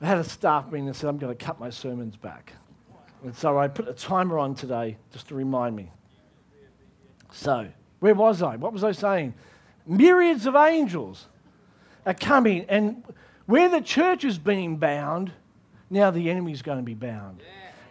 I 0.01 0.07
had 0.07 0.19
a 0.19 0.25
staff 0.25 0.67
meeting 0.71 0.87
and 0.87 0.95
said, 0.95 1.09
I'm 1.09 1.19
going 1.19 1.37
to 1.37 1.45
cut 1.45 1.59
my 1.59 1.69
sermons 1.69 2.15
back. 2.15 2.53
And 3.25 3.35
so 3.35 3.59
I 3.59 3.67
put 3.67 3.89
a 3.89 3.93
timer 3.93 4.39
on 4.39 4.55
today 4.55 4.97
just 5.13 5.27
to 5.31 5.35
remind 5.35 5.75
me. 5.75 5.91
So, 7.33 7.67
where 7.99 8.15
was 8.15 8.41
I? 8.41 8.55
What 8.55 8.73
was 8.73 8.85
I 8.85 8.93
saying? 8.93 9.35
Myriads 9.85 10.47
of 10.47 10.55
angels 10.55 11.27
are 12.07 12.15
coming, 12.15 12.67
and 12.69 13.03
where 13.47 13.69
the 13.69 13.81
church 13.81 14.23
is 14.23 14.39
being 14.39 14.77
bound, 14.77 15.33
now 15.91 16.13
the 16.13 16.31
enemy's 16.31 16.63
going 16.63 16.79
to 16.79 16.85
be 16.85 16.95
bound. 16.95 17.43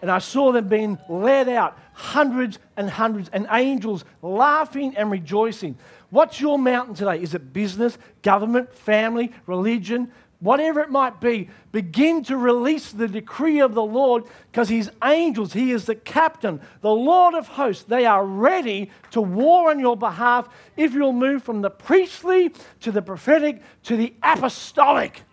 And 0.02 0.10
I 0.10 0.20
saw 0.20 0.54
them 0.54 0.70
being 0.70 0.98
led 1.10 1.50
out, 1.50 1.78
hundreds 1.92 2.60
and 2.78 2.90
hundreds, 2.90 3.28
and 3.34 3.46
angels 3.52 4.06
laughing 4.22 4.96
and 4.96 5.12
rejoicing. 5.12 5.78
What's 6.10 6.40
your 6.40 6.58
mountain 6.58 6.96
today? 6.96 7.22
Is 7.22 7.34
it 7.34 7.54
business, 7.54 7.98
government, 8.22 8.74
family, 8.74 9.32
religion? 9.46 10.12
whatever 10.40 10.82
it 10.82 10.90
might 10.90 11.20
be, 11.20 11.50
begin 11.72 12.24
to 12.24 12.38
release 12.38 12.92
the 12.92 13.08
decree 13.08 13.60
of 13.60 13.74
the 13.74 13.84
Lord 13.84 14.26
because 14.52 14.70
his 14.70 14.92
angels, 15.04 15.54
he 15.54 15.72
is 15.72 15.86
the 15.86 15.96
captain, 15.96 16.62
the 16.82 16.92
Lord 16.92 17.34
of 17.34 17.48
hosts. 17.48 17.84
They 17.84 18.06
are 18.06 18.26
ready 18.26 18.92
to 19.12 19.22
war 19.22 19.70
on 19.70 19.80
your 19.80 19.98
behalf 19.98 20.48
if 20.76 20.94
you'll 20.94 21.14
move 21.14 21.44
from 21.44 21.62
the 21.62 21.70
priestly 21.70 22.54
to 22.82 22.92
the 22.92 23.02
prophetic 23.02 23.62
to 23.84 23.98
the 23.98 24.14
apostolic. 24.22 25.24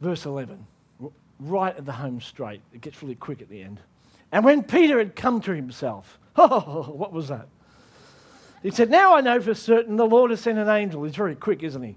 Verse 0.00 0.24
11, 0.26 0.64
right 1.40 1.76
at 1.76 1.86
the 1.86 1.92
home 1.92 2.20
straight. 2.20 2.60
It 2.72 2.80
gets 2.80 3.02
really 3.02 3.14
quick 3.14 3.40
at 3.42 3.48
the 3.48 3.62
end. 3.62 3.80
And 4.32 4.44
when 4.44 4.62
Peter 4.62 4.98
had 4.98 5.16
come 5.16 5.40
to 5.42 5.52
himself, 5.52 6.18
oh, 6.36 6.92
what 6.94 7.12
was 7.12 7.28
that? 7.28 7.48
He 8.62 8.70
said, 8.70 8.90
Now 8.90 9.16
I 9.16 9.20
know 9.20 9.40
for 9.40 9.54
certain 9.54 9.96
the 9.96 10.06
Lord 10.06 10.30
has 10.30 10.40
sent 10.40 10.58
an 10.58 10.68
angel. 10.68 11.04
He's 11.04 11.14
very 11.14 11.34
quick, 11.34 11.62
isn't 11.62 11.82
he? 11.82 11.96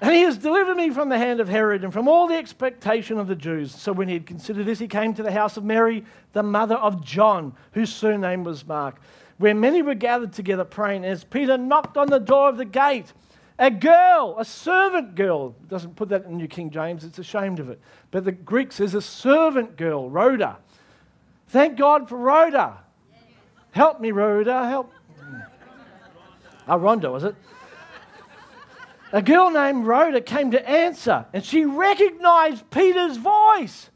And 0.00 0.12
he 0.12 0.22
has 0.22 0.36
delivered 0.36 0.76
me 0.76 0.90
from 0.90 1.08
the 1.08 1.16
hand 1.16 1.40
of 1.40 1.48
Herod 1.48 1.84
and 1.84 1.92
from 1.92 2.08
all 2.08 2.26
the 2.26 2.34
expectation 2.34 3.18
of 3.18 3.28
the 3.28 3.36
Jews. 3.36 3.74
So 3.74 3.92
when 3.92 4.08
he 4.08 4.14
had 4.14 4.26
considered 4.26 4.66
this, 4.66 4.78
he 4.78 4.88
came 4.88 5.14
to 5.14 5.22
the 5.22 5.32
house 5.32 5.56
of 5.56 5.64
Mary, 5.64 6.04
the 6.32 6.42
mother 6.42 6.74
of 6.74 7.02
John, 7.02 7.54
whose 7.72 7.94
surname 7.94 8.44
was 8.44 8.66
Mark, 8.66 9.00
where 9.38 9.54
many 9.54 9.82
were 9.82 9.94
gathered 9.94 10.32
together 10.32 10.64
praying. 10.64 11.04
As 11.04 11.24
Peter 11.24 11.56
knocked 11.56 11.96
on 11.96 12.08
the 12.08 12.18
door 12.18 12.48
of 12.48 12.58
the 12.58 12.64
gate, 12.64 13.12
a 13.58 13.70
girl, 13.70 14.36
a 14.38 14.44
servant 14.44 15.14
girl, 15.14 15.54
doesn't 15.68 15.94
put 15.96 16.08
that 16.08 16.24
in 16.24 16.36
New 16.36 16.48
King 16.48 16.70
James, 16.70 17.04
it's 17.04 17.18
ashamed 17.18 17.60
of 17.60 17.70
it. 17.70 17.80
But 18.10 18.24
the 18.24 18.32
Greek 18.32 18.72
says 18.72 18.94
a 18.94 19.02
servant 19.02 19.76
girl, 19.76 20.10
Rhoda. 20.10 20.58
Thank 21.48 21.78
God 21.78 22.08
for 22.08 22.16
Rhoda. 22.16 22.78
Help 23.70 24.00
me, 24.00 24.10
Rhoda, 24.12 24.66
help 24.68 24.92
mm. 25.20 25.46
ah, 26.68 26.74
Oh, 26.74 26.78
Rhonda, 26.78 27.12
was 27.12 27.24
it? 27.24 27.34
A 29.12 29.22
girl 29.22 29.50
named 29.50 29.86
Rhoda 29.86 30.20
came 30.20 30.50
to 30.50 30.68
answer, 30.68 31.24
and 31.32 31.44
she 31.44 31.64
recognized 31.64 32.68
Peter's 32.70 33.16
voice. 33.16 33.90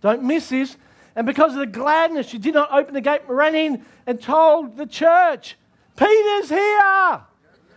Don't 0.00 0.22
miss 0.22 0.48
this. 0.48 0.76
And 1.14 1.26
because 1.26 1.52
of 1.52 1.58
the 1.58 1.66
gladness, 1.66 2.26
she 2.26 2.38
did 2.38 2.54
not 2.54 2.72
open 2.72 2.94
the 2.94 3.02
gate, 3.02 3.22
but 3.26 3.34
ran 3.34 3.54
in 3.54 3.84
and 4.06 4.20
told 4.20 4.78
the 4.78 4.86
church, 4.86 5.58
Peter's 5.96 6.48
here. 6.48 7.20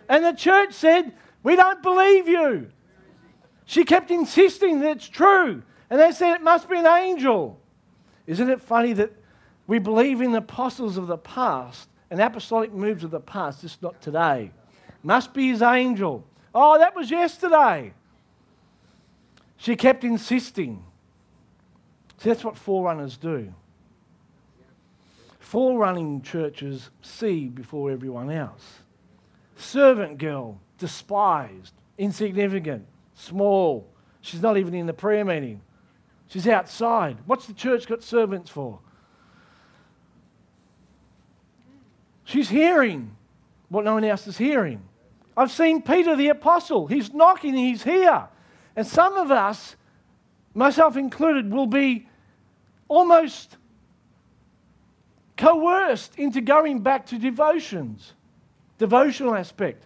And 0.07 0.23
the 0.23 0.31
church 0.31 0.73
said, 0.73 1.11
We 1.45 1.55
don't 1.55 1.83
believe 1.83 2.27
you. 2.27 2.71
She 3.65 3.85
kept 3.85 4.09
insisting 4.09 4.79
that 4.79 4.97
it's 4.97 5.07
true. 5.07 5.61
And 5.91 5.99
they 5.99 6.11
said, 6.11 6.33
It 6.33 6.41
must 6.41 6.67
be 6.67 6.79
an 6.79 6.87
angel. 6.87 7.59
Isn't 8.25 8.49
it 8.49 8.59
funny 8.59 8.93
that 8.93 9.13
we 9.67 9.77
believe 9.77 10.21
in 10.21 10.31
the 10.31 10.39
apostles 10.39 10.97
of 10.97 11.05
the 11.05 11.19
past 11.19 11.87
and 12.09 12.19
apostolic 12.19 12.73
moves 12.73 13.03
of 13.03 13.11
the 13.11 13.19
past, 13.19 13.61
just 13.61 13.83
not 13.83 14.01
today. 14.01 14.49
Must 15.03 15.35
be 15.35 15.49
his 15.49 15.61
angel. 15.61 16.25
Oh, 16.53 16.79
that 16.79 16.95
was 16.95 17.11
yesterday. 17.11 17.93
She 19.57 19.75
kept 19.75 20.03
insisting. 20.03 20.83
See, 22.17 22.29
that's 22.29 22.43
what 22.43 22.57
forerunners 22.57 23.17
do. 23.17 23.53
Forerunning 25.39 26.23
churches 26.23 26.89
see 27.03 27.49
before 27.49 27.91
everyone 27.91 28.31
else. 28.31 28.79
Servant 29.55 30.17
girl, 30.17 30.59
despised, 30.77 31.73
insignificant, 31.97 32.85
small. 33.13 33.87
She's 34.21 34.41
not 34.41 34.57
even 34.57 34.73
in 34.73 34.85
the 34.85 34.93
prayer 34.93 35.23
meeting. 35.23 35.61
She's 36.27 36.47
outside. 36.47 37.17
What's 37.25 37.45
the 37.45 37.53
church 37.53 37.87
got 37.87 38.03
servants 38.03 38.49
for? 38.49 38.79
She's 42.23 42.49
hearing 42.49 43.15
what 43.69 43.85
no 43.85 43.93
one 43.93 44.03
else 44.03 44.27
is 44.27 44.37
hearing. 44.37 44.81
I've 45.37 45.51
seen 45.51 45.81
Peter 45.81 46.15
the 46.15 46.29
apostle. 46.29 46.87
He's 46.87 47.13
knocking, 47.13 47.53
he's 47.53 47.83
here. 47.83 48.27
And 48.75 48.85
some 48.85 49.15
of 49.17 49.31
us, 49.31 49.75
myself 50.53 50.97
included, 50.97 51.51
will 51.51 51.67
be 51.67 52.07
almost 52.87 53.57
coerced 55.37 56.17
into 56.17 56.41
going 56.41 56.79
back 56.79 57.05
to 57.07 57.19
devotions, 57.19 58.13
devotional 58.77 59.35
aspect. 59.35 59.85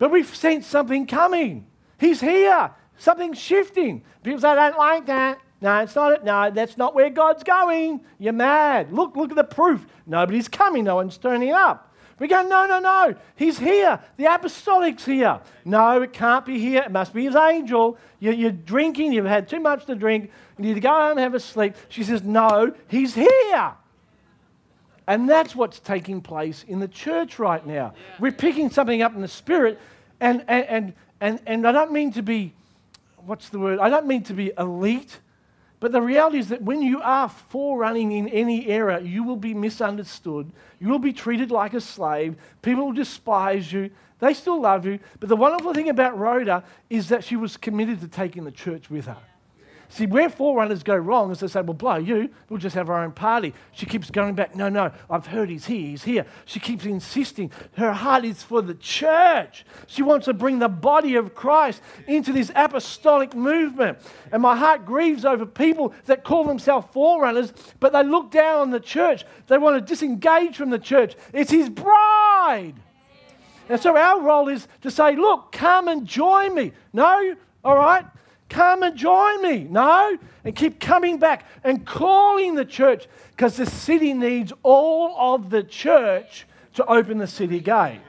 But 0.00 0.10
we've 0.10 0.34
sensed 0.34 0.70
something 0.70 1.06
coming. 1.06 1.66
He's 1.98 2.22
here. 2.22 2.70
Something's 2.96 3.38
shifting. 3.38 4.02
People 4.22 4.40
say, 4.40 4.48
I 4.48 4.54
don't 4.54 4.78
like 4.78 5.06
that. 5.06 5.38
No, 5.60 5.78
it's 5.80 5.94
not 5.94 6.12
it. 6.12 6.24
No, 6.24 6.50
that's 6.50 6.78
not 6.78 6.94
where 6.94 7.10
God's 7.10 7.44
going. 7.44 8.00
You're 8.18 8.32
mad. 8.32 8.92
Look, 8.92 9.14
look 9.14 9.28
at 9.28 9.36
the 9.36 9.44
proof. 9.44 9.86
Nobody's 10.06 10.48
coming. 10.48 10.84
No 10.84 10.94
one's 10.94 11.18
turning 11.18 11.52
up. 11.52 11.94
We 12.18 12.28
go, 12.28 12.42
no, 12.42 12.66
no, 12.66 12.80
no. 12.80 13.14
He's 13.36 13.58
here. 13.58 14.00
The 14.16 14.24
apostolic's 14.24 15.04
here. 15.04 15.40
No, 15.66 16.00
it 16.00 16.14
can't 16.14 16.46
be 16.46 16.58
here. 16.58 16.82
It 16.82 16.90
must 16.90 17.12
be 17.12 17.24
his 17.24 17.36
angel. 17.36 17.98
You're, 18.20 18.32
you're 18.32 18.52
drinking. 18.52 19.12
You've 19.12 19.26
had 19.26 19.48
too 19.48 19.60
much 19.60 19.84
to 19.84 19.94
drink. 19.94 20.30
You 20.56 20.64
need 20.64 20.74
to 20.74 20.80
go 20.80 20.88
home 20.88 21.12
and 21.12 21.20
have 21.20 21.34
a 21.34 21.40
sleep. 21.40 21.74
She 21.90 22.04
says, 22.04 22.22
no, 22.22 22.74
he's 22.88 23.14
here. 23.14 23.74
And 25.06 25.28
that's 25.28 25.56
what's 25.56 25.80
taking 25.80 26.20
place 26.20 26.64
in 26.68 26.78
the 26.78 26.88
church 26.88 27.38
right 27.38 27.64
now. 27.66 27.94
Yeah. 27.94 28.16
We're 28.20 28.32
picking 28.32 28.70
something 28.70 29.02
up 29.02 29.14
in 29.14 29.20
the 29.20 29.28
spirit, 29.28 29.78
and, 30.20 30.44
and, 30.46 30.66
and, 30.66 30.92
and, 31.20 31.40
and 31.46 31.66
I 31.66 31.72
don't 31.72 31.92
mean 31.92 32.12
to 32.12 32.22
be, 32.22 32.52
what's 33.26 33.48
the 33.48 33.58
word? 33.58 33.78
I 33.78 33.88
don't 33.88 34.06
mean 34.06 34.22
to 34.24 34.34
be 34.34 34.52
elite. 34.56 35.18
But 35.80 35.92
the 35.92 36.02
reality 36.02 36.38
is 36.38 36.50
that 36.50 36.60
when 36.60 36.82
you 36.82 37.00
are 37.00 37.28
forerunning 37.28 38.12
in 38.12 38.28
any 38.28 38.68
era, 38.68 39.00
you 39.00 39.24
will 39.24 39.36
be 39.36 39.54
misunderstood. 39.54 40.52
You 40.78 40.88
will 40.88 40.98
be 40.98 41.12
treated 41.14 41.50
like 41.50 41.72
a 41.72 41.80
slave. 41.80 42.36
People 42.60 42.86
will 42.86 42.92
despise 42.92 43.72
you. 43.72 43.90
They 44.18 44.34
still 44.34 44.60
love 44.60 44.84
you. 44.84 44.98
But 45.18 45.30
the 45.30 45.36
wonderful 45.36 45.72
thing 45.72 45.88
about 45.88 46.18
Rhoda 46.18 46.64
is 46.90 47.08
that 47.08 47.24
she 47.24 47.36
was 47.36 47.56
committed 47.56 48.02
to 48.02 48.08
taking 48.08 48.44
the 48.44 48.50
church 48.50 48.90
with 48.90 49.06
her. 49.06 49.16
See, 49.92 50.06
where 50.06 50.30
forerunners 50.30 50.84
go 50.84 50.94
wrong 50.94 51.32
is 51.32 51.40
they 51.40 51.48
say, 51.48 51.62
well, 51.62 51.74
blow 51.74 51.96
you, 51.96 52.30
we'll 52.48 52.60
just 52.60 52.76
have 52.76 52.88
our 52.88 53.02
own 53.02 53.10
party. 53.10 53.52
She 53.72 53.86
keeps 53.86 54.08
going 54.08 54.36
back, 54.36 54.54
no, 54.54 54.68
no, 54.68 54.92
I've 55.10 55.26
heard 55.26 55.50
he's 55.50 55.66
here, 55.66 55.88
he's 55.88 56.04
here. 56.04 56.26
She 56.44 56.60
keeps 56.60 56.84
insisting. 56.84 57.50
Her 57.76 57.92
heart 57.92 58.24
is 58.24 58.40
for 58.40 58.62
the 58.62 58.74
church. 58.74 59.66
She 59.88 60.02
wants 60.02 60.26
to 60.26 60.32
bring 60.32 60.60
the 60.60 60.68
body 60.68 61.16
of 61.16 61.34
Christ 61.34 61.82
into 62.06 62.32
this 62.32 62.52
apostolic 62.54 63.34
movement. 63.34 63.98
And 64.30 64.42
my 64.42 64.54
heart 64.54 64.86
grieves 64.86 65.24
over 65.24 65.44
people 65.44 65.92
that 66.04 66.22
call 66.22 66.44
themselves 66.44 66.86
forerunners, 66.92 67.52
but 67.80 67.92
they 67.92 68.04
look 68.04 68.30
down 68.30 68.60
on 68.60 68.70
the 68.70 68.78
church. 68.78 69.24
They 69.48 69.58
want 69.58 69.74
to 69.74 69.80
disengage 69.80 70.56
from 70.56 70.70
the 70.70 70.78
church. 70.78 71.16
It's 71.32 71.50
his 71.50 71.68
bride. 71.68 72.74
And 73.68 73.80
so 73.80 73.96
our 73.96 74.20
role 74.20 74.48
is 74.48 74.68
to 74.82 74.90
say, 74.92 75.16
look, 75.16 75.50
come 75.50 75.88
and 75.88 76.06
join 76.06 76.54
me. 76.54 76.70
No? 76.92 77.34
All 77.64 77.76
right? 77.76 78.04
Come 78.50 78.82
and 78.82 78.96
join 78.96 79.42
me. 79.42 79.64
No. 79.64 80.18
And 80.44 80.54
keep 80.54 80.80
coming 80.80 81.18
back 81.18 81.46
and 81.64 81.86
calling 81.86 82.56
the 82.56 82.64
church 82.64 83.06
because 83.30 83.56
the 83.56 83.64
city 83.64 84.12
needs 84.12 84.52
all 84.62 85.34
of 85.34 85.50
the 85.50 85.62
church 85.62 86.46
to 86.74 86.84
open 86.86 87.18
the 87.18 87.26
city 87.26 87.60
gate. 87.60 88.00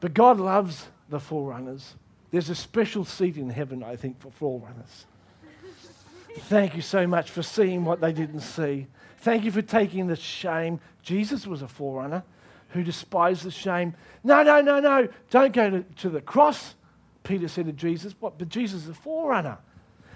But 0.00 0.14
God 0.14 0.40
loves 0.40 0.88
the 1.10 1.20
forerunners. 1.20 1.94
There's 2.30 2.48
a 2.48 2.54
special 2.54 3.04
seat 3.04 3.36
in 3.36 3.50
heaven, 3.50 3.82
I 3.82 3.96
think, 3.96 4.18
for 4.18 4.30
forerunners. 4.30 5.06
Thank 6.44 6.76
you 6.76 6.82
so 6.82 7.06
much 7.06 7.30
for 7.30 7.42
seeing 7.42 7.84
what 7.84 8.00
they 8.00 8.12
didn't 8.12 8.40
see. 8.40 8.86
Thank 9.18 9.44
you 9.44 9.52
for 9.52 9.62
taking 9.62 10.06
the 10.06 10.16
shame. 10.16 10.80
Jesus 11.02 11.46
was 11.46 11.60
a 11.60 11.68
forerunner 11.68 12.22
who 12.70 12.82
despised 12.82 13.42
the 13.42 13.50
shame. 13.50 13.94
No, 14.24 14.42
no, 14.42 14.62
no, 14.62 14.80
no. 14.80 15.08
Don't 15.28 15.52
go 15.52 15.68
to, 15.68 15.82
to 15.82 16.08
the 16.08 16.20
cross 16.22 16.76
Peter 17.22 17.48
said 17.48 17.66
to 17.66 17.72
Jesus, 17.72 18.14
What? 18.20 18.38
But 18.38 18.48
Jesus 18.48 18.84
is 18.84 18.88
a 18.88 18.94
forerunner. 18.94 19.58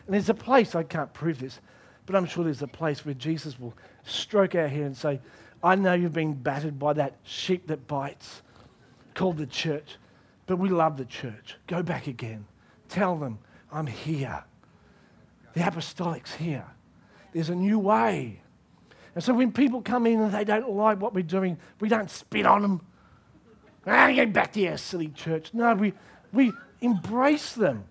And 0.06 0.14
there's 0.14 0.28
a 0.28 0.34
place, 0.34 0.74
I 0.74 0.82
can't 0.82 1.12
prove 1.12 1.38
this, 1.38 1.60
but 2.06 2.14
I'm 2.14 2.26
sure 2.26 2.44
there's 2.44 2.62
a 2.62 2.68
place 2.68 3.04
where 3.04 3.14
Jesus 3.14 3.58
will 3.58 3.74
stroke 4.04 4.54
our 4.54 4.68
hair 4.68 4.84
and 4.84 4.96
say, 4.96 5.20
I 5.62 5.76
know 5.76 5.94
you've 5.94 6.12
been 6.12 6.34
battered 6.34 6.78
by 6.78 6.92
that 6.94 7.16
sheep 7.22 7.66
that 7.68 7.86
bites 7.86 8.42
called 9.14 9.38
the 9.38 9.46
church, 9.46 9.96
but 10.46 10.56
we 10.56 10.68
love 10.68 10.98
the 10.98 11.06
church. 11.06 11.56
Go 11.66 11.82
back 11.82 12.06
again. 12.06 12.44
Tell 12.88 13.16
them, 13.16 13.38
I'm 13.72 13.86
here. 13.86 14.44
The 15.54 15.60
apostolic's 15.60 16.34
here. 16.34 16.66
There's 17.32 17.48
a 17.48 17.54
new 17.54 17.78
way. 17.78 18.42
And 19.14 19.24
so 19.24 19.32
when 19.32 19.52
people 19.52 19.80
come 19.80 20.06
in 20.06 20.20
and 20.20 20.32
they 20.32 20.44
don't 20.44 20.70
like 20.70 21.00
what 21.00 21.14
we're 21.14 21.22
doing, 21.22 21.56
we 21.80 21.88
don't 21.88 22.10
spit 22.10 22.44
on 22.44 22.62
them. 22.62 22.86
Ah, 23.86 24.10
get 24.12 24.32
back 24.32 24.52
to 24.52 24.60
your 24.60 24.76
silly 24.76 25.08
church. 25.08 25.54
No, 25.54 25.74
we, 25.74 25.92
we 26.32 26.52
embrace 26.84 27.52
them. 27.52 27.84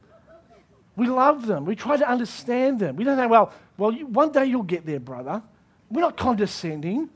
We 0.96 1.08
love 1.08 1.48
them. 1.48 1.66
We 1.66 1.76
try 1.76 1.98
to 1.98 2.08
understand 2.08 2.80
them. 2.80 2.96
We 2.96 3.04
don't 3.04 3.18
say, 3.18 3.26
well, 3.26 3.52
well, 3.78 3.92
you, 3.92 4.06
one 4.06 4.32
day 4.32 4.46
you'll 4.46 4.64
get 4.64 4.86
there, 4.86 5.00
brother. 5.00 5.42
We're 5.90 6.02
not 6.02 6.18
condescending. 6.18 7.10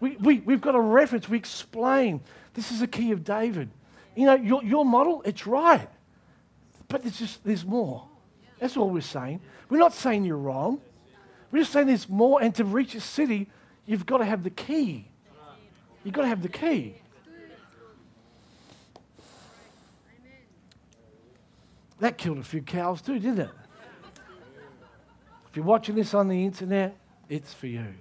We, 0.00 0.16
we, 0.16 0.40
we've 0.40 0.60
got 0.60 0.74
a 0.74 0.80
reference. 0.80 1.28
We 1.28 1.36
explain. 1.36 2.20
This 2.54 2.70
is 2.70 2.80
the 2.80 2.86
key 2.86 3.12
of 3.12 3.24
David. 3.24 3.70
You 4.16 4.26
know, 4.26 4.34
your, 4.34 4.64
your 4.64 4.84
model, 4.84 5.22
it's 5.24 5.46
right. 5.46 5.88
But 6.88 7.02
there's 7.02 7.18
just, 7.18 7.44
there's 7.44 7.64
more. 7.64 8.08
That's 8.58 8.76
all 8.76 8.90
we're 8.90 9.00
saying. 9.02 9.40
We're 9.68 9.78
not 9.78 9.92
saying 9.92 10.24
you're 10.24 10.36
wrong. 10.36 10.80
We're 11.50 11.60
just 11.60 11.72
saying 11.72 11.86
there's 11.86 12.08
more. 12.08 12.42
And 12.42 12.54
to 12.54 12.64
reach 12.64 12.94
a 12.94 13.00
city, 13.00 13.48
you've 13.86 14.06
got 14.06 14.18
to 14.18 14.24
have 14.24 14.42
the 14.42 14.50
key. 14.50 15.08
You've 16.04 16.14
got 16.14 16.22
to 16.22 16.28
have 16.28 16.42
the 16.42 16.48
key. 16.48 17.01
That 22.02 22.18
killed 22.18 22.38
a 22.38 22.42
few 22.42 22.62
cows 22.62 23.00
too, 23.00 23.20
didn't 23.20 23.42
it? 23.42 23.50
If 25.48 25.56
you're 25.56 25.64
watching 25.64 25.94
this 25.94 26.14
on 26.14 26.26
the 26.26 26.44
internet, 26.44 26.96
it's 27.28 27.54
for 27.54 27.68
you. 27.68 27.94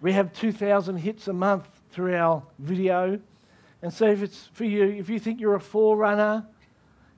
We 0.00 0.12
have 0.12 0.32
2,000 0.32 0.96
hits 0.96 1.28
a 1.28 1.32
month 1.32 1.68
through 1.92 2.16
our 2.16 2.42
video. 2.58 3.20
And 3.80 3.92
so, 3.92 4.06
if 4.06 4.24
it's 4.24 4.48
for 4.54 4.64
you, 4.64 4.82
if 4.82 5.08
you 5.08 5.20
think 5.20 5.40
you're 5.40 5.54
a 5.54 5.60
forerunner, 5.60 6.44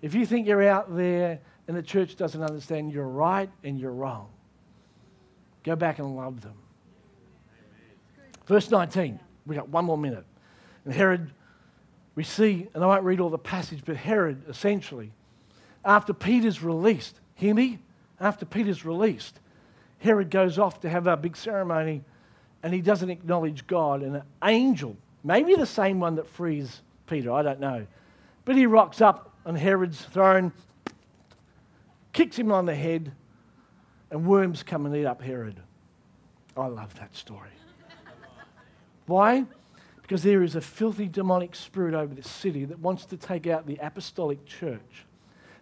if 0.03 0.15
you 0.15 0.27
think 0.27 0.47
you're 0.47 0.69
out 0.69 0.95
there 0.95 1.41
and 1.67 1.75
the 1.75 1.83
church 1.83 2.17
doesn't 2.17 2.43
understand 2.43 2.93
you're 2.93 3.09
right 3.09 3.49
and 3.65 3.81
you're 3.81 3.93
wrong, 3.93 4.29
go 5.65 5.75
back 5.75 6.01
and 6.01 6.15
love 6.15 6.43
them. 6.43 6.59
Verse 8.45 8.71
19, 8.71 9.19
we 9.47 9.57
got 9.57 9.71
one 9.71 9.87
more 9.87 9.97
minute. 9.97 10.27
And 10.85 10.93
Herod 10.93 11.33
we 12.19 12.25
see, 12.25 12.67
and 12.75 12.83
I 12.83 12.87
won't 12.89 13.05
read 13.05 13.21
all 13.21 13.31
the 13.31 13.39
passage, 13.39 13.83
but 13.85 13.95
Herod 13.95 14.43
essentially, 14.49 15.13
after 15.85 16.13
Peter's 16.13 16.65
released, 16.65 17.21
hear 17.37 17.55
me? 17.55 17.79
After 18.19 18.45
Peter's 18.45 18.85
released, 18.85 19.39
Herod 19.99 20.29
goes 20.29 20.59
off 20.59 20.81
to 20.81 20.89
have 20.89 21.07
a 21.07 21.17
big 21.17 21.37
ceremony 21.37 22.03
and 22.65 22.75
he 22.75 22.81
doesn't 22.81 23.09
acknowledge 23.09 23.69
God. 23.69 24.03
And 24.03 24.17
an 24.17 24.23
angel, 24.43 24.97
maybe 25.23 25.55
the 25.55 25.65
same 25.65 26.01
one 26.01 26.17
that 26.17 26.27
frees 26.27 26.83
Peter, 27.07 27.31
I 27.31 27.43
don't 27.43 27.61
know, 27.61 27.87
but 28.45 28.57
he 28.57 28.67
rocks 28.67 29.01
up 29.01 29.33
on 29.47 29.55
Herod's 29.55 30.01
throne, 30.07 30.53
kicks 32.13 32.37
him 32.37 32.51
on 32.51 32.67
the 32.67 32.75
head, 32.75 33.13
and 34.11 34.27
worms 34.27 34.65
come 34.65 34.87
and 34.87 34.97
eat 34.97 35.07
up 35.07 35.23
Herod. 35.23 35.61
I 36.57 36.67
love 36.67 36.93
that 36.99 37.15
story. 37.15 37.51
Why? 39.07 39.45
Because 40.09 40.23
there 40.23 40.43
is 40.43 40.57
a 40.57 40.63
filthy 40.63 41.07
demonic 41.07 41.55
spirit 41.55 41.93
over 41.93 42.15
this 42.15 42.31
city 42.31 42.65
that 42.65 42.79
wants 42.79 43.05
to 43.05 43.19
take 43.19 43.47
out 43.47 43.67
the 43.67 43.77
apostolic 43.77 44.47
church. 44.47 45.05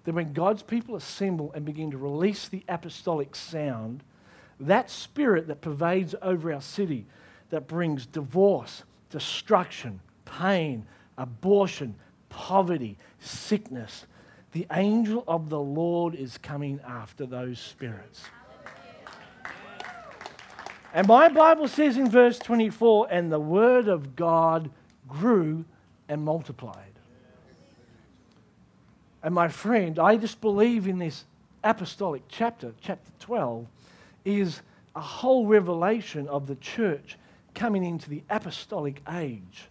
That 0.05 0.15
when 0.15 0.33
God's 0.33 0.63
people 0.63 0.95
assemble 0.95 1.51
and 1.53 1.65
begin 1.65 1.91
to 1.91 1.99
release 1.99 2.47
the 2.47 2.63
apostolic 2.69 3.35
sound, 3.35 4.05
that 4.61 4.89
spirit 4.89 5.49
that 5.49 5.63
pervades 5.63 6.15
over 6.23 6.53
our 6.53 6.61
city, 6.61 7.07
that 7.51 7.67
brings 7.67 8.07
divorce, 8.07 8.85
destruction, 9.11 9.99
pain, 10.25 10.87
abortion, 11.19 11.97
poverty, 12.29 12.97
sickness, 13.19 14.07
the 14.53 14.69
angel 14.71 15.25
of 15.27 15.51
the 15.51 15.59
Lord 15.59 16.15
is 16.15 16.39
coming 16.39 16.79
after 16.87 17.27
those 17.27 17.59
spirits. 17.59 18.23
And 20.97 21.07
my 21.07 21.29
Bible 21.29 21.69
says 21.69 21.99
in 21.99 22.09
verse 22.09 22.39
24, 22.39 23.09
and 23.11 23.31
the 23.31 23.39
word 23.39 23.87
of 23.87 24.17
God 24.17 24.71
grew 25.07 25.67
and 26.09 26.23
multiplied. 26.23 26.95
And 29.23 29.35
my 29.35 29.49
friend, 29.49 29.99
I 29.99 30.17
just 30.17 30.41
believe 30.41 30.89
in 30.89 30.99
this 30.99 31.27
apostolic 31.63 32.23
chapter, 32.31 32.73
chapter 32.81 33.11
12, 33.21 33.67
is 34.25 34.63
a 34.95 35.01
whole 35.03 35.47
revelation 35.47 36.29
of 36.29 36.47
the 36.47 36.57
church 36.57 37.19
coming 37.55 37.85
into 37.85 38.09
the 38.09 38.23
apostolic 38.31 39.03
age, 39.13 39.69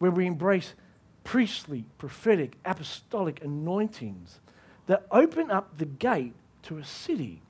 where 0.00 0.10
we 0.10 0.26
embrace 0.26 0.74
priestly, 1.22 1.84
prophetic, 1.98 2.56
apostolic 2.64 3.44
anointings 3.44 4.40
that 4.86 5.06
open 5.12 5.52
up 5.52 5.78
the 5.78 5.86
gate 5.86 6.34
to 6.62 6.78
a 6.78 6.84
city 6.84 7.42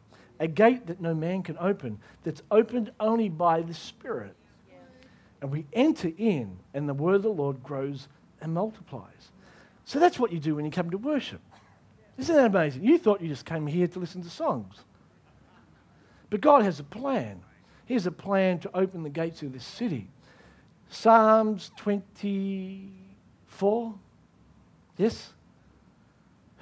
a 0.43 0.47
gate 0.49 0.89
that 0.89 1.01
no 1.01 1.15
man 1.15 1.45
can 1.45 1.57
open, 1.59 2.01
that's 2.25 2.43
opened 2.51 2.91
only 2.99 3.29
by 3.29 3.63
the 3.63 3.73
Spirit. 3.73 4.35
And 5.41 5.53
we 5.53 5.67
enter 5.73 6.11
in, 6.19 6.59
and 6.75 6.89
the 6.89 6.95
word 6.95 7.15
of 7.15 7.23
the 7.23 7.31
Lord 7.31 7.63
grows 7.63 8.09
and 8.41 8.53
multiplies. 8.53 9.31
So 9.85 10.01
that's 10.01 10.19
what 10.19 10.33
you 10.33 10.41
do 10.41 10.57
when 10.57 10.65
you 10.65 10.73
come 10.73 10.91
to 10.91 10.99
worship. 10.99 11.41
Isn't 12.19 12.35
that 12.35 12.47
amazing? 12.47 12.83
You 12.85 12.99
thought 12.99 13.21
you 13.21 13.29
just 13.29 13.47
came 13.47 13.69
here 13.69 13.87
to 13.87 14.01
listen 14.01 14.21
to 14.23 14.31
songs. 14.31 14.81
But 16.29 16.41
God 16.41 16.65
has 16.65 16.81
a 16.81 16.85
plan. 16.85 17.41
He 17.87 17.95
has 17.95 18.07
a 18.07 18.13
plan 18.13 18.59
to 18.61 18.71
open 18.77 19.05
the 19.05 19.11
gates 19.11 19.43
of 19.43 19.53
this 19.53 19.65
city. 19.65 20.09
Psalms 20.89 21.71
24. 21.77 23.95
Yes? 24.97 25.33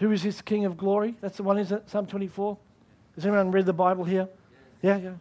Who 0.01 0.13
is 0.13 0.23
this 0.23 0.43
King 0.43 0.67
of 0.67 0.77
glory? 0.77 1.15
That's 1.23 1.39
the 1.39 1.45
one, 1.45 1.57
isn't 1.59 1.79
it? 1.79 1.89
Psalm 1.89 2.07
24. 2.07 2.59
Has 3.15 3.27
anyone 3.27 3.51
read 3.51 3.67
the 3.67 3.73
Bible 3.73 4.05
here? 4.05 4.29
Yeah, 4.83 4.97
yeah. 4.97 5.15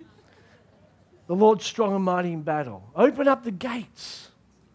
The 1.27 1.35
Lord's 1.35 1.65
strong 1.65 1.95
and 1.95 2.03
mighty 2.03 2.33
in 2.33 2.41
battle. 2.41 2.83
Open 2.95 3.27
up 3.27 3.43
the 3.43 3.51
gates. 3.51 4.31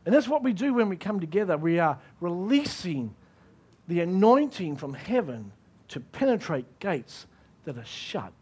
And 0.06 0.14
that's 0.14 0.28
what 0.28 0.42
we 0.42 0.52
do 0.52 0.74
when 0.74 0.88
we 0.88 0.96
come 0.96 1.18
together. 1.18 1.56
We 1.56 1.78
are 1.78 1.98
releasing 2.20 3.14
the 3.88 4.00
anointing 4.00 4.76
from 4.76 4.94
heaven 4.94 5.52
to 5.88 6.00
penetrate 6.00 6.78
gates 6.78 7.26
that 7.64 7.78
are 7.78 7.84
shut. 7.84 8.32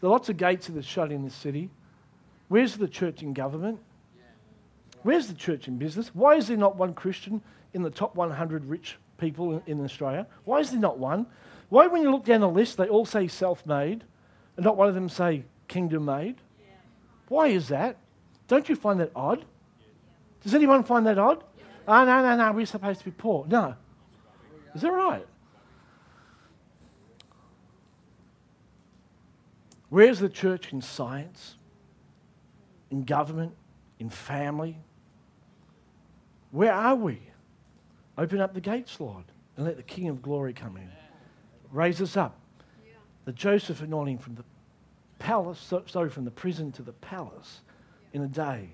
There 0.00 0.08
are 0.08 0.12
lots 0.12 0.28
of 0.28 0.36
gates 0.36 0.66
that 0.66 0.76
are 0.76 0.82
shut 0.82 1.12
in 1.12 1.22
this 1.22 1.34
city. 1.34 1.70
Where's 2.48 2.76
the 2.76 2.88
church 2.88 3.22
in 3.22 3.32
government? 3.32 3.78
Where's 5.02 5.26
the 5.26 5.34
church 5.34 5.68
in 5.68 5.76
business? 5.76 6.14
Why 6.14 6.34
is 6.36 6.48
there 6.48 6.56
not 6.56 6.76
one 6.76 6.94
Christian 6.94 7.42
in 7.74 7.82
the 7.82 7.90
top 7.90 8.16
100 8.16 8.64
rich 8.64 8.96
people 9.18 9.52
in, 9.66 9.78
in 9.78 9.84
Australia? 9.84 10.26
Why 10.44 10.60
is 10.60 10.70
there 10.70 10.80
not 10.80 10.98
one? 10.98 11.26
Why, 11.74 11.88
when 11.88 12.02
you 12.02 12.12
look 12.12 12.24
down 12.24 12.40
the 12.40 12.48
list, 12.48 12.76
they 12.76 12.86
all 12.86 13.04
say 13.04 13.26
self 13.26 13.66
made 13.66 14.04
and 14.56 14.64
not 14.64 14.76
one 14.76 14.86
of 14.86 14.94
them 14.94 15.08
say 15.08 15.42
kingdom 15.66 16.04
made? 16.04 16.36
Yeah. 16.60 16.66
Why 17.26 17.48
is 17.48 17.66
that? 17.66 17.96
Don't 18.46 18.68
you 18.68 18.76
find 18.76 19.00
that 19.00 19.10
odd? 19.16 19.44
Does 20.44 20.54
anyone 20.54 20.84
find 20.84 21.04
that 21.08 21.18
odd? 21.18 21.42
Oh, 21.88 22.04
no, 22.04 22.22
no, 22.22 22.36
no, 22.36 22.52
we're 22.52 22.64
supposed 22.64 23.00
to 23.00 23.04
be 23.06 23.10
poor. 23.10 23.44
No. 23.48 23.74
Is 24.72 24.82
that 24.82 24.92
right? 24.92 25.26
Where's 29.88 30.20
the 30.20 30.28
church 30.28 30.72
in 30.72 30.80
science, 30.80 31.56
in 32.92 33.02
government, 33.02 33.52
in 33.98 34.10
family? 34.10 34.78
Where 36.52 36.72
are 36.72 36.94
we? 36.94 37.20
Open 38.16 38.40
up 38.40 38.54
the 38.54 38.60
gates, 38.60 39.00
Lord, 39.00 39.24
and 39.56 39.66
let 39.66 39.76
the 39.76 39.82
King 39.82 40.06
of 40.06 40.22
glory 40.22 40.52
come 40.52 40.76
in. 40.76 40.88
Raise 41.74 42.00
us 42.00 42.16
up 42.16 42.38
the 43.24 43.32
Joseph 43.32 43.80
anointing 43.80 44.18
from 44.18 44.34
the 44.34 44.44
palace, 45.18 45.58
so, 45.58 45.82
sorry, 45.86 46.10
from 46.10 46.24
the 46.24 46.30
prison 46.30 46.70
to 46.72 46.82
the 46.82 46.92
palace 46.92 47.62
in 48.12 48.22
a 48.22 48.28
day. 48.28 48.68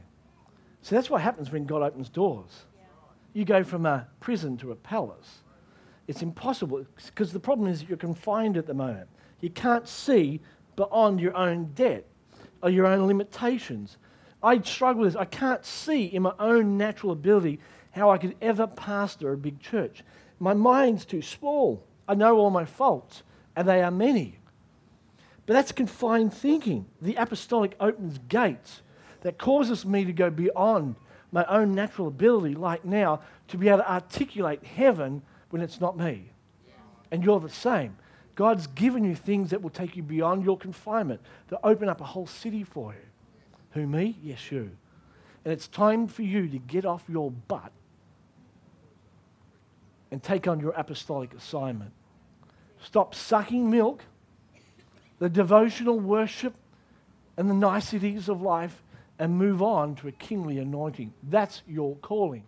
So 0.83 0.97
that's 0.97 1.09
what 1.09 1.23
happens 1.23 1.51
when 1.53 1.67
God 1.67 1.83
opens 1.83 2.09
doors. 2.09 2.67
You 3.33 3.45
go 3.45 3.63
from 3.63 3.87
a 3.87 4.09
prison 4.19 4.57
to 4.59 4.73
a 4.73 4.75
palace. 4.75 5.43
It's 6.09 6.21
impossible 6.21 6.85
because 7.07 7.33
the 7.33 7.39
problem 7.39 7.69
is 7.69 7.85
you're 7.85 7.97
confined 7.97 8.57
at 8.57 8.67
the 8.67 8.75
moment. 8.75 9.09
You 9.41 9.51
can't 9.51 9.87
see 9.87 10.41
beyond 10.75 11.21
your 11.21 11.37
own 11.37 11.71
debt 11.75 12.05
or 12.63 12.71
your 12.71 12.87
own 12.87 13.07
limitations. 13.07 13.99
I 14.43 14.61
struggle 14.61 15.03
with 15.03 15.13
this. 15.13 15.21
I 15.21 15.27
can't 15.27 15.65
see 15.65 16.07
in 16.07 16.23
my 16.23 16.35
own 16.39 16.77
natural 16.77 17.13
ability 17.13 17.61
how 17.93 18.11
I 18.11 18.19
could 18.19 18.35
ever 18.43 18.67
pastor 18.67 19.33
a 19.33 19.37
big 19.37 19.61
church. 19.61 20.03
My 20.41 20.55
mind's 20.55 21.05
too 21.05 21.23
small. 21.23 21.87
I 22.11 22.15
know 22.15 22.39
all 22.39 22.51
my 22.51 22.65
faults, 22.65 23.23
and 23.55 23.69
they 23.69 23.85
are 23.85 23.91
many. 23.93 24.35
But 25.47 25.55
that's 25.55 25.71
confined 25.71 26.35
thinking. 26.35 26.87
The 27.01 27.15
apostolic 27.15 27.77
opens 27.79 28.19
gates 28.29 28.83
that 29.21 29.39
causes 29.39 29.87
me 29.87 30.05
to 30.05 30.13
go 30.13 30.29
beyond 30.29 30.97
my 31.31 31.45
own 31.45 31.73
natural 31.73 32.09
ability, 32.09 32.57
like 32.57 32.85
now, 32.85 33.21
to 33.47 33.57
be 33.57 33.69
able 33.69 33.79
to 33.79 33.93
articulate 33.93 34.65
heaven 34.65 35.23
when 35.51 35.63
it's 35.63 35.81
not 35.81 35.97
me. 35.97 36.33
And 37.13 37.23
you're 37.23 37.39
the 37.39 37.49
same. 37.49 37.97
God's 38.35 38.67
given 38.67 39.05
you 39.05 39.15
things 39.15 39.51
that 39.51 39.63
will 39.63 39.71
take 39.71 39.95
you 39.97 40.03
beyond 40.03 40.45
your 40.45 40.59
confinement, 40.59 41.21
that 41.47 41.61
open 41.63 41.89
up 41.89 42.01
a 42.01 42.05
whole 42.05 42.27
city 42.27 42.65
for 42.65 42.93
you. 42.93 43.07
Who, 43.71 43.87
me? 43.87 44.19
Yes, 44.21 44.51
you. 44.51 44.73
And 45.45 45.53
it's 45.53 45.69
time 45.69 46.09
for 46.09 46.23
you 46.23 46.49
to 46.49 46.59
get 46.59 46.85
off 46.85 47.05
your 47.09 47.31
butt 47.31 47.71
and 50.11 50.21
take 50.21 50.49
on 50.49 50.59
your 50.59 50.73
apostolic 50.73 51.33
assignment. 51.35 51.93
Stop 52.83 53.15
sucking 53.15 53.71
milk, 53.71 54.05
the 55.19 55.29
devotional 55.29 55.99
worship, 56.01 56.55
and 57.37 57.49
the 57.49 57.55
niceties 57.55 58.29
of 58.29 58.43
life, 58.43 58.83
and 59.19 59.37
move 59.37 59.63
on 59.63 59.95
to 59.97 60.09
a 60.09 60.13
kingly 60.13 60.59
anointing. 60.59 61.13
That's 61.23 61.63
your 61.67 61.97
calling. 61.97 62.45